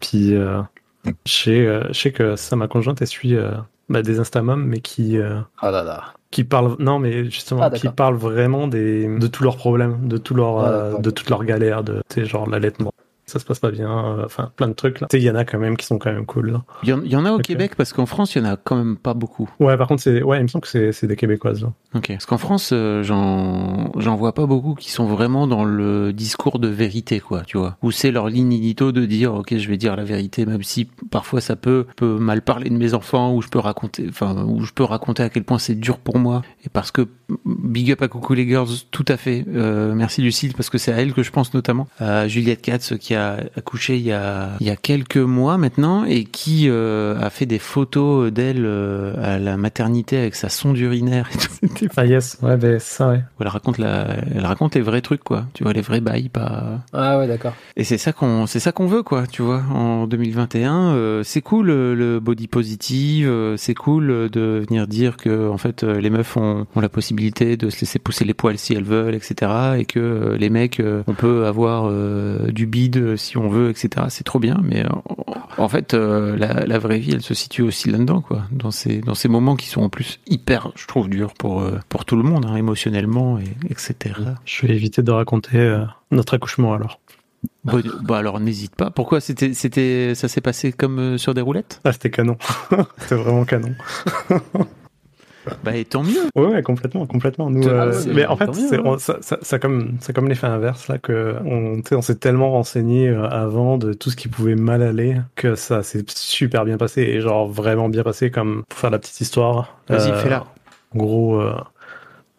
Puis, 0.00 0.34
euh, 0.34 0.60
je 1.04 1.32
sais, 1.32 1.66
euh, 1.66 1.84
je 1.88 1.92
sais 2.00 2.12
que 2.12 2.36
ça, 2.36 2.56
ma 2.56 2.68
conjointe, 2.68 3.00
elle 3.02 3.08
suit 3.08 3.36
euh, 3.36 3.52
bah, 3.88 4.02
des 4.02 4.20
Instamums, 4.20 4.64
mais 4.64 4.80
qui, 4.80 5.18
euh, 5.18 5.40
Ah 5.60 5.70
là 5.70 5.82
là. 5.82 6.04
qui 6.30 6.44
parlent, 6.44 6.76
non, 6.78 6.98
mais 6.98 7.24
justement, 7.24 7.62
Ah, 7.62 7.70
qui 7.70 7.82
d'accord. 7.82 7.94
parlent 7.94 8.16
vraiment 8.16 8.68
des, 8.68 9.06
de 9.18 9.26
tous 9.26 9.42
leurs 9.44 9.56
problèmes, 9.56 10.08
de 10.08 10.16
tous 10.18 10.34
leurs, 10.34 10.58
Ah, 10.58 10.68
euh, 10.68 10.84
d'accord. 10.86 11.00
de 11.00 11.10
toutes 11.10 11.30
leurs 11.30 11.44
galères, 11.44 11.82
de, 11.84 12.02
tu 12.08 12.20
sais, 12.20 12.26
genre 12.26 12.48
l'allaitement. 12.48 12.92
Ça 13.24 13.38
se 13.38 13.44
passe 13.44 13.60
pas 13.60 13.70
bien, 13.70 13.88
euh, 13.88 14.24
enfin, 14.24 14.50
plein 14.56 14.68
de 14.68 14.72
trucs 14.72 15.00
il 15.12 15.22
y 15.22 15.30
en 15.30 15.34
a 15.34 15.44
quand 15.44 15.58
même 15.58 15.76
qui 15.76 15.86
sont 15.86 15.98
quand 15.98 16.12
même 16.12 16.26
cool. 16.26 16.60
Il 16.82 16.88
y, 16.88 16.92
en, 16.92 17.02
il 17.02 17.10
y 17.10 17.16
en 17.16 17.24
a 17.24 17.32
au. 17.32 17.38
Québec 17.38 17.74
parce 17.76 17.92
qu'en 17.92 18.06
France 18.06 18.34
il 18.34 18.42
y 18.42 18.46
en 18.46 18.48
a 18.48 18.56
quand 18.56 18.76
même 18.76 18.96
pas 18.96 19.14
beaucoup. 19.14 19.50
Ouais, 19.58 19.76
par 19.76 19.88
contre, 19.88 20.08
ouais, 20.22 20.38
il 20.38 20.42
me 20.42 20.48
semble 20.48 20.64
que 20.64 20.92
c'est, 20.92 21.06
des 21.06 21.16
Québécoises. 21.16 21.62
Là. 21.62 21.72
Ok. 21.94 22.08
Parce 22.08 22.26
qu'en 22.26 22.38
France 22.38 22.70
euh, 22.72 23.02
j'en 23.02 23.92
j'en 23.98 24.16
vois 24.16 24.32
pas 24.32 24.46
beaucoup 24.46 24.74
qui 24.74 24.90
sont 24.90 25.06
vraiment 25.06 25.46
dans 25.46 25.64
le 25.64 26.12
discours 26.12 26.58
de 26.58 26.68
vérité 26.68 27.20
quoi, 27.20 27.42
tu 27.42 27.58
vois. 27.58 27.76
Où 27.82 27.90
c'est 27.90 28.10
leur 28.10 28.28
ligne 28.28 28.52
édito 28.52 28.92
de 28.92 29.04
dire 29.06 29.34
ok 29.34 29.56
je 29.56 29.68
vais 29.68 29.76
dire 29.76 29.96
la 29.96 30.04
vérité 30.04 30.46
même 30.46 30.62
si 30.62 30.88
parfois 31.10 31.40
ça 31.40 31.56
peut 31.56 31.86
peut 31.96 32.18
mal 32.18 32.42
parler 32.42 32.70
de 32.70 32.76
mes 32.76 32.94
enfants 32.94 33.34
ou 33.34 33.42
je 33.42 33.48
peux 33.48 33.58
raconter 33.58 34.06
enfin 34.08 34.44
où 34.44 34.64
je 34.64 34.72
peux 34.72 34.84
raconter 34.84 35.22
à 35.22 35.28
quel 35.28 35.44
point 35.44 35.58
c'est 35.58 35.74
dur 35.74 35.98
pour 35.98 36.18
moi 36.18 36.42
et 36.64 36.68
parce 36.68 36.90
que 36.90 37.06
big 37.44 37.92
up 37.92 38.02
à 38.02 38.08
coucou 38.08 38.34
les 38.34 38.46
girls 38.46 38.68
tout 38.90 39.04
à 39.08 39.16
fait. 39.16 39.44
Euh, 39.48 39.94
merci 39.94 40.22
Lucille 40.22 40.54
parce 40.54 40.70
que 40.70 40.78
c'est 40.78 40.92
à 40.92 40.96
elle 40.96 41.12
que 41.12 41.22
je 41.22 41.30
pense 41.30 41.54
notamment 41.54 41.88
à 41.98 42.28
Juliette 42.28 42.62
Katz 42.62 42.96
qui 42.98 43.11
a 43.14 43.38
accouché 43.56 43.96
il 43.96 44.02
y 44.02 44.12
a 44.12 44.50
il 44.60 44.66
y 44.66 44.70
a 44.70 44.76
quelques 44.76 45.16
mois 45.16 45.58
maintenant 45.58 46.04
et 46.04 46.24
qui 46.24 46.68
euh, 46.68 47.18
a 47.20 47.30
fait 47.30 47.46
des 47.46 47.58
photos 47.58 48.32
d'elle 48.32 48.64
euh, 48.64 49.14
à 49.22 49.38
la 49.38 49.56
maternité 49.56 50.18
avec 50.18 50.34
sa 50.34 50.48
sonde 50.48 50.78
urinaire 50.78 51.28
et 51.34 51.38
tout. 51.38 51.48
Ah 51.96 52.06
yes, 52.06 52.38
ouais, 52.42 52.56
ben 52.56 52.78
ça, 52.78 53.10
ouais. 53.10 53.18
où 53.38 53.42
elle 53.42 53.48
raconte 53.48 53.78
la, 53.78 54.06
elle 54.34 54.46
raconte 54.46 54.74
les 54.74 54.80
vrais 54.80 55.00
trucs 55.00 55.22
quoi. 55.22 55.46
Tu 55.52 55.62
vois 55.62 55.72
les 55.72 55.80
vrais 55.80 56.00
bails 56.00 56.28
pas. 56.28 56.80
Ah 56.92 57.18
ouais, 57.18 57.26
d'accord. 57.26 57.54
Et 57.76 57.84
c'est 57.84 57.98
ça 57.98 58.12
qu'on, 58.12 58.46
c'est 58.46 58.60
ça 58.60 58.72
qu'on 58.72 58.86
veut 58.86 59.02
quoi. 59.02 59.26
Tu 59.26 59.42
vois 59.42 59.62
en 59.70 60.06
2021, 60.06 60.92
euh, 60.92 61.22
c'est 61.22 61.42
cool 61.42 61.66
le 61.66 62.20
body 62.20 62.48
positive, 62.48 63.28
euh, 63.28 63.56
c'est 63.56 63.74
cool 63.74 64.30
de 64.30 64.64
venir 64.68 64.86
dire 64.86 65.16
que 65.16 65.48
en 65.48 65.58
fait 65.58 65.82
les 65.82 66.10
meufs 66.10 66.36
ont, 66.36 66.66
ont 66.74 66.80
la 66.80 66.88
possibilité 66.88 67.56
de 67.56 67.70
se 67.70 67.80
laisser 67.80 67.98
pousser 67.98 68.24
les 68.24 68.34
poils 68.34 68.58
si 68.58 68.74
elles 68.74 68.84
veulent, 68.84 69.14
etc. 69.14 69.52
Et 69.78 69.84
que 69.84 70.00
euh, 70.00 70.36
les 70.36 70.50
mecs, 70.50 70.80
euh, 70.80 71.02
on 71.06 71.14
peut 71.14 71.46
avoir 71.46 71.84
euh, 71.86 72.50
du 72.50 72.66
bide 72.66 72.96
euh, 73.02 73.16
si 73.16 73.36
on 73.36 73.48
veut, 73.48 73.70
etc. 73.70 74.06
C'est 74.08 74.24
trop 74.24 74.38
bien, 74.38 74.60
mais 74.62 74.84
euh, 74.84 74.88
en 75.58 75.68
fait 75.68 75.94
euh, 75.94 76.36
la, 76.36 76.66
la 76.66 76.78
vraie 76.78 76.98
vie, 76.98 77.12
elle 77.12 77.22
se 77.22 77.34
situe 77.34 77.62
aussi 77.62 77.90
là-dedans 77.90 78.20
quoi. 78.20 78.42
Dans 78.50 78.70
ces, 78.70 79.00
dans 79.00 79.14
ces 79.14 79.28
moments 79.28 79.56
qui 79.56 79.68
sont 79.68 79.82
en 79.82 79.88
plus 79.88 80.20
hyper, 80.26 80.72
je 80.74 80.86
trouve 80.86 81.08
durs 81.08 81.34
pour 81.34 81.64
pour 81.88 82.04
tout 82.04 82.16
le 82.16 82.22
monde, 82.22 82.46
hein, 82.46 82.56
émotionnellement 82.56 83.38
et 83.38 83.44
etc. 83.70 84.14
Je 84.44 84.66
vais 84.66 84.74
éviter 84.74 85.02
de 85.02 85.10
raconter 85.10 85.58
euh, 85.58 85.84
notre 86.10 86.34
accouchement 86.34 86.74
alors. 86.74 87.00
Bah, 87.64 87.74
bah 88.02 88.18
alors 88.18 88.38
n'hésite 88.38 88.76
pas. 88.76 88.90
Pourquoi 88.90 89.20
c'était 89.20 89.52
c'était 89.54 90.14
ça 90.14 90.28
s'est 90.28 90.40
passé 90.40 90.72
comme 90.72 91.18
sur 91.18 91.34
des 91.34 91.40
roulettes? 91.40 91.80
Ah, 91.84 91.92
c'était 91.92 92.10
canon. 92.10 92.36
c'était 92.98 93.16
vraiment 93.16 93.44
canon. 93.44 93.74
Bah 95.64 95.76
et 95.76 95.84
tant 95.84 96.02
mieux. 96.02 96.28
Ouais, 96.36 96.46
ouais, 96.46 96.62
complètement, 96.62 97.06
complètement. 97.06 97.50
Nous, 97.50 97.66
euh, 97.66 97.92
mais 98.14 98.26
en 98.26 98.36
fait, 98.36 98.52
c'est 98.54 98.78
hein. 98.78 98.96
ça, 98.98 99.18
ça, 99.20 99.38
ça 99.42 99.58
comme, 99.58 99.98
comme 100.14 100.28
l'effet 100.28 100.46
inverse 100.46 100.88
là 100.88 100.98
que 100.98 101.36
on, 101.44 102.02
s'est 102.02 102.16
tellement 102.16 102.50
renseigné 102.52 103.08
euh, 103.08 103.26
avant 103.28 103.78
de 103.78 103.92
tout 103.92 104.10
ce 104.10 104.16
qui 104.16 104.28
pouvait 104.28 104.54
mal 104.54 104.82
aller 104.82 105.16
que 105.34 105.54
ça 105.54 105.82
s'est 105.82 106.04
super 106.08 106.64
bien 106.64 106.76
passé 106.76 107.02
et 107.02 107.20
genre 107.20 107.48
vraiment 107.48 107.88
bien 107.88 108.02
passé. 108.02 108.30
Comme 108.30 108.62
pour 108.68 108.78
faire 108.78 108.90
la 108.90 108.98
petite 108.98 109.20
histoire. 109.20 109.78
Vas-y, 109.88 110.10
euh, 110.10 110.18
fais-la. 110.18 110.44
En 110.94 110.98
gros, 110.98 111.40
euh, 111.40 111.52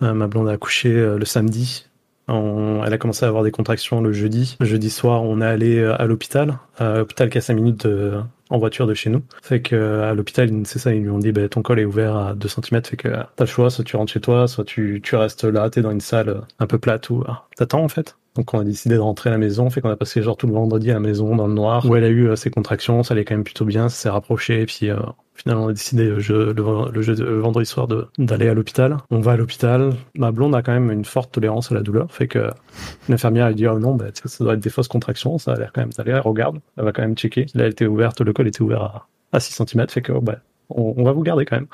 ma 0.01 0.27
blonde 0.27 0.47
a 0.49 0.53
accouché 0.53 0.91
le 0.91 1.25
samedi. 1.25 1.87
On- 2.29 2.83
elle 2.85 2.93
a 2.93 2.97
commencé 2.97 3.25
à 3.25 3.27
avoir 3.27 3.43
des 3.43 3.51
contractions 3.51 3.99
le 3.99 4.13
jeudi. 4.13 4.55
Le 4.59 4.65
jeudi 4.65 4.89
soir, 4.89 5.23
on 5.23 5.41
est 5.41 5.45
allé 5.45 5.83
à 5.83 6.05
l'hôpital, 6.05 6.57
à 6.77 6.99
l'hôpital 6.99 7.29
qui 7.29 7.37
est 7.37 7.39
à 7.39 7.41
5 7.41 7.55
minutes 7.55 7.85
de- 7.85 8.21
en 8.53 8.59
voiture 8.59 8.85
de 8.85 8.93
chez 8.93 9.09
nous. 9.09 9.23
Fait 9.41 9.61
que 9.61 9.75
euh, 9.75 10.11
à 10.11 10.13
l'hôpital, 10.13 10.49
c'est 10.65 10.77
ça, 10.77 10.93
ils 10.93 11.01
lui 11.01 11.09
ont 11.09 11.17
dit, 11.17 11.31
bah, 11.31 11.49
ton 11.49 11.63
col 11.63 11.79
est 11.79 11.85
ouvert 11.85 12.15
à 12.15 12.35
2 12.35 12.47
cm, 12.47 12.83
fait 12.85 12.97
que 12.97 13.07
euh, 13.07 13.23
t'as 13.35 13.45
le 13.45 13.49
choix, 13.49 13.71
soit 13.71 13.83
tu 13.83 13.95
rentres 13.95 14.13
chez 14.13 14.21
toi, 14.21 14.47
soit 14.47 14.63
tu, 14.63 15.01
tu 15.03 15.15
restes 15.15 15.43
là, 15.43 15.69
t'es 15.71 15.81
dans 15.81 15.91
une 15.91 15.99
salle 15.99 16.29
euh, 16.29 16.41
un 16.59 16.67
peu 16.67 16.77
plate 16.77 17.09
ou 17.09 17.23
ah, 17.27 17.47
t'attends 17.57 17.83
en 17.83 17.87
fait. 17.87 18.15
Donc 18.35 18.53
on 18.53 18.59
a 18.59 18.63
décidé 18.63 18.95
de 18.95 18.99
rentrer 18.99 19.29
à 19.29 19.33
la 19.33 19.37
maison, 19.37 19.69
fait 19.69 19.81
qu'on 19.81 19.89
a 19.89 19.95
passé 19.95 20.21
genre 20.21 20.37
tout 20.37 20.47
le 20.47 20.53
vendredi 20.53 20.89
à 20.91 20.95
la 20.95 20.99
maison 20.99 21.35
dans 21.35 21.47
le 21.47 21.53
noir, 21.53 21.85
où 21.85 21.95
elle 21.95 22.03
a 22.03 22.09
eu 22.09 22.29
euh, 22.29 22.35
ses 22.35 22.49
contractions, 22.49 23.03
ça 23.03 23.13
allait 23.13 23.25
quand 23.25 23.35
même 23.35 23.43
plutôt 23.43 23.65
bien, 23.65 23.89
ça 23.89 23.95
s'est 23.95 24.09
rapproché, 24.09 24.61
et 24.61 24.65
puis 24.65 24.89
euh, 24.89 24.97
Finalement, 25.35 25.65
on 25.65 25.69
a 25.69 25.73
décidé 25.73 26.05
le, 26.05 26.19
jeu, 26.19 26.53
le, 26.53 27.01
le 27.01 27.39
vendredi 27.39 27.65
soir 27.65 27.87
d'aller 28.19 28.47
à 28.47 28.53
l'hôpital. 28.53 28.97
On 29.09 29.19
va 29.19 29.31
à 29.31 29.35
l'hôpital. 29.37 29.93
Ma 30.15 30.31
blonde 30.31 30.53
a 30.53 30.61
quand 30.61 30.73
même 30.73 30.91
une 30.91 31.05
forte 31.05 31.31
tolérance 31.31 31.71
à 31.71 31.75
la 31.75 31.81
douleur. 31.81 32.11
Fait 32.11 32.27
que 32.27 32.51
l'infirmière, 33.09 33.47
elle 33.47 33.55
dit, 33.55 33.67
oh 33.67 33.79
non, 33.79 33.95
bah, 33.95 34.05
ça 34.13 34.43
doit 34.43 34.53
être 34.53 34.59
des 34.59 34.69
fausses 34.69 34.87
contractions. 34.87 35.39
Ça 35.39 35.53
a 35.53 35.57
l'air 35.57 35.71
quand 35.73 35.81
même 35.81 35.89
d'aller. 35.89 36.11
Elle 36.11 36.19
regarde. 36.19 36.59
Elle 36.77 36.85
va 36.85 36.91
quand 36.91 37.01
même 37.01 37.15
checker. 37.15 37.47
Là, 37.55 37.65
elle 37.65 37.71
était 37.71 37.87
ouverte. 37.87 38.21
Le 38.21 38.31
col 38.31 38.47
était 38.47 38.61
ouvert 38.61 38.83
à, 38.83 39.07
à 39.31 39.39
6 39.39 39.63
cm. 39.65 39.89
Fait 39.89 40.03
que, 40.03 40.11
oh, 40.11 40.21
bah, 40.21 40.37
on 40.69 41.03
va 41.03 41.11
vous 41.13 41.23
garder 41.23 41.45
quand 41.45 41.55
même. 41.55 41.67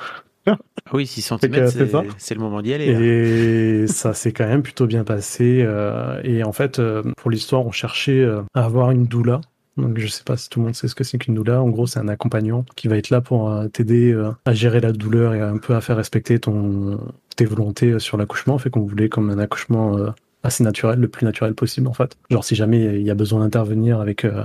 Ah 0.86 0.92
oui, 0.94 1.06
6 1.06 1.22
que 1.30 1.48
cm, 1.48 1.68
c'est 1.70 1.88
ça. 1.88 2.04
c'est 2.18 2.34
le 2.36 2.42
moment 2.42 2.62
d'y 2.62 2.74
aller. 2.74 2.94
là. 2.94 3.00
Et 3.02 3.88
ça 3.88 4.14
s'est 4.14 4.32
quand 4.32 4.48
même 4.48 4.62
plutôt 4.64 4.88
bien 4.88 5.04
passé. 5.04 5.62
euh, 5.66 6.20
et 6.24 6.44
en 6.44 6.52
fait, 6.54 6.80
euh, 6.80 7.04
pour 7.18 7.30
l'histoire, 7.32 7.66
on 7.66 7.72
cherchait 7.72 8.22
euh, 8.22 8.42
à 8.54 8.66
avoir 8.66 8.92
une 8.92 9.06
doula. 9.06 9.42
Donc 9.78 9.98
je 9.98 10.08
sais 10.08 10.24
pas 10.26 10.36
si 10.36 10.50
tout 10.50 10.60
le 10.60 10.66
monde 10.66 10.76
sait 10.76 10.88
ce 10.90 10.96
que 10.96 11.04
c'est 11.04 11.18
qu'une 11.18 11.36
doula. 11.36 11.62
En 11.62 11.70
gros, 11.70 11.88
c'est 11.88 12.00
un 12.00 12.08
accompagnant 12.10 12.66
qui 12.76 12.88
va 12.88 12.98
être 12.98 13.10
là 13.12 13.22
pour 13.22 13.50
euh, 13.50 13.68
t'aider 13.68 14.12
euh, 14.12 14.32
à 14.46 14.54
gérer 14.54 14.82
la 14.82 14.92
douleur 14.92 15.34
et 15.36 15.42
un 15.42 15.58
peu 15.58 15.74
à 15.76 15.82
faire 15.82 15.96
respecter 15.98 16.40
ton 16.40 17.00
tes 17.38 17.46
volontés 17.46 17.92
euh, 17.92 18.00
sur 18.00 18.18
l'accouchement. 18.18 18.58
Fait 18.58 18.70
qu'on 18.70 18.82
voulait 18.82 19.08
comme 19.10 19.30
un 19.30 19.40
accouchement 19.40 19.98
euh, 19.98 20.10
assez 20.44 20.64
naturel, 20.64 21.00
le 21.00 21.08
plus 21.08 21.26
naturel 21.26 21.54
possible 21.54 21.88
en 21.88 21.94
fait. 21.94 22.18
Genre 22.30 22.44
si 22.44 22.56
jamais 22.56 23.00
il 23.00 23.02
y 23.02 23.12
a 23.12 23.16
besoin 23.16 23.42
d'intervenir 23.42 24.00
avec 24.00 24.26
euh, 24.26 24.44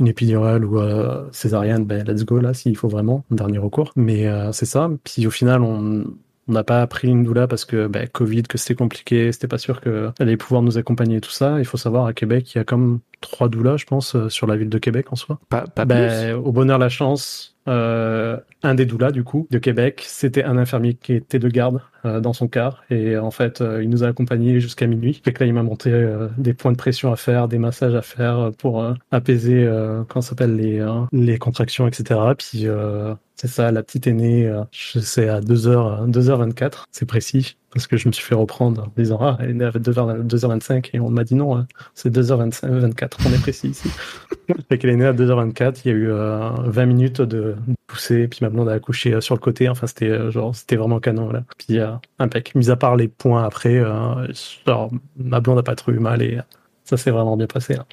une 0.00 0.08
épidurale 0.08 0.64
ou 0.64 0.80
euh, 0.80 1.26
césarienne, 1.32 1.84
ben 1.84 2.04
let's 2.06 2.24
go 2.24 2.38
là 2.40 2.54
s'il 2.54 2.76
faut 2.76 2.88
vraiment, 2.88 3.24
un 3.30 3.36
dernier 3.36 3.58
recours. 3.58 3.92
Mais 3.96 4.26
euh, 4.26 4.52
c'est 4.52 4.66
ça. 4.66 4.90
Puis 5.04 5.26
au 5.26 5.30
final, 5.30 5.62
on 5.62 6.04
on 6.46 6.52
n'a 6.52 6.62
pas 6.62 6.86
pris 6.86 7.08
une 7.08 7.24
doula 7.24 7.46
parce 7.48 7.64
que 7.64 7.86
ben, 7.86 8.06
Covid, 8.06 8.42
que 8.42 8.58
c'était 8.58 8.74
compliqué, 8.74 9.32
c'était 9.32 9.48
pas 9.48 9.56
sûr 9.56 9.80
qu'elle 9.80 10.12
allait 10.18 10.36
pouvoir 10.36 10.60
nous 10.60 10.76
accompagner 10.76 11.16
et 11.16 11.20
tout 11.22 11.30
ça. 11.30 11.58
Il 11.58 11.64
faut 11.64 11.78
savoir 11.78 12.04
à 12.04 12.12
Québec, 12.12 12.54
il 12.54 12.58
y 12.58 12.60
a 12.60 12.64
comme 12.64 13.00
trois 13.22 13.48
doulas, 13.48 13.78
je 13.78 13.86
pense, 13.86 14.14
sur 14.28 14.46
la 14.46 14.54
ville 14.56 14.68
de 14.68 14.76
Québec 14.76 15.06
en 15.10 15.16
soi. 15.16 15.38
Pas, 15.48 15.62
pas 15.62 15.86
Ben, 15.86 16.34
au 16.34 16.52
bonheur 16.52 16.76
la 16.76 16.90
chance, 16.90 17.53
euh, 17.66 18.38
un 18.62 18.74
des 18.74 18.86
doulas 18.86 19.10
du 19.10 19.24
coup 19.24 19.46
de 19.50 19.58
Québec, 19.58 20.02
c'était 20.06 20.44
un 20.44 20.56
infirmier 20.58 20.94
qui 20.94 21.14
était 21.14 21.38
de 21.38 21.48
garde 21.48 21.80
euh, 22.04 22.20
dans 22.20 22.32
son 22.32 22.48
car 22.48 22.84
et 22.90 23.16
en 23.16 23.30
fait 23.30 23.60
euh, 23.60 23.82
il 23.82 23.88
nous 23.88 24.04
a 24.04 24.08
accompagnés 24.08 24.60
jusqu'à 24.60 24.86
minuit. 24.86 25.20
Fait 25.24 25.32
que 25.32 25.40
là 25.40 25.46
il 25.46 25.54
m'a 25.54 25.62
monté 25.62 25.90
euh, 25.90 26.28
des 26.36 26.54
points 26.54 26.72
de 26.72 26.76
pression 26.76 27.12
à 27.12 27.16
faire, 27.16 27.48
des 27.48 27.58
massages 27.58 27.94
à 27.94 28.02
faire 28.02 28.50
pour 28.58 28.82
euh, 28.82 28.94
apaiser 29.10 29.64
euh, 29.64 30.04
comment 30.08 30.22
ça 30.22 30.30
s'appelle 30.30 30.56
les 30.56 30.84
les 31.12 31.38
contractions 31.38 31.86
etc. 31.86 32.20
Puis 32.36 32.66
c'est 33.36 33.48
ça, 33.48 33.72
la 33.72 33.82
petite 33.82 34.06
aînée, 34.06 34.52
je 34.70 35.00
sais 35.00 35.28
à 35.28 35.40
2h, 35.40 36.08
2h24, 36.10 36.84
c'est 36.92 37.06
précis, 37.06 37.56
parce 37.74 37.86
que 37.86 37.96
je 37.98 38.08
me 38.08 38.12
suis 38.12 38.24
fait 38.24 38.34
reprendre 38.34 38.84
en 38.84 38.92
disant 38.96 39.18
ah 39.20 39.36
elle 39.40 39.50
est 39.50 39.54
née 39.54 39.64
à 39.66 39.70
2h, 39.70 40.22
2h25 40.22 40.90
et 40.94 41.00
on 41.00 41.10
m'a 41.10 41.24
dit 41.24 41.34
non, 41.34 41.56
hein, 41.58 41.66
c'est 41.94 42.08
2h25, 42.10 42.68
24, 42.68 43.20
on 43.24 43.32
est 43.32 43.38
précis 43.38 43.68
ici. 43.68 43.92
fait 44.68 44.78
qu'elle 44.78 44.90
est 44.90 44.96
née 44.96 45.06
à 45.06 45.12
2h24, 45.12 45.80
il 45.84 45.88
y 45.88 45.90
a 45.90 45.94
eu 45.96 46.10
euh, 46.10 46.50
20 46.64 46.86
minutes 46.86 47.20
de 47.20 47.56
poussée, 47.86 48.28
puis 48.28 48.38
ma 48.42 48.48
blonde 48.48 48.68
a 48.68 48.72
accouché 48.72 49.12
euh, 49.14 49.20
sur 49.20 49.34
le 49.34 49.40
côté, 49.40 49.68
enfin 49.68 49.86
c'était 49.86 50.08
euh, 50.08 50.30
genre 50.30 50.54
c'était 50.54 50.76
vraiment 50.76 51.00
canon 51.00 51.30
là. 51.30 51.42
Puis 51.58 51.78
euh, 51.80 51.92
impec. 52.18 52.54
Mis 52.54 52.70
à 52.70 52.76
part 52.76 52.96
les 52.96 53.08
points 53.08 53.44
après, 53.44 53.76
euh, 53.76 54.26
genre 54.66 54.90
ma 55.16 55.40
blonde 55.40 55.58
a 55.58 55.62
pas 55.62 55.74
trop 55.74 55.92
eu 55.92 55.98
mal 55.98 56.22
et 56.22 56.38
ça 56.84 56.96
s'est 56.96 57.10
vraiment 57.10 57.36
bien 57.36 57.46
passé 57.46 57.74
là. 57.74 57.84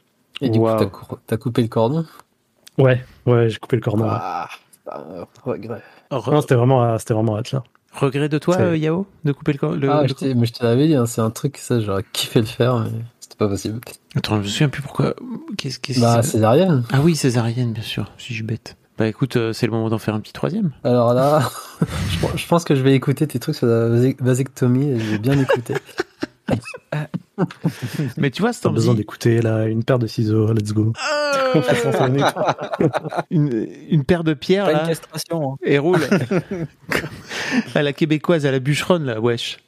Et 0.42 0.50
du 0.50 0.60
Wow. 0.60 0.68
coup, 0.68 0.80
t'as 0.80 0.86
cou- 0.86 1.18
t'as 1.28 1.38
coupé 1.38 1.62
le 1.62 1.68
cordon? 1.68 2.06
Ouais, 2.78 3.04
ouais, 3.26 3.50
j'ai 3.50 3.58
coupé 3.60 3.76
le 3.78 3.82
cordon. 3.82 4.06
Ah, 4.10 4.48
euh, 4.96 5.26
regret. 5.44 5.82
C'était 6.42 6.56
vraiment, 6.56 6.98
c'était 6.98 7.14
vraiment 7.14 7.38
hâte 7.38 7.52
là. 7.52 7.64
Regret 7.94 8.30
de 8.30 8.38
toi, 8.38 8.58
euh, 8.60 8.78
Yao, 8.78 9.06
de 9.26 9.32
couper 9.32 9.54
le, 9.54 9.76
le, 9.76 9.90
Ah, 9.92 10.02
le 10.04 10.08
je 10.08 10.14
t'ai- 10.14 10.34
mais 10.34 10.46
je 10.46 10.54
te 10.54 10.64
l'avais 10.64 10.88
dit, 10.88 10.96
hein, 10.96 11.06
c'est 11.06 11.22
un 11.22 11.30
truc, 11.30 11.58
ça, 11.58 11.80
j'aurais 11.80 12.04
kiffé 12.14 12.40
le 12.40 12.46
faire, 12.46 12.78
mais 12.80 12.90
c'était 13.20 13.36
pas 13.36 13.48
possible. 13.48 13.80
Attends, 14.16 14.38
je 14.38 14.42
me 14.44 14.48
souviens 14.48 14.70
plus 14.70 14.82
pourquoi. 14.82 15.14
Qu'est-ce 15.58 16.00
Bah, 16.00 16.24
césarienne. 16.24 16.84
Ah 16.92 17.00
oui, 17.04 17.16
césarienne, 17.16 17.74
bien 17.74 17.84
sûr. 17.84 18.12
Si 18.18 18.30
je 18.30 18.34
suis 18.36 18.44
bête. 18.44 18.78
Bah 18.98 19.08
écoute, 19.08 19.36
euh, 19.38 19.52
c'est 19.54 19.66
le 19.66 19.72
moment 19.72 19.90
d'en 19.90 19.98
faire 19.98 20.14
un 20.14 20.20
petit 20.20 20.34
troisième. 20.34 20.72
Alors 20.84 21.14
là, 21.14 21.50
je, 22.10 22.20
pense- 22.20 22.36
je 22.38 22.48
pense 22.48 22.64
que 22.64 22.76
je 22.76 22.82
vais 22.82 22.94
écouter 22.94 23.26
tes 23.26 23.40
trucs 23.40 23.56
sur 23.56 23.66
la 23.68 23.88
vasec- 23.90 24.22
vasectomie 24.22 24.90
et 24.92 25.00
je 25.00 25.12
vais 25.12 25.18
bien 25.18 25.40
écouter. 25.40 25.74
Mais 28.18 28.30
tu 28.32 28.42
vois, 28.42 28.54
Stormzy, 28.54 28.76
besoin 28.76 28.94
d'écouter 28.96 29.42
là 29.42 29.66
une 29.66 29.84
paire 29.84 30.00
de 30.00 30.08
ciseaux, 30.08 30.52
let's 30.54 30.74
go. 30.74 30.94
On 31.56 31.62
fait 31.62 31.76
105 31.76 32.08
minutes. 32.10 32.34
une, 33.32 33.68
une 33.90 34.04
paire 34.06 34.24
de 34.24 34.34
pierres 34.34 34.66
Pas 34.66 34.72
une 34.72 34.78
là, 34.78 34.88
castration. 34.88 35.54
hein. 35.54 35.58
et 35.64 35.78
roule. 35.78 36.00
à 37.76 37.82
la 37.84 37.94
québécoise, 37.94 38.46
à 38.46 38.52
la 38.52 38.60
bûcheronne 38.60 39.06
là, 39.06 39.20
wesh. 39.20 39.60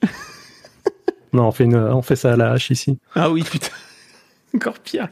Non, 1.33 1.47
on 1.47 1.51
fait, 1.51 1.63
une, 1.65 1.75
on 1.75 2.01
fait 2.01 2.15
ça 2.15 2.33
à 2.33 2.36
la 2.38 2.51
hache 2.51 2.69
ici. 2.71 2.99
Ah 3.15 3.29
oui, 3.31 3.43
putain. 3.43 3.67
Encore 4.55 4.77
pire. 4.79 5.07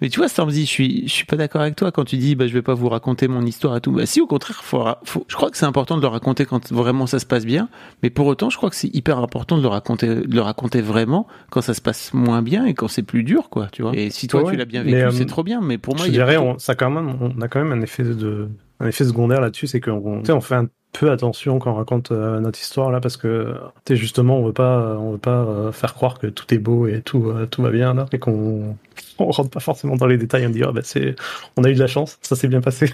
Mais 0.00 0.08
tu 0.08 0.18
vois, 0.18 0.28
Stormzy, 0.28 0.62
je 0.62 0.70
suis, 0.70 1.02
je 1.06 1.12
suis 1.12 1.26
pas 1.26 1.36
d'accord 1.36 1.60
avec 1.60 1.76
toi 1.76 1.92
quand 1.92 2.04
tu 2.04 2.16
dis, 2.16 2.34
bah, 2.34 2.46
je 2.46 2.52
vais 2.54 2.62
pas 2.62 2.72
vous 2.74 2.88
raconter 2.88 3.28
mon 3.28 3.44
histoire 3.44 3.76
et 3.76 3.80
tout. 3.82 3.92
Bah, 3.92 4.06
si, 4.06 4.20
au 4.20 4.26
contraire, 4.26 4.62
faut, 4.64 4.82
faut- 5.04 5.24
je 5.28 5.36
crois 5.36 5.50
que 5.50 5.56
c'est 5.58 5.66
important 5.66 5.96
de 5.96 6.00
le 6.00 6.06
raconter 6.06 6.46
quand 6.46 6.72
vraiment 6.72 7.06
ça 7.06 7.18
se 7.18 7.26
passe 7.26 7.44
bien. 7.44 7.68
Mais 8.02 8.08
pour 8.10 8.26
autant, 8.26 8.48
je 8.50 8.56
crois 8.56 8.70
que 8.70 8.76
c'est 8.76 8.92
hyper 8.94 9.18
important 9.18 9.58
de 9.58 9.62
le 9.62 9.68
raconter, 9.68 10.06
de 10.08 10.34
le 10.34 10.40
raconter 10.40 10.80
vraiment 10.80 11.26
quand 11.50 11.60
ça 11.60 11.74
se 11.74 11.82
passe 11.82 12.14
moins 12.14 12.40
bien 12.42 12.64
et 12.64 12.72
quand 12.74 12.88
c'est 12.88 13.02
plus 13.02 13.24
dur, 13.24 13.50
quoi, 13.50 13.68
tu 13.70 13.82
vois. 13.82 13.92
Et 13.94 14.08
si 14.10 14.26
toi, 14.26 14.42
Ouais, 14.42 14.52
tu 14.52 14.56
l'as 14.56 14.64
bien 14.64 14.82
vécu, 14.82 14.96
euh, 14.96 15.10
c'est 15.10 15.26
trop 15.26 15.42
bien. 15.44 15.60
Mais 15.60 15.76
pour 15.78 15.94
moi, 15.94 16.06
je 16.06 16.10
il 16.10 16.16
y 16.16 16.20
a 16.20 16.24
dirais, 16.24 16.36
plutôt- 16.38 16.54
on, 16.54 16.58
ça 16.58 16.74
quand 16.74 16.90
même, 16.90 17.16
on 17.20 17.40
a 17.42 17.48
quand 17.48 17.62
même 17.62 17.78
un 17.78 17.82
effet 17.82 18.04
de, 18.04 18.48
un 18.80 18.86
effet 18.88 19.04
secondaire 19.04 19.40
là-dessus, 19.42 19.66
c'est 19.66 19.80
qu'on, 19.80 20.20
tu 20.20 20.26
sais, 20.26 20.32
on 20.32 20.40
fait 20.40 20.54
un 20.56 20.68
peu 20.92 21.10
attention 21.10 21.58
quand 21.58 21.72
on 21.72 21.76
raconte 21.76 22.12
euh, 22.12 22.38
notre 22.40 22.60
histoire 22.60 22.90
là, 22.90 23.00
parce 23.00 23.16
que, 23.16 23.54
sais, 23.88 23.96
justement, 23.96 24.38
on 24.38 24.46
veut 24.46 24.52
pas, 24.52 24.96
on 24.98 25.12
veut 25.12 25.18
pas 25.18 25.44
euh, 25.44 25.72
faire 25.72 25.94
croire 25.94 26.18
que 26.18 26.26
tout 26.26 26.52
est 26.54 26.58
beau 26.58 26.86
et 26.86 27.00
tout, 27.00 27.30
euh, 27.30 27.46
tout 27.46 27.62
va 27.62 27.70
bien 27.70 27.94
là, 27.94 28.06
et 28.12 28.18
qu'on, 28.18 28.76
on 29.18 29.30
rentre 29.30 29.50
pas 29.50 29.60
forcément 29.60 29.96
dans 29.96 30.06
les 30.06 30.18
détails, 30.18 30.46
on 30.46 30.50
dit, 30.50 30.62
ah, 30.62 30.72
bah, 30.72 30.82
c'est, 30.84 31.16
on 31.56 31.64
a 31.64 31.70
eu 31.70 31.74
de 31.74 31.80
la 31.80 31.86
chance, 31.86 32.18
ça 32.22 32.36
s'est 32.36 32.48
bien 32.48 32.60
passé, 32.60 32.92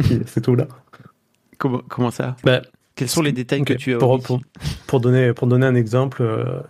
c'est 0.26 0.40
tout 0.40 0.56
là. 0.56 0.66
comment, 1.58 1.82
comment 1.88 2.10
ça? 2.10 2.36
Bah, 2.42 2.62
Quels 2.96 3.08
sont 3.08 3.22
les 3.22 3.32
détails 3.32 3.64
que 3.64 3.74
tu 3.74 3.94
as 3.94 3.98
pour, 3.98 4.20
pour, 4.20 4.40
pour 4.88 5.00
donner 5.00 5.32
pour 5.32 5.46
donner 5.46 5.66
un 5.66 5.76
exemple, 5.76 6.24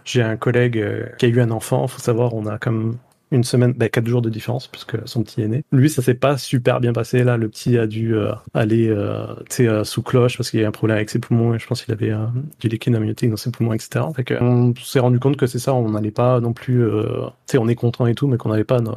j'ai 0.04 0.22
un 0.22 0.36
collègue 0.36 0.84
qui 1.18 1.26
a 1.26 1.28
eu 1.28 1.40
un 1.40 1.50
enfant. 1.50 1.88
Faut 1.88 1.98
savoir, 1.98 2.34
on 2.34 2.46
a 2.46 2.58
comme 2.58 2.98
une 3.32 3.42
semaine, 3.44 3.72
bah, 3.76 3.88
quatre 3.88 4.06
jours 4.06 4.22
de 4.22 4.30
différence 4.30 4.68
puisque 4.68 4.96
son 5.06 5.22
petit 5.24 5.42
est 5.42 5.48
né. 5.48 5.64
Lui, 5.72 5.90
ça 5.90 6.02
s'est 6.02 6.14
pas 6.14 6.36
super 6.38 6.78
bien 6.80 6.92
passé. 6.92 7.24
Là, 7.24 7.36
le 7.36 7.48
petit 7.48 7.76
a 7.78 7.86
dû 7.88 8.14
euh, 8.14 8.32
aller, 8.54 8.88
euh, 8.88 9.26
euh, 9.60 9.84
sous 9.84 10.02
cloche 10.02 10.36
parce 10.36 10.50
qu'il 10.50 10.60
y 10.60 10.64
a 10.64 10.68
un 10.68 10.72
problème 10.72 10.96
avec 10.98 11.10
ses 11.10 11.18
poumons 11.18 11.54
et 11.54 11.58
je 11.58 11.66
pense 11.66 11.82
qu'il 11.82 11.92
avait 11.92 12.10
euh, 12.12 12.26
du 12.60 12.68
liquide 12.68 12.94
amniotique 12.94 13.30
dans 13.30 13.36
ses 13.36 13.50
poumons, 13.50 13.72
etc. 13.72 14.04
Fait 14.14 14.22
que, 14.24 14.34
on 14.40 14.74
s'est 14.80 15.00
rendu 15.00 15.18
compte 15.18 15.36
que 15.36 15.46
c'est 15.46 15.58
ça. 15.58 15.74
On 15.74 15.90
n'allait 15.90 16.10
pas 16.10 16.40
non 16.40 16.52
plus, 16.52 16.84
tu 16.84 17.52
sais, 17.52 17.58
on 17.58 17.68
est 17.68 17.74
content 17.74 18.06
et 18.06 18.14
tout, 18.14 18.28
mais 18.28 18.36
qu'on 18.36 18.50
n'allait 18.50 18.64
pas 18.64 18.80
non, 18.80 18.94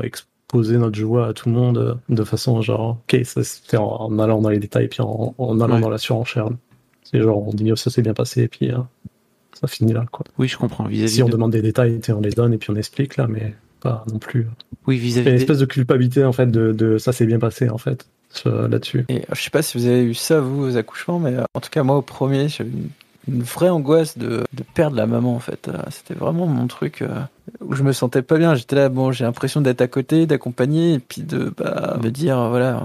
notre 0.53 0.95
joie 0.95 1.27
à 1.27 1.33
tout 1.33 1.49
le 1.49 1.55
monde 1.55 1.99
de 2.07 2.23
façon 2.23 2.61
genre, 2.61 2.99
ok, 3.11 3.25
ça 3.25 3.43
c'est 3.43 3.77
en, 3.77 3.85
en 3.85 4.19
allant 4.19 4.41
dans 4.41 4.49
les 4.49 4.59
détails 4.59 4.87
puis 4.87 5.01
en, 5.01 5.33
en 5.37 5.59
allant 5.59 5.75
Ouais. 5.75 5.81
dans 5.81 5.89
la 5.89 5.97
surenchère. 5.97 6.47
C'est 7.03 7.21
genre, 7.21 7.45
on 7.47 7.51
dit, 7.51 7.71
oh, 7.71 7.75
ça 7.75 7.89
s'est 7.89 8.01
bien 8.01 8.13
passé, 8.13 8.43
et 8.43 8.47
puis 8.47 8.71
ça 9.53 9.67
finit 9.67 9.93
là, 9.93 10.05
quoi. 10.11 10.25
Oui, 10.37 10.47
je 10.47 10.57
comprends. 10.57 10.87
Si 11.07 11.21
on 11.21 11.27
de- 11.27 11.31
demande 11.31 11.51
des 11.51 11.61
détails, 11.61 11.99
on 12.09 12.21
les 12.21 12.31
donne, 12.31 12.53
et 12.53 12.57
puis 12.57 12.69
on 12.71 12.75
explique, 12.75 13.17
là, 13.17 13.27
mais 13.27 13.53
pas 13.85 14.03
non 14.11 14.19
plus. 14.19 14.47
Oui, 14.87 14.97
Il 14.97 14.99
y 14.99 15.01
a 15.01 15.05
vis-à-vis 15.05 15.29
une 15.29 15.35
espèce 15.35 15.59
de 15.59 15.65
culpabilité, 15.65 16.23
en 16.25 16.31
fait, 16.33 16.47
de, 16.51 16.71
de 16.71 16.97
ça 16.97 17.11
s'est 17.11 17.25
bien 17.25 17.39
passé, 17.39 17.69
en 17.69 17.77
fait, 17.77 18.05
là-dessus. 18.45 19.05
Et 19.09 19.23
je 19.33 19.41
sais 19.41 19.49
pas 19.49 19.61
si 19.61 19.77
vous 19.77 19.85
avez 19.87 20.03
eu 20.03 20.13
ça, 20.13 20.39
vous, 20.41 20.63
aux 20.63 20.77
accouchements, 20.77 21.19
mais 21.19 21.33
euh, 21.35 21.43
en 21.53 21.59
tout 21.61 21.69
cas, 21.69 21.83
moi, 21.83 21.95
au 21.97 22.01
premier, 22.01 22.49
j'avais 22.49 22.69
une, 22.69 22.89
une 23.33 23.41
vraie 23.41 23.69
angoisse 23.69 24.17
de, 24.17 24.43
de 24.53 24.63
perdre 24.73 24.95
la 24.97 25.07
maman, 25.07 25.35
en 25.35 25.39
fait. 25.39 25.67
Euh, 25.67 25.77
C'était 25.89 26.13
vraiment 26.13 26.45
mon 26.45 26.67
truc 26.67 27.01
euh, 27.01 27.07
où 27.61 27.73
je 27.73 27.83
me 27.83 27.93
sentais 27.93 28.21
pas 28.21 28.37
bien. 28.37 28.53
J'étais 28.55 28.75
là, 28.75 28.89
bon, 28.89 29.11
j'ai 29.11 29.23
l'impression 29.23 29.61
d'être 29.61 29.81
à 29.81 29.87
côté, 29.87 30.25
d'accompagner, 30.27 30.93
et 30.95 30.99
puis 30.99 31.21
de 31.23 31.51
bah, 31.57 31.97
me 32.03 32.09
dire, 32.11 32.49
voilà, 32.49 32.83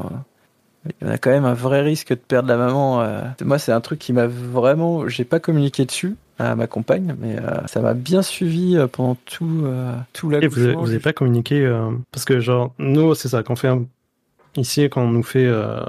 il 0.86 1.06
y 1.06 1.10
en 1.10 1.12
a 1.12 1.18
quand 1.18 1.30
même 1.30 1.44
un 1.44 1.52
vrai 1.54 1.82
risque 1.82 2.10
de 2.10 2.14
perdre 2.14 2.48
la 2.48 2.56
maman. 2.56 3.02
euh. 3.02 3.20
Moi, 3.44 3.58
c'est 3.58 3.72
un 3.72 3.80
truc 3.82 3.98
qui 3.98 4.12
m'a 4.14 4.26
vraiment. 4.26 5.06
J'ai 5.08 5.24
pas 5.24 5.40
communiqué 5.40 5.84
dessus 5.84 6.16
à 6.40 6.55
ma 6.57 6.66
compagne, 6.66 7.14
mais 7.20 7.37
euh, 7.38 7.66
ça 7.66 7.81
m'a 7.81 7.94
bien 7.94 8.22
suivi 8.22 8.76
euh, 8.76 8.87
pendant 8.87 9.16
tout, 9.26 9.62
euh, 9.64 9.94
tout 10.12 10.26
Et 10.33 10.46
vous 10.46 10.59
avez, 10.59 10.66
l'accouchement. 10.68 10.81
vous 10.83 10.90
avez 10.90 10.98
pas 11.00 11.12
communiqué, 11.12 11.64
euh, 11.64 11.90
parce 12.12 12.24
que, 12.24 12.40
genre, 12.40 12.72
nous, 12.79 13.14
c'est 13.14 13.29
ça, 13.29 13.42
qu'on 13.42 13.57
fait 13.57 13.68
un- 13.68 13.85
ici, 14.57 14.83
quand 14.85 15.03
on 15.03 15.11
nous 15.11 15.22
fait 15.22 15.46
euh, 15.46 15.81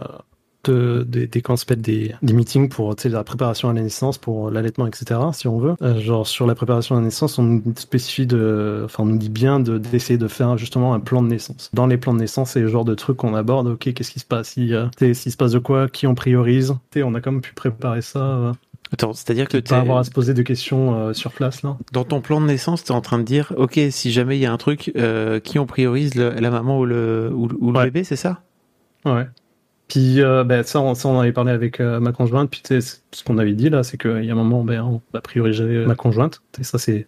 de, 0.63 1.03
des, 1.07 1.25
des, 1.25 1.41
quand 1.41 1.55
on 1.55 1.73
des, 1.75 2.13
des 2.21 2.33
meetings 2.33 2.69
pour 2.69 2.93
la 3.05 3.23
préparation 3.23 3.69
à 3.69 3.73
la 3.73 3.81
naissance, 3.81 4.19
pour 4.19 4.51
l'allaitement, 4.51 4.85
etc., 4.85 5.19
si 5.33 5.47
on 5.47 5.57
veut. 5.57 5.73
Euh, 5.81 5.99
genre, 5.99 6.27
sur 6.27 6.45
la 6.45 6.53
préparation 6.53 6.95
à 6.95 6.99
la 6.99 7.05
naissance, 7.05 7.39
on 7.39 7.43
nous 7.43 7.63
spécifie 7.77 8.27
de, 8.27 8.83
enfin, 8.85 9.01
on 9.01 9.07
nous 9.07 9.17
dit 9.17 9.29
bien 9.29 9.59
de, 9.59 9.79
d'essayer 9.79 10.19
de 10.19 10.27
faire 10.27 10.57
justement 10.59 10.93
un 10.93 10.99
plan 10.99 11.23
de 11.23 11.29
naissance. 11.29 11.71
Dans 11.73 11.87
les 11.87 11.97
plans 11.97 12.13
de 12.13 12.19
naissance, 12.19 12.51
c'est 12.51 12.59
le 12.61 12.67
genre 12.67 12.85
de 12.85 12.93
truc 12.93 13.17
qu'on 13.17 13.33
aborde, 13.33 13.67
ok, 13.67 13.91
qu'est-ce 13.93 14.11
qui 14.11 14.19
se 14.19 14.25
passe, 14.25 14.49
si, 14.49 14.75
euh, 14.75 14.85
s'il 14.99 15.31
se 15.31 15.37
passe 15.37 15.53
de 15.53 15.59
quoi, 15.59 15.87
qui 15.87 16.05
on 16.05 16.13
priorise. 16.13 16.75
On 16.95 17.15
a 17.15 17.21
quand 17.21 17.31
même 17.31 17.41
pu 17.41 17.53
préparer 17.55 18.01
ça, 18.03 18.19
euh, 18.19 18.51
Attends, 18.93 19.13
c'est-à-dire 19.13 19.47
que 19.47 19.57
pas 19.57 19.61
t'es- 19.61 19.73
avoir 19.75 19.99
à 19.99 20.03
se 20.03 20.11
poser 20.11 20.33
de 20.33 20.41
questions 20.41 20.95
euh, 20.99 21.13
sur 21.13 21.31
place, 21.31 21.63
là. 21.63 21.77
dans 21.93 22.03
ton 22.03 22.19
plan 22.21 22.41
de 22.41 22.45
naissance, 22.45 22.83
tu 22.83 22.91
es 22.91 22.95
en 22.95 23.01
train 23.01 23.19
de 23.19 23.23
dire, 23.23 23.53
ok, 23.55 23.79
si 23.89 24.11
jamais 24.11 24.37
il 24.37 24.41
y 24.41 24.45
a 24.45 24.51
un 24.51 24.57
truc, 24.57 24.91
euh, 24.97 25.39
qui 25.39 25.59
on 25.59 25.65
priorise, 25.65 26.15
le- 26.15 26.31
la 26.31 26.49
maman 26.49 26.79
ou 26.79 26.85
le, 26.85 27.31
ou, 27.33 27.47
ou 27.59 27.71
le 27.71 27.77
Ouais. 27.79 27.85
bébé, 27.85 28.03
c'est 28.03 28.15
ça? 28.17 28.41
Ouais. 29.05 29.27
Puis 29.87 30.21
euh, 30.21 30.43
ben, 30.45 30.63
ça, 30.63 30.79
on, 30.79 30.93
ça, 30.95 31.09
on 31.09 31.17
en 31.17 31.19
avait 31.19 31.33
parlé 31.33 31.51
avec 31.51 31.81
euh, 31.81 31.99
ma 31.99 32.13
conjointe. 32.13 32.49
Puis 32.49 32.61
tu 32.63 32.81
ce 32.81 33.23
qu'on 33.25 33.37
avait 33.37 33.51
dit 33.53 33.69
là, 33.69 33.83
c'est 33.83 33.97
qu'il 33.97 34.23
y 34.23 34.29
a 34.29 34.31
un 34.31 34.35
moment, 34.37 34.63
ben, 34.63 34.81
on 34.81 35.01
va 35.13 35.19
prioriser 35.19 35.85
ma 35.85 35.95
conjointe. 35.95 36.41
Et 36.59 36.63
ça, 36.63 36.77
c'est 36.77 37.07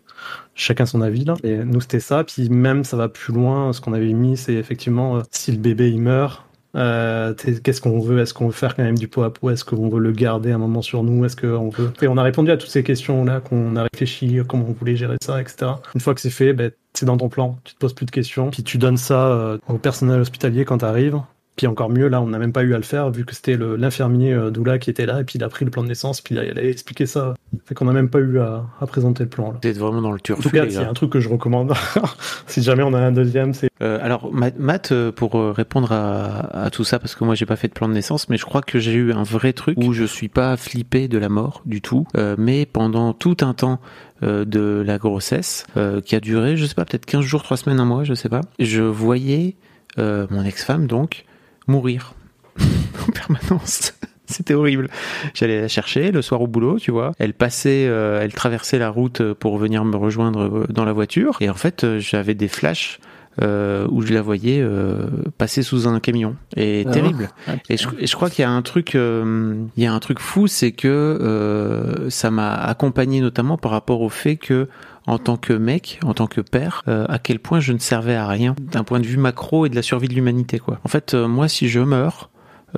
chacun 0.54 0.86
son 0.86 1.02
avis 1.02 1.24
là. 1.24 1.36
Et 1.44 1.58
nous, 1.64 1.80
c'était 1.80 2.02
ça. 2.02 2.26
Puis 2.26 2.50
même, 2.50 2.84
ça 2.84 2.98
va 2.98 3.08
plus 3.08 3.34
loin. 3.34 3.72
Ce 3.72 3.80
qu'on 3.80 3.94
avait 3.94 4.12
mis, 4.12 4.36
c'est 4.36 4.56
effectivement 4.56 5.22
si 5.32 5.52
le 5.54 5.60
bébé 5.60 5.92
il 5.92 6.02
meurt. 6.02 6.44
Euh, 6.76 7.34
qu'est-ce 7.64 7.82
qu'on 7.82 8.00
veut? 8.00 8.20
Est-ce 8.20 8.34
qu'on 8.34 8.48
veut 8.48 8.54
faire 8.54 8.76
quand 8.76 8.84
même 8.84 8.98
du 8.98 9.08
pot 9.08 9.24
à 9.24 9.32
pot 9.32 9.50
Est-ce 9.52 9.64
qu'on 9.64 9.90
veut 9.90 10.00
le 10.00 10.12
garder 10.12 10.52
un 10.52 10.58
moment 10.58 10.82
sur 10.82 11.04
nous? 11.04 11.24
Est-ce 11.26 11.36
qu'on 11.36 11.70
veut? 11.70 11.92
Et 12.02 12.08
on 12.08 12.18
a 12.18 12.24
répondu 12.24 12.52
à 12.52 12.58
toutes 12.58 12.70
ces 12.70 12.84
questions 12.84 13.26
là, 13.26 13.42
qu'on 13.42 13.76
a 13.76 13.84
réfléchi, 13.84 14.40
comment 14.48 14.66
on 14.68 14.74
voulait 14.74 14.96
gérer 14.96 15.18
ça, 15.22 15.40
etc. 15.40 15.72
Une 15.94 16.02
fois 16.02 16.16
que 16.16 16.22
c'est 16.22 16.30
fait, 16.30 16.54
ben, 16.54 16.72
c'est 16.94 17.06
dans 17.06 17.18
ton 17.18 17.30
plan. 17.30 17.60
Tu 17.64 17.74
te 17.74 17.80
poses 17.80 17.94
plus 17.94 18.06
de 18.06 18.12
questions. 18.12 18.50
Puis 18.50 18.64
tu 18.64 18.78
donnes 18.78 18.98
ça 18.98 19.28
euh, 19.28 19.58
au 19.68 19.78
personnel 19.78 20.20
hospitalier 20.20 20.66
quand 20.66 20.80
t'arrives. 20.80 21.20
Puis 21.56 21.68
encore 21.68 21.90
mieux, 21.90 22.08
là, 22.08 22.20
on 22.22 22.28
n'a 22.28 22.40
même 22.40 22.52
pas 22.52 22.64
eu 22.64 22.74
à 22.74 22.78
le 22.78 22.84
faire, 22.84 23.12
vu 23.12 23.26
que 23.26 23.36
c'était 23.36 23.58
l'infirmier 23.58 24.34
euh, 24.34 24.50
Doula 24.50 24.80
qui 24.80 24.90
était 24.90 25.06
là, 25.06 25.22
et 25.22 25.24
puis 25.24 25.38
il 25.38 25.44
a 25.44 25.50
pris 25.50 25.66
le 25.66 25.72
plan 25.72 25.84
de 25.84 25.88
naissance, 25.88 26.20
puis 26.20 26.34
il 26.34 26.40
a, 26.40 26.46
il 26.46 26.58
a 26.58 26.64
expliqué 26.64 27.06
ça. 27.06 27.36
Fait 27.66 27.76
qu'on 27.76 27.86
n'a 27.86 27.94
même 27.94 28.10
pas 28.10 28.20
eu 28.20 28.40
à, 28.40 28.66
à 28.82 28.88
présenter 28.88 29.24
le 29.24 29.30
plan. 29.30 29.54
Vous 29.62 29.70
êtes 29.70 29.78
vraiment 29.78 30.02
dans 30.02 30.10
le 30.12 30.16
En 30.16 30.18
tout 30.18 30.34
turfu, 30.42 30.50
cas, 30.50 30.66
c'est 30.68 30.78
un 30.78 30.94
truc 30.94 31.12
que 31.12 31.20
je 31.20 31.30
recommande. 31.30 31.74
si 32.48 32.64
jamais 32.64 32.82
on 32.82 32.94
a 32.94 33.00
un 33.00 33.12
deuxième, 33.12 33.54
c'est 33.54 33.70
Euh, 33.84 34.00
alors, 34.02 34.34
Matt, 34.34 34.58
Matt, 34.58 34.92
euh, 34.92 35.12
pour 35.12 35.34
répondre 35.34 35.92
à, 35.92 36.66
à 36.66 36.70
tout 36.72 36.84
ça, 36.84 36.98
parce 36.98 37.14
que 37.14 37.24
moi 37.24 37.36
j'ai 37.36 37.46
pas 37.46 37.56
fait 37.56 37.68
de 37.68 37.74
plan 37.74 37.88
de 37.88 37.94
naissance, 37.94 38.30
mais 38.30 38.38
je 38.38 38.46
crois 38.46 38.62
que 38.62 38.80
j'ai 38.80 38.94
eu 38.94 39.14
un 39.14 39.24
vrai 39.24 39.54
truc 39.54 39.78
où 39.78 39.94
je 39.94 40.06
suis 40.06 40.30
pas 40.30 40.58
flippé 40.58 41.08
de 41.08 41.18
la 41.20 41.30
mort 41.30 41.62
du 41.66 41.82
tout, 41.82 42.08
euh, 42.18 42.36
mais 42.38 42.66
pendant 42.66 43.14
tout 43.14 43.38
un 43.42 43.54
temps 43.54 43.80
de 44.22 44.82
la 44.88 44.98
grossesse, 45.00 45.66
qui 46.06 46.16
a 46.16 46.22
duré, 46.22 46.56
je 46.56 46.66
sais 46.66 46.76
pas, 46.76 46.86
peut-être 46.86 47.06
15 47.06 47.26
jours, 47.26 47.44
3 47.44 47.58
semaines, 47.58 47.82
un 47.82 47.86
mois, 47.86 48.06
je 48.06 48.14
sais 48.14 48.30
pas, 48.30 48.40
je 48.58 48.82
voyais 48.82 49.58
mon 49.98 50.46
ex-femme 50.46 50.88
donc 50.88 51.26
mourir 51.68 52.14
en 52.60 53.12
permanence. 53.12 53.94
C'était 54.26 54.54
horrible. 54.54 54.90
J'allais 55.34 55.62
la 55.62 55.68
chercher 55.68 56.12
le 56.12 56.22
soir 56.22 56.42
au 56.42 56.48
boulot, 56.48 56.80
tu 56.80 56.92
vois. 56.92 57.12
Elle 57.20 57.34
passait, 57.34 57.86
euh, 57.88 58.22
elle 58.22 58.34
traversait 58.34 58.80
la 58.80 58.90
route 58.90 59.22
pour 59.34 59.58
venir 59.58 59.84
me 59.86 59.96
rejoindre 59.98 60.42
euh, 60.44 60.66
dans 60.70 60.86
la 60.86 60.94
voiture. 60.94 61.38
Et 61.42 61.50
en 61.50 61.54
fait, 61.56 61.84
euh, 61.84 62.00
j'avais 62.00 62.34
des 62.34 62.48
flashs 62.48 63.00
euh, 63.42 63.86
où 63.92 64.02
je 64.02 64.14
la 64.14 64.22
voyais 64.22 64.62
euh, 64.62 65.08
passer 65.38 65.62
sous 65.62 65.88
un 65.88 66.00
camion. 66.00 66.36
Et 66.56 66.86
Ah. 66.88 66.92
terrible. 66.92 67.30
Ah, 67.48 67.54
Et 67.70 67.78
je, 67.78 67.88
et 68.00 68.08
je 68.08 68.16
crois 68.16 68.30
qu'il 68.30 68.44
y 68.44 68.46
a 68.46 68.50
un 68.52 68.62
truc, 68.62 68.96
euh, 68.96 69.56
il 69.76 69.84
y 69.84 69.86
a 69.88 69.94
un 69.94 70.00
truc 70.00 70.20
fou, 70.20 70.48
c'est 70.48 70.72
que 70.72 70.88
euh, 70.88 72.10
ça 72.10 72.32
m'a 72.32 72.54
accompagné 72.54 73.20
notamment 73.22 73.58
par 73.58 73.72
rapport 73.72 74.02
au 74.02 74.10
fait 74.10 74.38
que, 74.38 74.70
en 75.06 75.18
tant 75.18 75.38
que 75.38 75.54
mec, 75.54 76.00
en 76.04 76.14
tant 76.14 76.28
que 76.28 76.42
père, 76.42 76.84
euh, 76.88 77.06
à 77.10 77.20
quel 77.20 77.40
point 77.40 77.60
je 77.60 77.74
ne 77.74 77.78
servais 77.78 78.16
à 78.16 78.28
rien 78.28 78.56
d'un 78.60 78.84
point 78.84 79.00
de 79.00 79.06
vue 79.06 79.18
macro 79.18 79.66
et 79.66 79.70
de 79.70 79.76
la 79.76 79.82
survie 79.82 80.08
de 80.08 80.14
l'humanité, 80.14 80.60
quoi. 80.60 80.80
En 80.84 80.88
fait, 80.90 81.14
euh, 81.14 81.28
moi, 81.28 81.48
si 81.48 81.68
je 81.68 81.80
meurs 81.80 82.30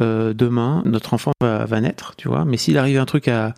euh, 0.02 0.34
demain, 0.34 0.82
notre 0.86 1.14
enfant 1.14 1.32
va, 1.42 1.66
va 1.66 1.82
naître, 1.82 2.16
tu 2.18 2.28
vois. 2.28 2.46
Mais 2.46 2.58
s'il 2.58 2.78
arrive 2.78 3.00
un 3.00 3.06
truc 3.06 3.28
à 3.28 3.54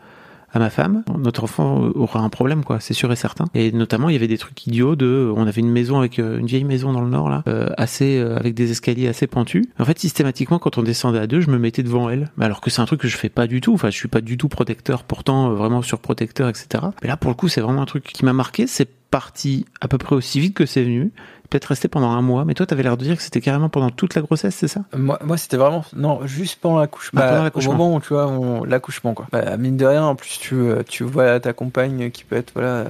à 0.53 0.59
ma 0.59 0.69
femme, 0.69 1.03
notre 1.17 1.43
enfant 1.43 1.91
aura 1.95 2.21
un 2.21 2.29
problème, 2.29 2.63
quoi, 2.63 2.79
c'est 2.79 2.93
sûr 2.93 3.11
et 3.11 3.15
certain. 3.15 3.45
Et 3.53 3.71
notamment, 3.71 4.09
il 4.09 4.13
y 4.13 4.15
avait 4.15 4.27
des 4.27 4.37
trucs 4.37 4.65
idiots 4.65 4.95
de, 4.95 5.31
on 5.35 5.45
avait 5.45 5.61
une 5.61 5.71
maison 5.71 5.99
avec 5.99 6.19
euh, 6.19 6.39
une 6.39 6.45
vieille 6.45 6.63
maison 6.63 6.93
dans 6.93 7.01
le 7.01 7.09
nord 7.09 7.29
là, 7.29 7.43
euh, 7.47 7.69
assez 7.77 8.17
euh, 8.17 8.37
avec 8.37 8.53
des 8.53 8.71
escaliers 8.71 9.07
assez 9.07 9.27
pentus. 9.27 9.65
En 9.77 9.85
fait, 9.85 9.99
systématiquement, 9.99 10.57
quand 10.57 10.77
on 10.77 10.83
descendait 10.83 11.19
à 11.19 11.27
deux, 11.27 11.41
je 11.41 11.49
me 11.49 11.57
mettais 11.57 11.83
devant 11.83 12.09
elle. 12.09 12.29
Alors 12.39 12.61
que 12.61 12.69
c'est 12.69 12.81
un 12.81 12.85
truc 12.85 13.01
que 13.01 13.07
je 13.07 13.17
fais 13.17 13.29
pas 13.29 13.47
du 13.47 13.61
tout. 13.61 13.73
Enfin, 13.73 13.89
je 13.89 13.97
suis 13.97 14.07
pas 14.07 14.21
du 14.21 14.37
tout 14.37 14.47
protecteur, 14.47 15.03
pourtant 15.03 15.51
euh, 15.51 15.53
vraiment 15.53 15.81
surprotecteur, 15.81 16.47
etc. 16.47 16.85
Mais 17.01 17.09
là, 17.09 17.17
pour 17.17 17.29
le 17.29 17.35
coup, 17.35 17.49
c'est 17.49 17.61
vraiment 17.61 17.81
un 17.81 17.85
truc 17.85 18.05
qui 18.05 18.23
m'a 18.23 18.33
marqué. 18.33 18.67
C'est 18.67 18.89
parti 19.09 19.65
à 19.81 19.87
peu 19.87 19.97
près 19.97 20.15
aussi 20.15 20.39
vite 20.39 20.53
que 20.53 20.65
c'est 20.65 20.83
venu. 20.83 21.11
Peut-être 21.49 21.65
resté 21.65 21.87
pendant 21.87 22.09
un 22.11 22.21
mois, 22.21 22.45
mais 22.45 22.53
toi, 22.53 22.65
t'avais 22.65 22.83
l'air 22.83 22.97
de 22.97 23.03
dire 23.03 23.17
que 23.17 23.23
c'était 23.23 23.41
carrément 23.41 23.69
pendant 23.69 23.89
toute 23.89 24.15
la 24.15 24.21
grossesse, 24.21 24.55
c'est 24.55 24.67
ça? 24.67 24.81
Moi, 24.95 25.17
moi 25.23 25.37
c'était 25.37 25.57
vraiment. 25.57 25.83
Non, 25.95 26.25
juste 26.27 26.59
pendant 26.61 26.79
l'accouchement. 26.79 27.21
Ah, 27.23 27.31
Bah, 27.31 27.43
l'accouchement. 27.43 27.73
Au 27.73 27.77
moment 27.77 27.95
où 27.95 27.99
tu 27.99 28.09
vois, 28.13 28.27
on- 28.27 28.63
l'accouchement, 28.63 29.13
quoi. 29.13 29.27
Bah, 29.31 29.57
mine 29.57 29.77
de 29.77 29.85
rien, 29.85 30.03
en 30.03 30.15
plus, 30.15 30.37
tu, 30.39 30.55
euh, 30.55 30.83
tu 30.87 31.03
vois 31.03 31.39
ta 31.39 31.53
compagne 31.53 32.11
qui 32.11 32.23
peut 32.23 32.35
être, 32.35 32.51
voilà, 32.53 32.85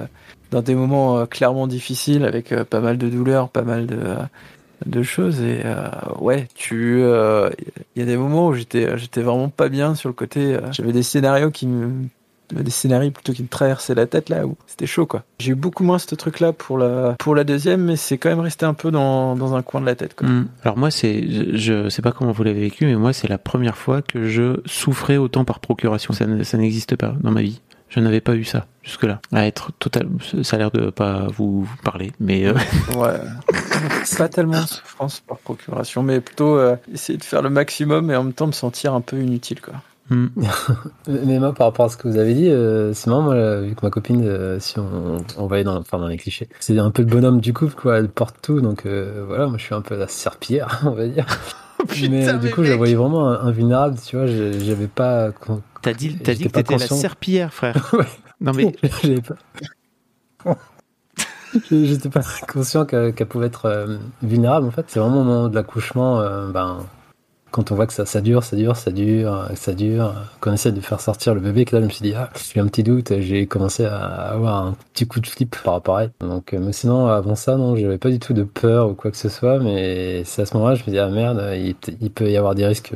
dans 0.50 0.62
des 0.62 0.74
moments 0.74 1.18
euh, 1.18 1.26
clairement 1.26 1.66
difficiles, 1.66 2.24
avec 2.24 2.52
euh, 2.52 2.64
pas 2.64 2.80
mal 2.80 2.98
de 2.98 3.08
douleurs, 3.08 3.48
pas 3.48 3.62
mal 3.62 3.86
de, 3.86 3.98
de 4.86 5.02
choses. 5.02 5.40
Et 5.40 5.62
euh, 5.64 5.88
ouais, 6.20 6.48
tu. 6.54 7.00
Il 7.00 8.00
y 8.00 8.02
a 8.02 8.06
des 8.06 8.16
moments 8.16 8.48
où 8.48 8.54
j'étais 8.54 8.96
j'étais 8.98 9.22
vraiment 9.22 9.48
pas 9.48 9.68
bien 9.68 9.94
sur 9.94 10.08
le 10.08 10.14
côté. 10.14 10.54
euh, 10.54 10.72
J'avais 10.72 10.92
des 10.92 11.02
scénarios 11.02 11.50
qui 11.50 11.66
me. 11.66 12.06
Des 12.52 12.70
scénarios 12.70 13.10
plutôt 13.10 13.32
qui 13.32 13.42
me 13.42 13.48
traversaient 13.48 13.94
la 13.94 14.06
tête 14.06 14.28
là 14.30 14.46
où 14.46 14.56
c'était 14.66 14.86
chaud 14.86 15.06
quoi. 15.06 15.22
J'ai 15.38 15.52
eu 15.52 15.54
beaucoup 15.54 15.84
moins 15.84 15.98
ce 15.98 16.14
truc 16.14 16.40
là 16.40 16.52
pour 16.52 16.78
la 16.78 17.14
pour 17.18 17.34
la 17.34 17.44
deuxième 17.44 17.84
mais 17.84 17.96
c'est 17.96 18.16
quand 18.18 18.30
même 18.30 18.40
resté 18.40 18.64
un 18.66 18.74
peu 18.74 18.90
dans, 18.90 19.36
dans 19.36 19.54
un 19.54 19.62
coin 19.62 19.80
de 19.80 19.86
la 19.86 19.94
tête 19.94 20.14
quoi. 20.14 20.26
Hmm. 20.28 20.48
Alors 20.64 20.76
moi, 20.78 20.90
c'est, 20.90 21.26
je, 21.56 21.88
sais 21.88 22.02
pas 22.02 22.12
comment 22.12 22.32
vous 22.32 22.42
l'avez 22.44 22.60
vécu, 22.60 22.86
mais 22.86 22.94
moi, 22.96 23.12
c'est 23.12 23.28
la 23.28 23.38
première 23.38 23.76
fois 23.76 24.00
que 24.02 24.28
je 24.28 24.60
souffrais 24.66 25.16
autant 25.16 25.44
par 25.44 25.60
procuration. 25.60 26.12
Ça, 26.12 26.26
ne- 26.26 26.42
ça 26.42 26.56
n'existe 26.58 26.96
pas 26.96 27.14
dans 27.20 27.30
ma 27.30 27.42
vie. 27.42 27.60
Je 27.90 28.00
n'avais 28.00 28.20
pas 28.20 28.34
eu 28.34 28.44
ça 28.44 28.66
jusque-là. 28.82 29.20
À 29.32 29.46
être 29.46 29.72
total, 29.78 30.08
ça 30.42 30.56
a 30.56 30.58
l'air 30.58 30.70
de 30.70 30.90
pas 30.90 31.26
vous, 31.34 31.66
parler, 31.84 32.12
mais 32.20 32.46
euh, 32.46 32.52
Ouais. 32.96 33.18
pas 34.18 34.28
tellement 34.28 34.62
de 34.62 34.66
souffrance 34.66 35.20
par 35.20 35.38
procuration, 35.38 36.02
mais 36.02 36.20
plutôt 36.20 36.56
euh, 36.58 36.76
essayer 36.92 37.18
de 37.18 37.24
faire 37.24 37.42
le 37.42 37.50
maximum 37.50 38.10
et 38.10 38.16
en 38.16 38.24
même 38.24 38.32
temps 38.32 38.46
me 38.46 38.52
sentir 38.52 38.94
un 38.94 39.00
peu 39.00 39.18
inutile, 39.20 39.60
quoi. 39.60 39.74
Hmm. 40.10 40.28
Mais 41.08 41.38
moi, 41.38 41.52
par 41.52 41.68
rapport 41.68 41.86
à 41.86 41.88
ce 41.88 41.96
que 41.96 42.08
vous 42.08 42.18
avez 42.18 42.34
dit, 42.34 42.48
euh, 42.48 42.92
c'est 42.94 43.08
marrant, 43.08 43.22
moi, 43.22 43.34
là, 43.34 43.60
vu 43.60 43.74
que 43.74 43.84
ma 43.84 43.90
copine, 43.90 44.24
euh, 44.26 44.58
si 44.60 44.78
on, 44.78 45.24
on 45.36 45.46
va 45.46 45.56
aller 45.56 45.64
dans, 45.64 45.76
enfin, 45.76 45.98
dans 45.98 46.06
les 46.06 46.16
clichés, 46.16 46.48
c'est 46.60 46.78
un 46.78 46.90
peu 46.90 47.02
le 47.02 47.08
bonhomme 47.08 47.40
du 47.40 47.52
couple, 47.52 47.74
quoi. 47.74 47.98
Elle 47.98 48.08
porte 48.08 48.36
tout, 48.42 48.60
donc 48.60 48.86
euh, 48.86 49.24
voilà, 49.26 49.46
moi, 49.46 49.58
je 49.58 49.64
suis 49.64 49.74
un 49.74 49.82
peu 49.82 49.96
la 49.96 50.08
serpillière, 50.08 50.82
on 50.86 50.90
va 50.90 51.06
dire. 51.06 51.26
mais 52.10 52.38
du 52.38 52.50
coup, 52.50 52.64
je 52.64 52.70
la 52.70 52.76
voyais 52.76 52.94
vraiment 52.94 53.28
invulnérable, 53.28 53.96
tu 54.04 54.16
vois. 54.16 54.26
J'avais 54.26 54.88
pas. 54.88 55.30
t'as 55.82 55.92
dit, 55.92 56.16
t'as 56.18 56.34
dit 56.34 56.44
que 56.44 56.50
t'étais 56.50 56.76
la 56.76 56.86
serpillière, 56.86 57.52
frère. 57.52 57.90
Ouais. 57.98 58.06
Non 58.40 58.52
mais 58.52 58.72
J'avais 59.02 59.20
pas. 59.20 59.34
J'étais 61.70 62.08
pas 62.08 62.22
conscient 62.46 62.84
qu'elle 62.84 63.12
pouvait 63.12 63.46
être 63.46 63.66
euh, 63.66 63.98
vulnérable 64.22 64.66
en 64.66 64.70
fait. 64.70 64.84
C'est 64.88 65.00
vraiment 65.00 65.20
au 65.20 65.24
moment 65.24 65.48
de 65.48 65.54
l'accouchement, 65.54 66.20
euh, 66.20 66.50
ben, 66.50 66.78
quand 67.50 67.72
on 67.72 67.74
voit 67.74 67.86
que 67.86 67.92
ça, 67.92 68.20
dure, 68.20 68.44
ça 68.44 68.56
dure, 68.56 68.76
ça 68.76 68.90
dure, 68.90 69.48
ça 69.54 69.72
dure, 69.72 70.14
qu'on 70.40 70.52
essaie 70.52 70.72
de 70.72 70.80
faire 70.80 71.00
sortir 71.00 71.34
le 71.34 71.40
bébé, 71.40 71.64
que 71.64 71.74
là 71.74 71.80
je 71.80 71.86
me 71.86 71.90
suis 71.90 72.02
dit, 72.02 72.14
ah, 72.14 72.30
j'ai 72.52 72.60
un 72.60 72.66
petit 72.66 72.82
doute, 72.82 73.12
j'ai 73.20 73.46
commencé 73.46 73.84
à 73.84 73.96
avoir 73.96 74.66
un 74.66 74.76
petit 74.92 75.06
coup 75.06 75.20
de 75.20 75.26
flip 75.26 75.56
par 75.64 75.74
rapport 75.74 75.96
à 75.96 76.04
elle. 76.04 76.12
Donc, 76.20 76.52
euh, 76.52 76.58
mais 76.60 76.72
sinon, 76.72 77.06
avant 77.06 77.34
ça, 77.34 77.56
non, 77.56 77.76
j'avais 77.76 77.98
pas 77.98 78.10
du 78.10 78.18
tout 78.18 78.34
de 78.34 78.44
peur 78.44 78.90
ou 78.90 78.94
quoi 78.94 79.10
que 79.10 79.16
ce 79.16 79.28
soit, 79.28 79.58
mais 79.58 80.22
c'est 80.24 80.42
à 80.42 80.46
ce 80.46 80.54
moment-là, 80.54 80.74
je 80.74 80.84
me 80.84 80.90
dis, 80.90 80.98
ah 80.98 81.08
merde, 81.08 81.42
il, 81.56 82.10
peut 82.10 82.30
y 82.30 82.36
avoir 82.36 82.54
des 82.54 82.66
risques 82.66 82.94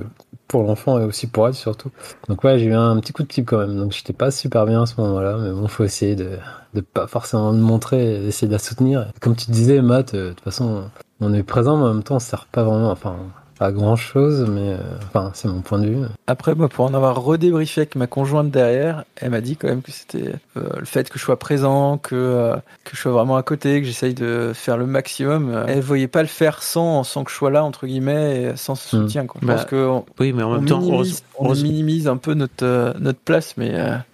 pour 0.48 0.62
l'enfant 0.64 0.98
et 0.98 1.05
aussi 1.05 1.26
pour 1.26 1.48
elle 1.48 1.55
surtout. 1.55 1.90
Donc 2.28 2.44
ouais, 2.44 2.59
j'ai 2.59 2.66
eu 2.66 2.74
un 2.74 2.98
petit 3.00 3.12
coup 3.12 3.22
de 3.22 3.32
flip 3.32 3.46
quand 3.46 3.59
même. 3.59 3.76
Donc 3.76 3.92
j'étais 3.92 4.12
pas 4.12 4.30
super 4.30 4.66
bien 4.66 4.82
à 4.82 4.86
ce 4.86 5.00
moment-là, 5.00 5.38
mais 5.38 5.50
bon, 5.50 5.66
faut 5.68 5.84
essayer 5.84 6.14
de 6.14 6.38
de 6.74 6.80
pas 6.80 7.07
forcément 7.07 7.53
le 7.53 7.59
montrer, 7.59 8.20
d'essayer 8.20 8.48
de 8.48 8.53
la 8.53 8.59
soutenir. 8.59 9.07
Comme 9.20 9.36
tu 9.36 9.50
disais, 9.50 9.82
Matt, 9.82 10.14
euh, 10.14 10.28
de 10.28 10.32
toute 10.32 10.40
façon, 10.40 10.84
on 11.20 11.34
est 11.34 11.42
présent, 11.42 11.76
mais 11.76 11.84
en 11.84 11.94
même 11.94 12.03
temps, 12.03 12.16
on 12.16 12.20
se 12.20 12.28
sert 12.28 12.46
pas 12.46 12.62
vraiment, 12.62 12.90
enfin, 12.90 13.16
pas 13.62 13.70
grand 13.70 13.94
chose, 13.94 14.44
mais 14.50 14.72
euh, 14.72 14.78
enfin, 15.06 15.30
c'est 15.34 15.46
mon 15.46 15.60
point 15.60 15.78
de 15.78 15.86
vue. 15.86 15.98
Après, 16.26 16.54
moi, 16.56 16.68
pour 16.68 16.84
en 16.84 16.94
avoir 16.94 17.22
redébriefé 17.22 17.82
avec 17.82 17.94
ma 17.94 18.08
conjointe 18.08 18.50
derrière, 18.50 19.04
elle 19.14 19.30
m'a 19.30 19.40
dit 19.40 19.54
quand 19.56 19.68
même 19.68 19.82
que 19.82 19.92
c'était 19.92 20.32
euh, 20.56 20.68
le 20.80 20.84
fait 20.84 21.08
que 21.08 21.16
je 21.16 21.22
sois 21.24 21.38
présent, 21.38 21.96
que, 21.96 22.16
euh, 22.16 22.56
que 22.84 22.96
je 22.96 23.00
sois 23.00 23.12
vraiment 23.12 23.36
à 23.36 23.44
côté, 23.44 23.80
que 23.80 23.86
j'essaye 23.86 24.14
de 24.14 24.50
faire 24.52 24.76
le 24.76 24.86
maximum. 24.86 25.64
Elle 25.68 25.80
voyait 25.80 26.08
pas 26.08 26.22
le 26.22 26.28
faire 26.28 26.60
sans, 26.60 27.04
sans 27.04 27.22
que 27.22 27.30
je 27.30 27.36
sois 27.36 27.50
là, 27.52 27.62
entre 27.62 27.86
guillemets, 27.86 28.42
et 28.42 28.56
sans 28.56 28.74
ce 28.74 28.96
Mm. 28.96 29.00
soutien, 29.02 29.26
quoi. 29.26 29.38
Je 29.40 29.46
Bah, 29.46 29.54
pense 29.54 29.66
qu'on 29.66 30.04
oui, 30.18 30.32
mais 30.32 30.42
en 30.42 30.50
on 30.50 30.54
même 30.56 30.64
temps, 30.66 30.80
minimise, 30.80 31.22
heureuse- 31.22 31.22
on 31.38 31.54
minimise 31.54 32.08
un 32.08 32.16
peu 32.16 32.34
notre, 32.34 32.64
euh, 32.64 32.92
notre 32.98 33.20
place, 33.20 33.54
mais 33.56 33.72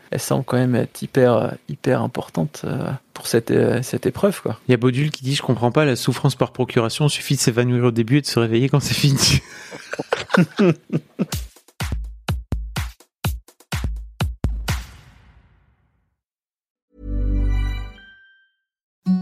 euh, 0.08 0.14
elle 0.14 0.20
semble 0.20 0.44
quand 0.44 0.56
même 0.56 0.74
être 0.74 1.02
hyper, 1.02 1.54
hyper 1.68 2.02
importante 2.02 2.62
euh, 2.64 2.90
pour 3.14 3.26
cette, 3.26 3.50
euh, 3.50 3.82
cette 3.82 4.06
épreuve, 4.06 4.40
quoi. 4.42 4.58
il 4.68 4.72
y 4.72 4.74
a 4.74 4.76
Bodul 4.76 5.10
qui 5.10 5.24
dit 5.24 5.34
je 5.34 5.42
comprends 5.42 5.72
pas 5.72 5.84
la 5.84 5.96
souffrance 5.96 6.34
par 6.34 6.52
procuration. 6.52 7.08
Suffit 7.08 7.36
de 7.36 7.40
s'évanouir 7.40 7.84
au 7.84 7.90
début 7.90 8.18
et 8.18 8.20
de 8.20 8.26
se 8.26 8.38
réveiller 8.38 8.68
quand 8.68 8.80
c'est 8.80 8.94
fini. 8.94 9.40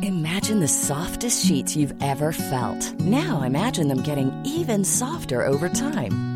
Imagine 0.02 0.60
the 0.60 0.68
softest 0.68 1.44
sheets 1.46 1.76
you've 1.76 1.94
ever 2.00 2.32
felt. 2.32 2.94
Now 3.00 3.42
imagine 3.42 3.88
them 3.88 4.02
getting 4.02 4.30
even 4.44 4.84
softer 4.84 5.42
over 5.42 5.68
time. 5.68 6.35